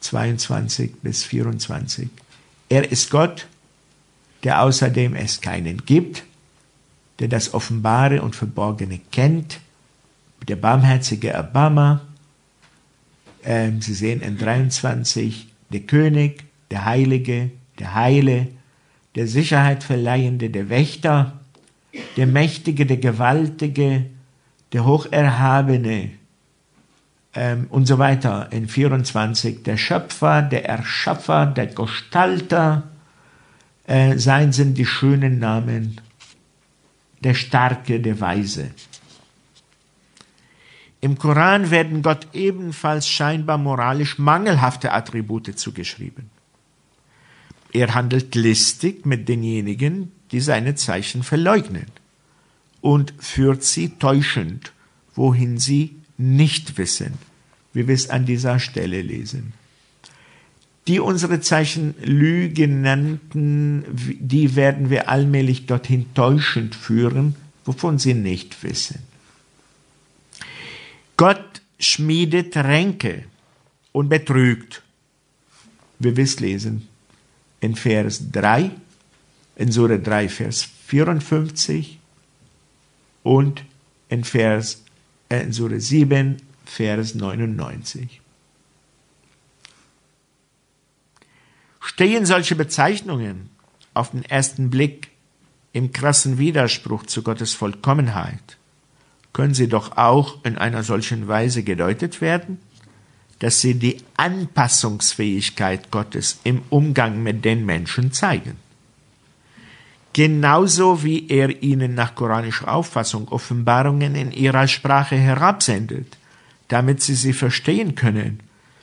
22 0.00 0.96
bis 1.02 1.22
24. 1.22 2.08
Er 2.68 2.90
ist 2.90 3.10
Gott, 3.10 3.46
der 4.42 4.62
außerdem 4.62 5.14
es 5.14 5.40
keinen 5.40 5.86
gibt, 5.86 6.24
der 7.20 7.28
das 7.28 7.54
Offenbare 7.54 8.22
und 8.22 8.34
Verborgene 8.34 9.00
kennt, 9.12 9.60
der 10.48 10.56
barmherzige 10.56 11.30
Erbarmer. 11.30 12.02
Ähm, 13.44 13.80
Sie 13.80 13.94
sehen 13.94 14.20
in 14.20 14.38
23 14.38 15.48
der 15.70 15.80
König, 15.80 16.44
der 16.70 16.84
Heilige, 16.84 17.50
der 17.78 17.94
Heile, 17.94 18.48
der 19.14 19.26
Sicherheit 19.26 19.82
verleihende, 19.82 20.50
der 20.50 20.68
Wächter, 20.68 21.40
der 22.16 22.26
Mächtige, 22.26 22.86
der 22.86 22.96
Gewaltige, 22.96 24.06
der 24.72 24.84
Hocherhabene 24.86 26.10
ähm, 27.34 27.66
und 27.70 27.86
so 27.86 27.98
weiter. 27.98 28.48
In 28.50 28.68
24 28.68 29.62
der 29.62 29.76
Schöpfer, 29.76 30.42
der 30.42 30.66
Erschaffer, 30.66 31.46
der 31.46 31.66
Gestalter. 31.66 32.84
Äh, 33.86 34.16
sein 34.18 34.52
sind 34.52 34.78
die 34.78 34.86
schönen 34.86 35.38
Namen, 35.38 36.00
der 37.20 37.34
Starke, 37.34 38.00
der 38.00 38.20
Weise. 38.20 38.70
Im 41.02 41.18
Koran 41.18 41.72
werden 41.72 42.00
Gott 42.02 42.28
ebenfalls 42.32 43.08
scheinbar 43.08 43.58
moralisch 43.58 44.18
mangelhafte 44.18 44.92
Attribute 44.92 45.58
zugeschrieben. 45.58 46.30
Er 47.72 47.92
handelt 47.92 48.36
listig 48.36 49.04
mit 49.04 49.28
denjenigen, 49.28 50.12
die 50.30 50.38
seine 50.38 50.76
Zeichen 50.76 51.24
verleugnen 51.24 51.86
und 52.80 53.14
führt 53.18 53.64
sie 53.64 53.88
täuschend, 53.98 54.72
wohin 55.16 55.58
sie 55.58 55.96
nicht 56.18 56.78
wissen, 56.78 57.14
wie 57.72 57.88
wir 57.88 57.96
es 57.96 58.08
an 58.08 58.24
dieser 58.24 58.60
Stelle 58.60 59.02
lesen. 59.02 59.54
Die 60.86 61.00
unsere 61.00 61.40
Zeichen 61.40 61.96
Lügen 62.00 62.80
nannten, 62.80 63.84
die 64.20 64.54
werden 64.54 64.88
wir 64.88 65.08
allmählich 65.08 65.66
dorthin 65.66 66.14
täuschend 66.14 66.76
führen, 66.76 67.34
wovon 67.64 67.98
sie 67.98 68.14
nicht 68.14 68.62
wissen. 68.62 69.11
Gott 71.16 71.62
schmiedet 71.78 72.56
Ränke 72.56 73.24
und 73.92 74.08
betrügt. 74.08 74.82
Wir 75.98 76.16
wissen 76.16 76.42
lesen 76.42 76.88
in 77.60 77.76
Vers 77.76 78.30
3, 78.32 78.70
in 79.56 79.70
Sura 79.70 79.96
3, 79.96 80.28
Vers 80.28 80.68
54 80.86 81.98
und 83.22 83.64
in 84.08 84.24
Vers, 84.24 84.82
äh, 85.28 85.42
in 85.42 85.52
Sura 85.52 85.78
7, 85.78 86.36
Vers 86.64 87.14
99. 87.14 88.20
Stehen 91.80 92.26
solche 92.26 92.56
Bezeichnungen 92.56 93.50
auf 93.94 94.10
den 94.10 94.24
ersten 94.24 94.70
Blick 94.70 95.10
im 95.72 95.92
krassen 95.92 96.38
Widerspruch 96.38 97.06
zu 97.06 97.22
Gottes 97.22 97.52
Vollkommenheit, 97.52 98.56
können 99.32 99.54
sie 99.54 99.68
doch 99.68 99.96
auch 99.96 100.44
in 100.44 100.58
einer 100.58 100.82
solchen 100.82 101.28
Weise 101.28 101.62
gedeutet 101.62 102.20
werden, 102.20 102.58
dass 103.38 103.60
sie 103.60 103.74
die 103.74 103.96
Anpassungsfähigkeit 104.16 105.90
Gottes 105.90 106.40
im 106.44 106.62
Umgang 106.70 107.22
mit 107.22 107.44
den 107.44 107.66
Menschen 107.66 108.12
zeigen. 108.12 108.56
Genauso 110.12 111.02
wie 111.02 111.28
er 111.28 111.62
ihnen 111.62 111.94
nach 111.94 112.14
koranischer 112.14 112.72
Auffassung 112.72 113.28
Offenbarungen 113.28 114.14
in 114.14 114.30
ihrer 114.30 114.68
Sprache 114.68 115.16
herabsendet, 115.16 116.18
damit 116.68 117.02
sie 117.02 117.14
sie 117.14 117.32
verstehen 117.32 117.94
können, 117.94 118.40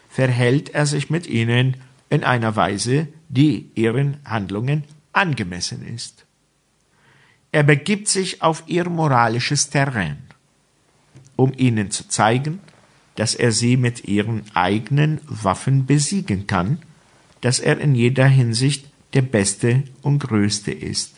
verhält 0.09 0.69
er 0.69 0.85
sich 0.87 1.09
mit 1.09 1.27
ihnen 1.27 1.77
in 2.09 2.23
einer 2.23 2.55
Weise, 2.55 3.07
die 3.29 3.69
ihren 3.75 4.17
Handlungen 4.25 4.83
angemessen 5.13 5.87
ist. 5.87 6.25
Er 7.51 7.63
begibt 7.63 8.07
sich 8.07 8.41
auf 8.41 8.63
ihr 8.67 8.89
moralisches 8.89 9.69
Terrain, 9.69 10.17
um 11.39 11.53
ihnen 11.55 11.89
zu 11.89 12.07
zeigen, 12.09 12.59
dass 13.15 13.33
er 13.33 13.53
sie 13.53 13.77
mit 13.77 14.05
ihren 14.05 14.43
eigenen 14.53 15.21
Waffen 15.25 15.85
besiegen 15.85 16.47
kann, 16.47 16.79
dass 17.39 17.59
er 17.59 17.79
in 17.79 17.95
jeder 17.95 18.27
Hinsicht 18.27 18.85
der 19.13 19.21
Beste 19.21 19.83
und 20.01 20.19
Größte 20.19 20.71
ist. 20.71 21.13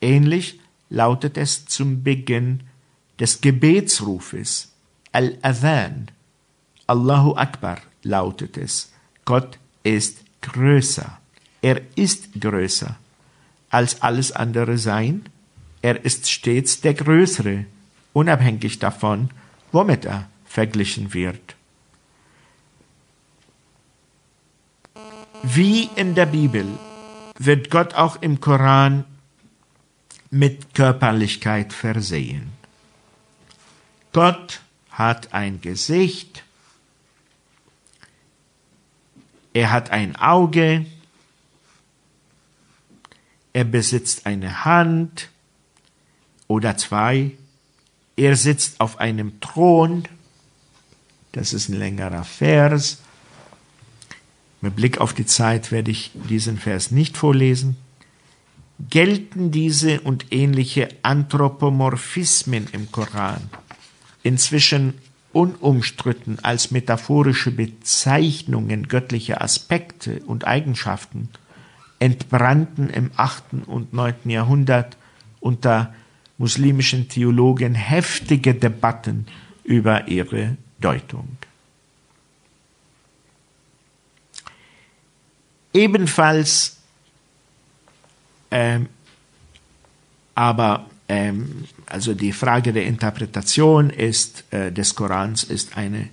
Ähnlich 0.00 0.58
lautet 0.88 1.36
es 1.36 1.66
zum 1.66 2.02
Beginn 2.02 2.60
des 3.20 3.42
Gebetsrufes. 3.42 4.72
Al-Adhan. 5.12 6.10
Allahu 6.86 7.36
Akbar 7.36 7.78
lautet 8.02 8.56
es. 8.56 8.90
Gott 9.24 9.58
ist 9.82 10.18
größer. 10.40 11.18
Er 11.60 11.82
ist 11.94 12.40
größer 12.40 12.96
als 13.68 14.02
alles 14.02 14.32
andere 14.32 14.78
sein. 14.78 15.24
Er 15.82 16.04
ist 16.04 16.30
stets 16.30 16.80
der 16.80 16.94
Größere, 16.94 17.66
unabhängig 18.14 18.78
davon, 18.78 19.28
womit 19.72 20.06
er 20.06 20.28
verglichen 20.46 21.12
wird. 21.12 21.56
Wie 25.42 25.90
in 25.96 26.14
der 26.14 26.24
Bibel 26.24 26.66
wird 27.38 27.70
Gott 27.70 27.92
auch 27.94 28.22
im 28.22 28.40
Koran 28.40 29.04
mit 30.30 30.74
Körperlichkeit 30.74 31.74
versehen. 31.74 32.52
Gott 34.12 34.60
hat 34.90 35.34
ein 35.34 35.60
Gesicht, 35.60 36.44
er 39.52 39.70
hat 39.70 39.90
ein 39.90 40.16
Auge, 40.16 40.86
er 43.52 43.64
besitzt 43.64 44.26
eine 44.26 44.64
Hand 44.64 45.28
oder 46.48 46.76
zwei, 46.76 47.32
er 48.16 48.36
sitzt 48.36 48.80
auf 48.80 49.00
einem 49.00 49.40
Thron, 49.40 50.04
das 51.32 51.52
ist 51.52 51.68
ein 51.68 51.78
längerer 51.78 52.24
Vers. 52.24 52.98
Mit 54.60 54.76
Blick 54.76 54.98
auf 54.98 55.12
die 55.12 55.26
Zeit 55.26 55.72
werde 55.72 55.90
ich 55.90 56.12
diesen 56.14 56.58
Vers 56.58 56.90
nicht 56.90 57.16
vorlesen. 57.16 57.76
Gelten 58.88 59.50
diese 59.50 60.00
und 60.00 60.32
ähnliche 60.32 60.88
Anthropomorphismen 61.02 62.68
im 62.72 62.90
Koran 62.90 63.50
inzwischen 64.22 64.94
unumstritten 65.32 66.38
als 66.42 66.70
metaphorische 66.70 67.50
Bezeichnungen 67.50 68.88
göttlicher 68.88 69.42
Aspekte 69.42 70.20
und 70.26 70.46
Eigenschaften, 70.46 71.28
entbrannten 71.98 72.88
im 72.90 73.10
8. 73.16 73.66
und 73.66 73.92
9. 73.92 74.14
Jahrhundert 74.30 74.96
unter 75.40 75.92
muslimischen 76.38 77.08
Theologen 77.08 77.74
heftige 77.74 78.54
Debatten 78.54 79.26
über 79.62 80.08
ihre 80.08 80.56
Deutung. 80.80 81.36
Ebenfalls, 85.72 86.76
ähm, 88.50 88.88
aber 90.34 90.86
ähm, 91.08 91.64
also 91.86 92.14
die 92.14 92.32
Frage 92.32 92.72
der 92.72 92.86
Interpretation 92.86 93.90
ist, 93.90 94.44
äh, 94.52 94.70
des 94.70 94.94
Korans 94.94 95.42
ist 95.44 95.76
eine 95.76 96.08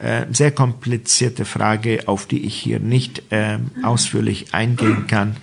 äh, 0.00 0.26
sehr 0.30 0.50
komplizierte 0.50 1.44
Frage, 1.44 2.02
auf 2.06 2.26
die 2.26 2.44
ich 2.44 2.56
hier 2.56 2.80
nicht 2.80 3.32
äh, 3.32 3.58
ausführlich 3.82 4.52
eingehen 4.54 5.06
kann. 5.06 5.36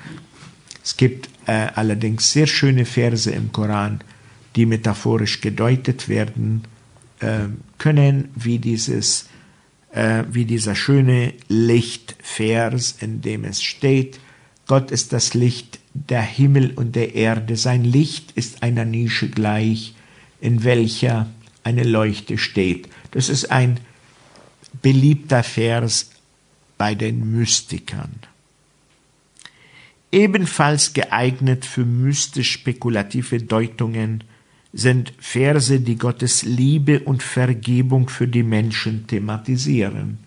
Es 0.84 0.98
gibt 0.98 1.30
äh, 1.48 1.68
allerdings 1.74 2.32
sehr 2.32 2.48
schöne 2.48 2.86
Verse 2.86 3.32
im 3.32 3.52
Koran, 3.52 4.02
die 4.56 4.66
metaphorisch 4.66 5.42
gedeutet 5.42 6.10
werden 6.10 6.64
äh, 7.20 7.46
können, 7.78 8.30
wie 8.36 8.60
dieses, 8.60 9.30
äh, 9.92 10.24
wie 10.30 10.46
dieser 10.46 10.76
schöne 10.76 11.34
Lichtvers, 11.48 12.96
in 13.00 13.22
dem 13.22 13.44
es 13.44 13.62
steht, 13.62 14.20
Gott 14.68 14.92
ist 14.92 15.12
das 15.12 15.34
Licht 15.34 15.80
der 15.94 16.22
Himmel 16.22 16.72
und 16.76 16.96
der 16.96 17.16
Erde. 17.16 17.58
Sein 17.58 17.84
Licht 17.84 18.32
ist 18.32 18.64
einer 18.64 18.86
Nische 18.86 19.30
gleich, 19.30 19.94
in 20.40 20.64
welcher 20.64 21.30
eine 21.64 21.84
Leuchte 21.84 22.38
steht. 22.38 22.90
Das 23.12 23.30
ist 23.30 23.52
ein 23.52 23.80
beliebter 24.82 25.44
Vers 25.44 26.12
bei 26.78 26.96
den 26.96 27.32
Mystikern. 27.32 28.12
Ebenfalls 30.12 30.94
geeignet 30.94 31.66
für 31.66 31.86
mystisch-spekulative 31.86 33.40
Deutungen 33.40 34.24
sind 34.74 35.14
Verse, 35.20 35.80
die 35.80 35.98
Gottes 35.98 36.44
Liebe 36.44 37.00
und 37.02 37.22
Vergebung 37.22 38.10
für 38.10 38.28
die 38.28 38.44
Menschen 38.44 39.06
thematisieren, 39.06 40.18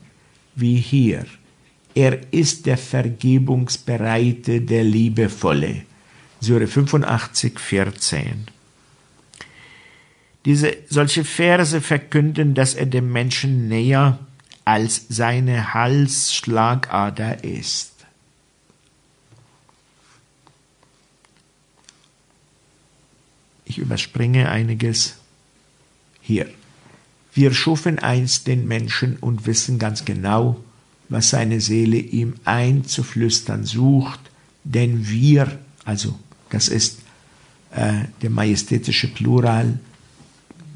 wie 0.55 0.77
hier. 0.77 1.27
Er 1.95 2.33
ist 2.33 2.67
der 2.67 2.79
Vergebungsbereite, 2.79 4.61
der 4.61 4.85
Liebevolle. 4.85 5.83
Sure 6.41 6.67
85, 6.67 7.59
14. 7.59 8.47
Diese, 10.45 10.77
solche 10.89 11.25
Verse 11.25 11.81
verkünden, 11.81 12.55
dass 12.55 12.75
er 12.75 12.87
dem 12.87 13.11
Menschen 13.11 13.67
näher 13.67 14.21
als 14.65 15.07
seine 15.09 15.75
Halsschlagader 15.75 17.43
ist. 17.43 17.96
Ich 23.67 23.79
überspringe 23.79 24.49
einiges 24.49 25.17
hier. 26.23 26.49
Wir 27.35 27.53
schufen 27.53 27.99
einst 27.99 28.47
den 28.47 28.67
Menschen 28.67 29.17
und 29.17 29.47
wissen 29.47 29.79
ganz 29.79 30.07
genau, 30.07 30.57
was 31.11 31.31
seine 31.31 31.61
Seele 31.61 31.99
ihm 31.99 32.35
einzuflüstern 32.45 33.65
sucht, 33.65 34.21
denn 34.65 35.09
wir, 35.09 35.59
also 35.85 36.19
das 36.49 36.69
ist 36.69 37.01
äh, 37.73 38.05
der 38.23 38.31
majestätische 38.31 39.09
Plural, 39.09 39.79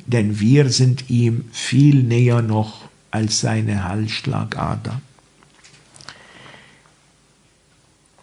denn 0.06 0.38
wir 0.40 0.68
sind 0.68 1.08
ihm 1.08 1.44
viel 1.52 2.02
näher 2.02 2.42
noch 2.42 2.88
als 3.10 3.40
seine 3.40 3.84
Halsschlagader. 3.84 5.00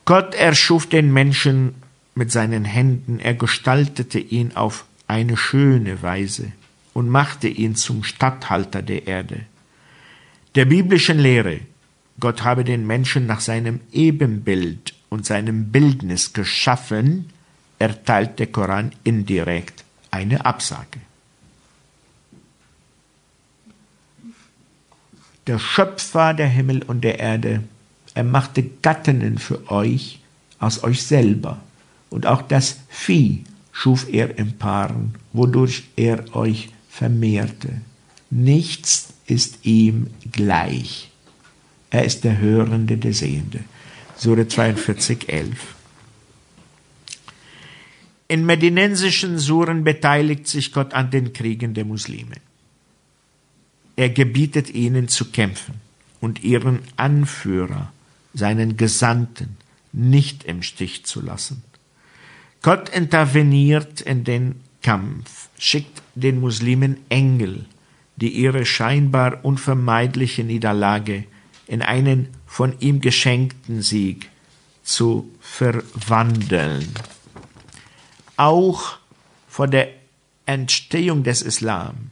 Gott 0.05 0.36
erschuf 0.36 0.88
den 0.88 1.11
Menschen 1.11 1.74
mit 2.18 2.32
seinen 2.32 2.65
Händen, 2.65 3.20
er 3.20 3.36
gestaltete 3.36 4.20
ihn 4.20 4.53
auf 4.55 4.86
eine 5.07 5.38
schöne 5.38 6.01
Weise 6.01 6.51
und 6.93 7.09
machte 7.09 7.47
ihn 7.47 7.76
zum 7.76 8.03
Statthalter 8.03 8.82
der 8.82 9.07
Erde. 9.07 9.41
Der 10.55 10.65
biblischen 10.65 11.20
Lehre, 11.20 11.59
Gott 12.20 12.43
habe 12.43 12.63
den 12.63 12.88
Menschen 12.88 13.28
nach 13.28 13.39
seinem 13.39 13.80
Ebenbild 13.91 14.95
und 15.09 15.26
seinem 15.26 15.72
Bildnis 15.72 16.34
geschaffen, 16.34 17.30
erteilt 17.80 18.39
der 18.39 18.47
Koran 18.47 18.91
indirekt 19.03 19.86
eine 20.09 20.45
Absage. 20.45 20.99
Der 25.45 25.59
Schöpfer 25.59 26.34
der 26.34 26.47
Himmel 26.47 26.82
und 26.84 27.01
der 27.01 27.20
Erde, 27.20 27.63
er 28.15 28.24
machte 28.24 28.63
Gattinnen 28.63 29.38
für 29.38 29.70
euch 29.72 30.20
aus 30.59 30.84
euch 30.84 31.03
selber 31.03 31.61
und 32.10 32.26
auch 32.26 32.41
das 32.41 32.78
Vieh 32.89 33.43
schuf 33.72 34.08
er 34.12 34.38
in 34.38 34.58
Paaren, 34.58 35.16
wodurch 35.34 35.84
er 35.95 36.36
euch 36.36 36.70
vermehrte. 36.89 37.82
Nichts 38.30 39.14
ist 39.28 39.66
ihm 39.66 40.08
gleich. 40.32 41.12
Er 41.89 42.03
ist 42.03 42.24
der 42.24 42.39
Hörende, 42.39 42.97
der 42.97 43.14
Sehende. 43.14 43.60
Sure 44.16 44.47
42, 44.47 45.30
11. 45.30 45.76
In 48.28 48.45
medinensischen 48.45 49.38
Suren 49.38 49.84
beteiligt 49.84 50.47
sich 50.47 50.74
Gott 50.74 50.93
an 50.93 51.12
den 51.12 51.32
Kriegen 51.32 51.74
der 51.74 51.86
Muslime. 51.86 52.36
Er 53.95 54.10
gebietet 54.10 54.70
ihnen 54.70 55.08
zu 55.08 55.26
kämpfen 55.26 55.76
und 56.20 56.43
ihren 56.43 56.80
Anführer, 56.97 57.91
seinen 58.34 58.76
Gesandten, 58.76 59.58
nicht 59.93 60.43
im 60.43 60.62
Stich 60.62 61.05
zu 61.05 61.22
lassen. 61.22 61.64
Gott 62.62 62.89
interveniert 62.89 64.01
in 64.01 64.24
den 64.24 64.55
Kampf, 64.82 65.49
schickt 65.58 66.01
den 66.16 66.39
Muslimen 66.39 66.97
Engel, 67.10 67.66
die 68.16 68.30
ihre 68.30 68.66
scheinbar 68.66 69.43
unvermeidliche 69.43 70.43
Niederlage 70.43 71.26
in 71.68 71.82
einen 71.82 72.30
von 72.45 72.74
ihm 72.80 73.01
geschenkten 73.01 73.82
Sieg 73.82 74.30
zu 74.84 75.30
verwandeln. 75.39 76.88
Auch 78.38 78.97
vor 79.47 79.68
der 79.68 79.89
Entstehung 80.45 81.24
des 81.24 81.41
Islam 81.41 82.12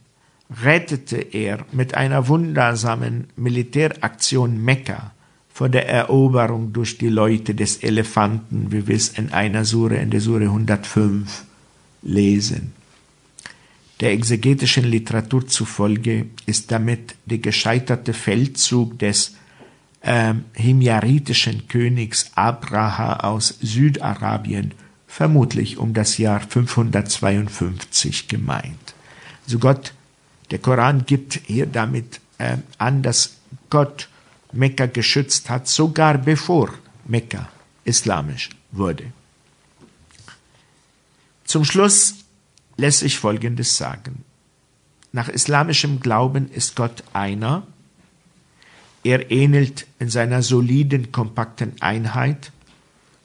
rettete 0.63 1.17
er 1.17 1.65
mit 1.71 1.95
einer 1.95 2.27
wundersamen 2.27 3.27
Militäraktion 3.35 4.63
Mekka 4.63 5.14
vor 5.55 5.69
der 5.69 5.87
Eroberung 5.87 6.73
durch 6.73 6.97
die 6.97 7.07
Leute 7.07 7.55
des 7.55 7.77
Elefanten, 7.77 8.73
wie 8.73 8.87
wir 8.87 8.95
es 8.97 9.07
in 9.07 9.31
einer 9.31 9.63
Sure, 9.63 9.95
in 9.95 10.09
der 10.09 10.19
Sure 10.19 10.43
105 10.43 11.45
lesen. 12.01 12.73
Der 14.01 14.11
exegetischen 14.11 14.83
Literatur 14.83 15.47
zufolge 15.47 16.25
ist 16.45 16.73
damit 16.73 17.15
der 17.23 17.37
gescheiterte 17.37 18.11
Feldzug 18.11 18.99
des 18.99 19.35
äh, 20.01 20.33
himjaritischen 20.55 21.69
Königs 21.69 22.31
Abraha 22.35 23.21
aus 23.21 23.57
Südarabien 23.61 24.73
vermutlich 25.07 25.77
um 25.77 25.93
das 25.93 26.17
Jahr 26.17 26.41
552 26.41 28.27
gemeint. 28.27 28.93
Also 29.45 29.59
Gott, 29.59 29.93
der 30.51 30.59
Koran 30.59 31.05
gibt 31.05 31.39
hier 31.45 31.65
damit 31.65 32.19
äh, 32.39 32.57
an, 32.77 33.03
dass 33.03 33.37
Gott 33.69 34.09
Mekka 34.55 34.85
geschützt 34.85 35.49
hat, 35.49 35.67
sogar 35.67 36.17
bevor 36.17 36.73
Mekka 37.05 37.49
islamisch 37.83 38.49
wurde. 38.71 39.11
Zum 41.43 41.63
Schluss 41.63 42.15
lässt 42.77 42.99
sich 42.99 43.17
Folgendes 43.19 43.77
sagen. 43.77 44.23
Nach 45.11 45.29
islamischem 45.29 45.99
Glauben 45.99 46.49
ist 46.51 46.75
Gott 46.75 47.03
einer. 47.13 47.65
Er 49.03 49.31
ähnelt 49.31 49.87
in 49.99 50.09
seiner 50.09 50.41
soliden, 50.41 51.11
kompakten 51.11 51.73
Einheit 51.79 52.51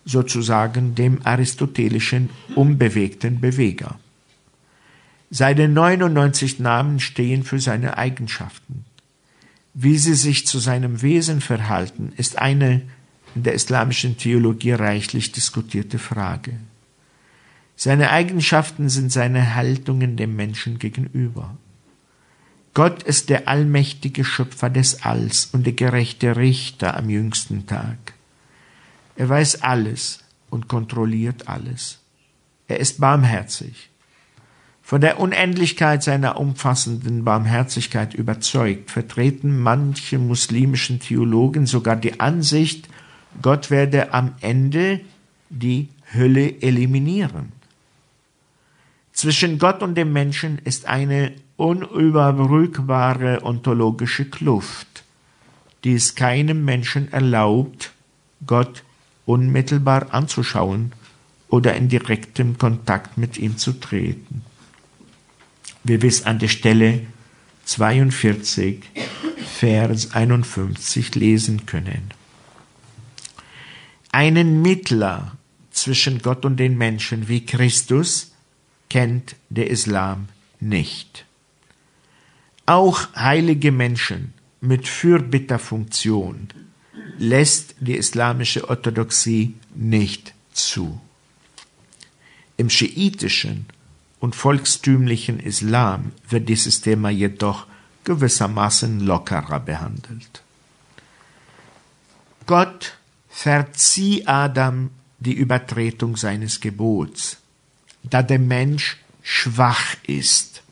sozusagen 0.05 0.95
dem 0.95 1.25
aristotelischen 1.25 2.31
unbewegten 2.55 3.41
Beweger. 3.41 3.99
Seine 5.31 5.69
99 5.69 6.59
Namen 6.59 7.01
stehen 7.01 7.45
für 7.45 7.61
seine 7.61 7.97
Eigenschaften. 7.97 8.85
Wie 9.75 9.99
sie 9.99 10.15
sich 10.15 10.47
zu 10.47 10.59
seinem 10.59 11.03
Wesen 11.03 11.41
verhalten, 11.41 12.13
ist 12.17 12.39
eine 12.39 12.83
in 13.35 13.45
der 13.45 13.55
islamischen 13.55 14.17
Theologie 14.17 14.73
reichlich 14.73 15.33
diskutierte 15.33 15.99
Frage. 15.99 16.55
Seine 17.77 18.11
Eigenschaften 18.11 18.89
sind 18.89 19.13
seine 19.13 19.55
Haltungen 19.55 20.17
dem 20.17 20.37
Menschen 20.37 20.79
gegenüber. 20.79 21.57
Gott 22.75 23.03
ist 23.03 23.31
der 23.31 23.49
allmächtige 23.49 24.25
Schöpfer 24.25 24.71
des 24.71 25.03
Alls 25.03 25.47
und 25.53 25.65
der 25.65 25.73
gerechte 25.73 26.37
Richter 26.37 26.97
am 26.97 27.09
jüngsten 27.09 27.67
Tag. 27.67 28.15
Er 29.17 29.29
weiß 29.29 29.63
alles 29.63 30.21
und 30.51 30.69
kontrolliert 30.69 31.49
alles. 31.49 31.99
Er 32.69 32.81
ist 32.81 33.01
barmherzig. 33.01 33.90
Von 34.91 35.01
der 35.01 35.21
Unendlichkeit 35.21 36.03
seiner 36.03 36.37
umfassenden 36.37 37.23
Barmherzigkeit 37.23 38.13
überzeugt, 38.13 38.91
vertreten 38.91 39.61
manche 39.61 40.19
muslimischen 40.19 40.99
Theologen 40.99 41.67
sogar 41.67 41.95
die 41.95 42.19
Ansicht, 42.19 42.89
Gott 43.41 43.71
werde 43.71 44.13
am 44.13 44.33
Ende 44.41 45.01
die 45.49 45.91
Hölle 46.13 46.61
eliminieren. 46.61 47.53
Zwischen 49.13 49.61
Gott 49.61 49.85
und 49.85 49.95
dem 49.95 50.13
Menschen 50.13 50.59
ist 50.65 50.87
eine 50.87 51.35
unüberbrückbare 51.57 53.45
ontologische 53.45 54.25
Kluft, 54.25 55.05
die 55.85 55.95
es 55.95 56.17
keinem 56.17 56.65
Menschen 56.65 57.13
erlaubt, 57.13 57.93
Gott 58.45 58.83
unmittelbar 59.25 60.13
anzuschauen 60.13 60.91
oder 61.49 61.77
in 61.77 61.89
direktem 61.89 62.59
Kontakt 62.59 63.19
mit 63.19 63.39
ihm 63.39 63.57
zu 63.57 63.79
treten 63.79 64.43
wir 65.85 66.03
es 66.05 66.25
an 66.25 66.39
der 66.39 66.49
Stelle 66.49 67.07
42, 67.65 68.83
Vers 69.59 70.13
51 70.15 71.15
lesen 71.15 71.67
können. 71.67 72.13
Einen 74.13 74.63
Mittler 74.63 75.37
zwischen 75.71 76.21
Gott 76.21 76.45
und 76.45 76.57
den 76.57 76.77
Menschen 76.77 77.29
wie 77.29 77.47
Christus 77.47 78.33
kennt 78.89 79.37
der 79.49 79.71
Islam 79.71 80.29
nicht. 80.59 81.25
Auch 82.67 83.15
heilige 83.15 83.73
Menschen 83.73 84.35
mit 84.61 84.89
Fürbitterfunktion 84.89 86.49
lässt 87.19 87.75
die 87.81 87.97
islamische 87.97 88.69
Orthodoxie 88.69 89.55
nicht 89.75 90.35
zu. 90.53 91.01
Im 92.57 92.69
schiitischen 92.69 93.67
und 94.21 94.37
volkstümlichen 94.37 95.41
Islam 95.41 96.13
wird 96.29 96.49
dieses 96.49 96.83
Thema 96.83 97.11
jedoch 97.11 97.67
gewissermaßen 98.05 99.01
lockerer 99.01 99.61
behandelt. 99.61 100.43
Gott 102.47 102.99
verzieh 103.29 104.27
Adam 104.27 104.91
die 105.19 105.33
Übertretung 105.33 106.17
seines 106.17 106.61
Gebots. 106.61 107.39
Da 108.03 108.23
der 108.23 108.39
Mensch 108.39 108.99
schwach 109.23 109.97
ist, 110.07 110.63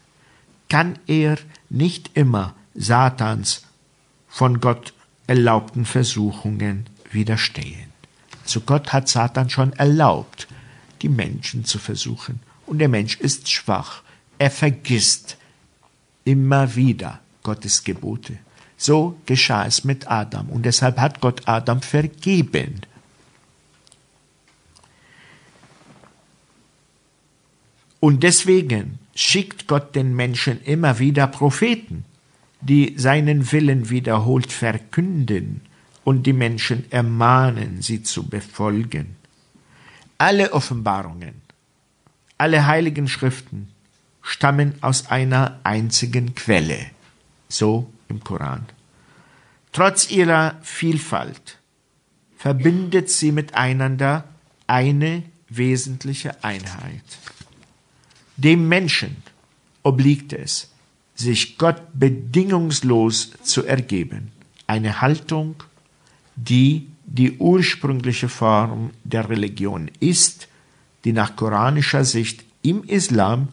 kann 0.69 0.99
er 1.07 1.39
nicht 1.71 2.11
immer 2.15 2.55
Satans 2.75 3.63
von 4.29 4.61
Gott 4.61 4.93
erlaubten 5.27 5.85
Versuchungen 5.85 6.87
widerstehen. 7.11 7.93
So 8.45 8.61
Gott 8.61 8.93
hat 8.93 9.09
Satan 9.09 9.51
schon 9.51 9.73
erlaubt, 9.75 10.49
die 11.03 11.09
Menschen 11.09 11.65
zu 11.65 11.79
versuchen. 11.79 12.41
Und 12.69 12.81
der 12.81 12.89
Mensch 12.89 13.19
ist 13.19 13.51
schwach. 13.51 14.03
Er 14.39 14.51
vergisst 14.51 15.39
immer 16.25 16.77
wieder 16.77 17.21
Gottes 17.43 17.83
Gebote. 17.83 18.39
So 18.77 19.19
geschah 19.25 19.64
es 19.64 19.85
mit 19.85 20.11
Adam. 20.11 20.51
Und 20.51 20.66
deshalb 20.66 20.99
hat 20.99 21.23
Gott 21.23 21.49
Adam 21.49 21.81
vergeben. 21.81 22.83
Und 28.01 28.23
deswegen 28.23 28.99
schickt 29.14 29.66
Gott 29.66 29.95
den 29.97 30.14
Menschen 30.14 30.61
immer 30.62 30.99
wieder 30.99 31.27
Propheten, 31.27 32.05
die 32.61 32.95
seinen 32.99 33.51
Willen 33.51 33.89
wiederholt 33.89 34.53
verkünden 34.53 35.62
und 36.05 36.25
die 36.25 36.35
Menschen 36.35 36.85
ermahnen, 36.93 37.81
sie 37.81 38.03
zu 38.03 38.29
befolgen. 38.29 39.16
Alle 40.19 40.53
Offenbarungen, 40.53 41.48
alle 42.39 42.66
heiligen 42.66 43.09
Schriften 43.09 43.68
stammen 44.22 44.74
aus 44.80 45.09
einer 45.11 45.59
einzigen 45.64 46.34
Quelle, 46.34 46.78
so 47.49 47.93
im 48.09 48.22
Koran. 48.22 48.66
Trotz 49.72 50.11
ihrer 50.11 50.57
Vielfalt 50.62 51.59
verbindet 52.36 53.11
sie 53.11 53.32
miteinander 53.32 54.24
eine 54.66 55.24
wesentliche 55.49 56.43
Einheit. 56.45 57.03
Dem 58.36 58.68
Menschen 58.68 59.16
obliegt 59.82 60.32
es, 60.32 60.70
sich 61.14 61.59
Gott 61.59 61.82
bedingungslos 61.95 63.32
zu 63.43 63.64
ergeben, 63.64 64.30
eine 64.68 65.01
Haltung, 65.01 65.57
die 66.36 66.86
die 67.05 67.39
ursprüngliche 67.39 68.28
Form 68.28 68.91
der 69.03 69.28
Religion 69.28 69.91
ist, 69.99 70.47
die 71.05 71.13
nach 71.13 71.37
koranischer 71.37 72.05
Sicht 72.05 72.45
im 72.63 72.85
Islam 72.85 73.49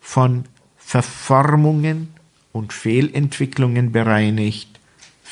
von 0.00 0.44
Verformungen 0.76 2.08
und 2.52 2.72
Fehlentwicklungen 2.72 3.92
bereinigt 3.92 4.78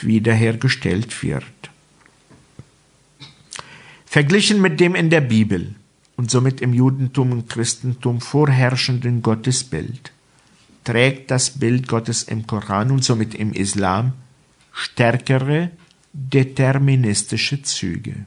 wiederhergestellt 0.01 1.23
wird. 1.23 1.45
Verglichen 4.05 4.61
mit 4.61 4.81
dem 4.81 4.95
in 4.95 5.11
der 5.11 5.21
Bibel 5.21 5.75
und 6.17 6.31
somit 6.31 6.61
im 6.61 6.73
Judentum 6.73 7.33
und 7.33 7.49
Christentum 7.49 8.21
vorherrschenden 8.21 9.23
Gottesbild 9.23 10.13
trägt 10.85 11.31
das 11.31 11.51
Bild 11.51 11.89
Gottes 11.89 12.23
im 12.23 12.47
Koran 12.47 12.91
und 12.91 13.05
somit 13.05 13.35
im 13.35 13.53
Islam 13.53 14.13
stärkere 14.73 15.71
deterministische 16.13 17.63
Züge. 17.63 18.25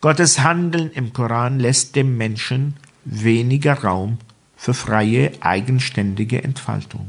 Gottes 0.00 0.40
Handeln 0.40 0.90
im 0.92 1.12
Koran 1.12 1.58
lässt 1.58 1.96
dem 1.96 2.16
Menschen 2.16 2.74
weniger 3.04 3.82
Raum 3.82 4.18
für 4.56 4.74
freie, 4.74 5.32
eigenständige 5.40 6.42
Entfaltung. 6.42 7.06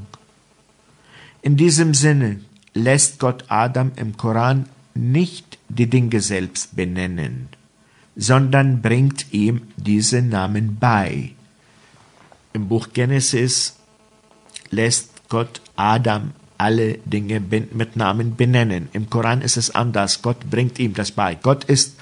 In 1.41 1.57
diesem 1.57 1.93
Sinne 1.93 2.39
lässt 2.73 3.19
Gott 3.19 3.45
Adam 3.49 3.91
im 3.95 4.15
Koran 4.17 4.67
nicht 4.93 5.57
die 5.69 5.89
Dinge 5.89 6.21
selbst 6.21 6.75
benennen, 6.75 7.49
sondern 8.15 8.81
bringt 8.81 9.33
ihm 9.33 9.63
diese 9.75 10.21
Namen 10.21 10.77
bei. 10.79 11.31
Im 12.53 12.67
Buch 12.67 12.89
Genesis 12.93 13.75
lässt 14.71 15.29
Gott 15.29 15.61
Adam 15.75 16.31
alle 16.57 16.97
Dinge 16.99 17.39
mit 17.39 17.95
Namen 17.95 18.35
benennen. 18.35 18.89
Im 18.93 19.09
Koran 19.09 19.41
ist 19.41 19.57
es 19.57 19.75
anders. 19.75 20.21
Gott 20.21 20.49
bringt 20.49 20.79
ihm 20.79 20.93
das 20.93 21.11
bei. 21.11 21.35
Gott 21.35 21.65
ist 21.65 21.97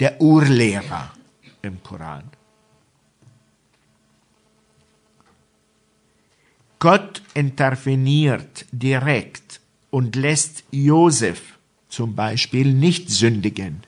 der 0.00 0.20
Urlehrer 0.20 1.12
im 1.62 1.82
Koran. 1.82 2.24
Gott 6.78 7.22
interveniert 7.34 8.64
direkt 8.72 9.60
und 9.90 10.16
lässt 10.16 10.64
Josef 10.70 11.58
zum 11.90 12.14
Beispiel 12.14 12.72
nicht 12.72 13.10
sündigen. 13.10 13.82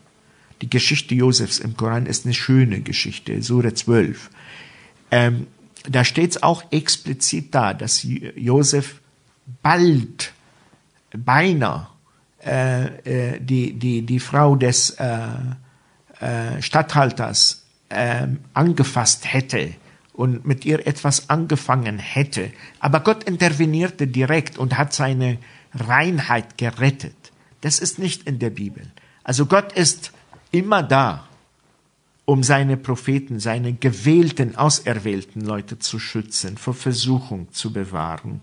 Die 0.60 0.68
Geschichte 0.68 1.14
Josefs 1.14 1.58
im 1.58 1.76
Koran 1.76 2.04
ist 2.04 2.26
eine 2.26 2.34
schöne 2.34 2.82
Geschichte, 2.82 3.42
Sura 3.42 3.74
12. 3.74 4.30
Ähm, 5.10 5.46
da 5.88 6.04
steht 6.04 6.32
es 6.32 6.42
auch 6.42 6.70
explizit 6.70 7.54
da, 7.54 7.72
dass 7.72 8.06
Josef 8.36 9.00
bald, 9.62 10.32
beinahe, 11.12 11.88
äh, 12.44 13.34
äh, 13.34 13.40
die, 13.40 13.72
die, 13.72 14.02
die 14.02 14.20
Frau 14.20 14.54
des 14.54 14.90
äh, 14.90 15.28
äh, 16.22 16.62
Statthalters 16.62 17.64
äh, 17.88 18.28
angefasst 18.54 19.32
hätte 19.32 19.74
und 20.12 20.46
mit 20.46 20.64
ihr 20.64 20.86
etwas 20.86 21.28
angefangen 21.30 21.98
hätte. 21.98 22.52
Aber 22.80 23.00
Gott 23.00 23.24
intervenierte 23.24 24.06
direkt 24.06 24.56
und 24.56 24.78
hat 24.78 24.92
seine 24.92 25.38
Reinheit 25.74 26.58
gerettet. 26.58 27.16
Das 27.62 27.78
ist 27.80 27.98
nicht 27.98 28.26
in 28.26 28.38
der 28.38 28.50
Bibel. 28.50 28.86
Also 29.24 29.46
Gott 29.46 29.72
ist 29.72 30.12
immer 30.52 30.82
da, 30.82 31.26
um 32.24 32.42
seine 32.42 32.76
Propheten, 32.76 33.40
seine 33.40 33.72
gewählten, 33.72 34.56
auserwählten 34.56 35.42
Leute 35.42 35.78
zu 35.78 35.98
schützen, 35.98 36.56
vor 36.56 36.74
Versuchung 36.74 37.52
zu 37.52 37.72
bewahren. 37.72 38.40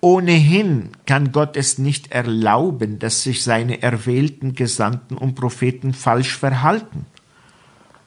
Ohnehin 0.00 0.90
kann 1.06 1.32
Gott 1.32 1.56
es 1.56 1.78
nicht 1.78 2.12
erlauben, 2.12 2.98
dass 2.98 3.24
sich 3.24 3.42
seine 3.42 3.82
erwählten 3.82 4.54
Gesandten 4.54 5.16
und 5.16 5.34
Propheten 5.34 5.92
falsch 5.92 6.36
verhalten 6.36 7.06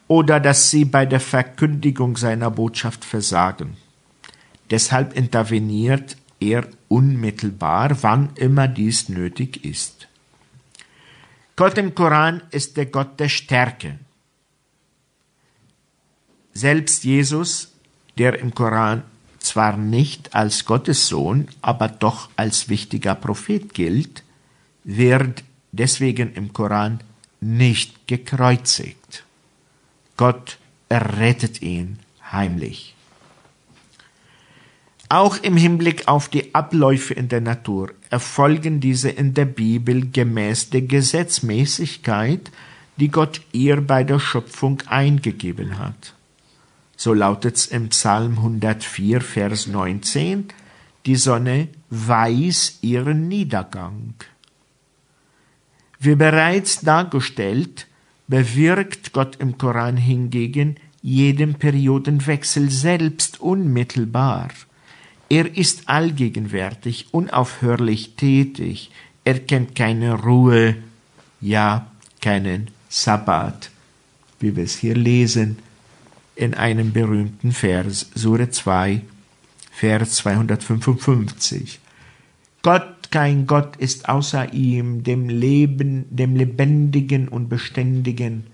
oder 0.08 0.40
dass 0.40 0.70
sie 0.70 0.84
bei 0.86 1.04
der 1.04 1.20
Verkündigung 1.20 2.16
seiner 2.16 2.50
Botschaft 2.50 3.04
versagen. 3.04 3.76
Deshalb 4.70 5.14
interveniert 5.14 6.16
er 6.40 6.66
unmittelbar, 6.88 8.02
wann 8.02 8.30
immer 8.36 8.68
dies 8.68 9.10
nötig 9.10 9.64
ist. 9.64 10.08
Gott 11.56 11.76
im 11.76 11.94
Koran 11.94 12.42
ist 12.50 12.78
der 12.78 12.86
Gott 12.86 13.20
der 13.20 13.28
Stärke. 13.28 13.98
Selbst 16.54 17.04
Jesus, 17.04 17.72
der 18.18 18.38
im 18.38 18.54
Koran 18.54 19.04
zwar 19.44 19.76
nicht 19.76 20.34
als 20.34 20.64
Gottes 20.64 21.08
Sohn, 21.08 21.48
aber 21.60 21.88
doch 21.88 22.30
als 22.36 22.68
wichtiger 22.68 23.14
Prophet 23.14 23.74
gilt, 23.74 24.22
wird 24.84 25.44
deswegen 25.72 26.32
im 26.34 26.52
Koran 26.52 27.00
nicht 27.40 28.06
gekreuzigt. 28.06 29.24
Gott 30.16 30.58
errettet 30.88 31.62
ihn 31.62 31.98
heimlich. 32.30 32.94
Auch 35.08 35.36
im 35.42 35.58
Hinblick 35.58 36.08
auf 36.08 36.28
die 36.28 36.54
Abläufe 36.54 37.12
in 37.12 37.28
der 37.28 37.42
Natur 37.42 37.90
erfolgen 38.08 38.80
diese 38.80 39.10
in 39.10 39.34
der 39.34 39.44
Bibel 39.44 40.10
gemäß 40.10 40.70
der 40.70 40.82
Gesetzmäßigkeit, 40.82 42.50
die 42.96 43.08
Gott 43.08 43.42
ihr 43.52 43.80
bei 43.80 44.04
der 44.04 44.18
Schöpfung 44.18 44.80
eingegeben 44.86 45.78
hat. 45.78 46.14
So 46.96 47.14
lautet's 47.14 47.66
im 47.66 47.88
Psalm 47.88 48.38
104, 48.38 49.20
Vers 49.20 49.66
19, 49.66 50.48
die 51.06 51.16
Sonne 51.16 51.68
weiß 51.90 52.78
ihren 52.82 53.28
Niedergang. 53.28 54.14
Wie 55.98 56.14
bereits 56.14 56.80
dargestellt, 56.80 57.86
bewirkt 58.28 59.12
Gott 59.12 59.36
im 59.36 59.58
Koran 59.58 59.96
hingegen 59.96 60.76
jeden 61.02 61.54
Periodenwechsel 61.54 62.70
selbst 62.70 63.40
unmittelbar– 63.40 64.48
er 65.32 65.56
ist 65.56 65.88
allgegenwärtig, 65.88 67.06
unaufhörlich 67.12 68.16
tätig. 68.16 68.90
Er 69.24 69.38
kennt 69.38 69.74
keine 69.74 70.12
Ruhe, 70.12 70.76
ja 71.40 71.86
keinen 72.20 72.68
Sabbat, 72.90 73.70
wie 74.40 74.54
wir 74.54 74.64
es 74.64 74.76
hier 74.76 74.94
lesen 74.94 75.56
in 76.42 76.54
einem 76.54 76.92
berühmten 76.92 77.52
Vers, 77.52 78.10
Sure 78.14 78.50
2, 78.50 79.00
Vers 79.70 80.14
255. 80.16 81.80
Gott, 82.62 83.10
kein 83.10 83.46
Gott 83.46 83.76
ist 83.76 84.08
außer 84.08 84.52
ihm, 84.52 85.02
dem 85.02 85.28
Leben, 85.28 86.04
dem 86.10 86.36
Lebendigen 86.36 87.28
und 87.28 87.48
Beständigen. 87.48 88.44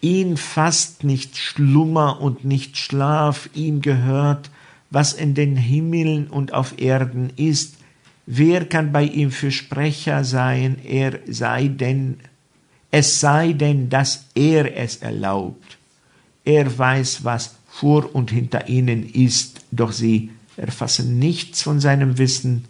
Ihn 0.00 0.36
fasst 0.36 1.04
nicht 1.04 1.36
Schlummer 1.36 2.20
und 2.20 2.44
nicht 2.44 2.76
Schlaf, 2.76 3.48
ihm 3.54 3.80
gehört 3.80 4.50
was 4.90 5.12
in 5.12 5.34
den 5.34 5.56
Himmeln 5.56 6.28
und 6.28 6.52
auf 6.54 6.78
Erden 6.80 7.30
ist. 7.36 7.76
Wer 8.26 8.66
kann 8.66 8.92
bei 8.92 9.04
ihm 9.04 9.30
für 9.30 9.50
Sprecher 9.50 10.24
sein? 10.24 10.78
Er 10.84 11.20
sei 11.26 11.68
denn, 11.68 12.18
es 12.90 13.20
sei 13.20 13.52
denn, 13.52 13.88
dass 13.88 14.26
er 14.34 14.76
es 14.76 14.96
erlaubt. 14.96 15.67
Er 16.48 16.78
weiß, 16.78 17.24
was 17.24 17.56
vor 17.68 18.14
und 18.14 18.30
hinter 18.30 18.70
ihnen 18.70 19.06
ist, 19.06 19.60
doch 19.70 19.92
sie 19.92 20.30
erfassen 20.56 21.18
nichts 21.18 21.60
von 21.60 21.78
seinem 21.78 22.16
Wissen, 22.16 22.64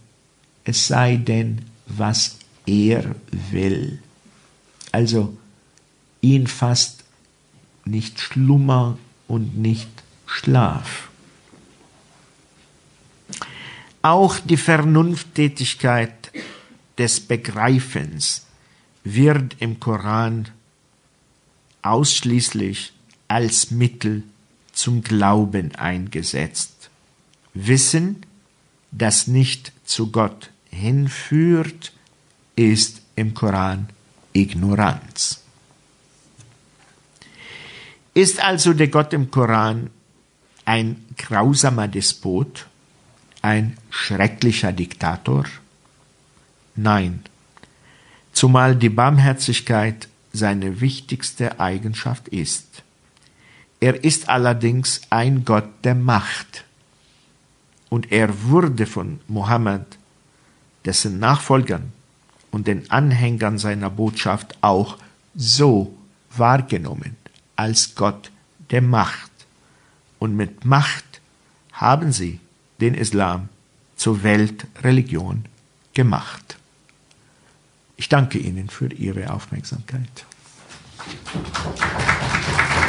es 0.65 0.89
sei 0.89 1.15
denn, 1.15 1.61
was 1.87 2.39
er 2.67 3.15
will. 3.53 4.03
Also 4.91 5.39
ihn 6.23 6.49
fasst 6.49 7.05
nicht 7.85 8.19
Schlummer 8.19 8.99
und 9.29 9.57
nicht 9.57 9.89
Schlaf. 10.27 11.09
Auch 14.03 14.41
die 14.41 14.57
Vernunfttätigkeit 14.57 16.33
des 16.99 17.21
Begreifens 17.21 18.45
wird 19.05 19.55
im 19.61 19.79
Koran 19.79 20.49
ausschließlich 21.83 22.93
als 23.29 23.71
Mittel 23.71 24.25
zum 24.73 25.03
Glauben 25.03 25.75
eingesetzt. 25.75 26.91
Wissen, 27.55 28.25
das 28.91 29.27
nicht 29.27 29.73
zu 29.85 30.11
Gott 30.11 30.51
hinführt, 30.71 31.93
ist 32.57 33.03
im 33.17 33.35
Koran 33.35 33.89
Ignoranz. 34.33 35.43
Ist 38.15 38.43
also 38.43 38.73
der 38.73 38.89
Gott 38.89 39.13
im 39.13 39.31
Koran 39.31 39.91
ein 40.65 41.05
grausamer 41.17 41.89
Despot, 41.89 42.67
ein 43.43 43.77
schrecklicher 43.91 44.73
Diktator? 44.73 45.45
Nein, 46.75 47.23
zumal 48.33 48.77
die 48.77 48.89
Barmherzigkeit 48.89 50.09
seine 50.33 50.81
wichtigste 50.81 51.61
Eigenschaft 51.61 52.29
ist. 52.29 52.83
Er 53.81 54.03
ist 54.05 54.29
allerdings 54.29 55.03
ein 55.11 55.45
Gott 55.45 55.69
der 55.85 55.95
Macht. 55.95 56.65
Und 57.89 58.13
er 58.13 58.43
wurde 58.43 58.87
von 58.87 59.21
Mohammed, 59.29 59.99
dessen 60.85 61.19
Nachfolgern 61.19 61.93
und 62.51 62.67
den 62.67 62.91
Anhängern 62.91 63.59
seiner 63.59 63.91
Botschaft 63.91 64.57
auch 64.61 64.99
so 65.35 65.95
wahrgenommen 66.37 67.17
als 67.57 67.95
Gott 67.95 68.31
der 68.71 68.83
Macht. 68.83 69.31
Und 70.19 70.37
mit 70.37 70.65
Macht 70.65 71.21
haben 71.73 72.13
sie 72.13 72.41
den 72.81 72.95
Islam 72.95 73.49
zur 73.97 74.23
Weltreligion 74.23 75.45
gemacht. 75.95 76.57
Ich 77.97 78.09
danke 78.09 78.39
Ihnen 78.39 78.69
für 78.69 78.93
Ihre 78.93 79.33
Aufmerksamkeit. 79.33 80.27
Applaus 81.35 82.88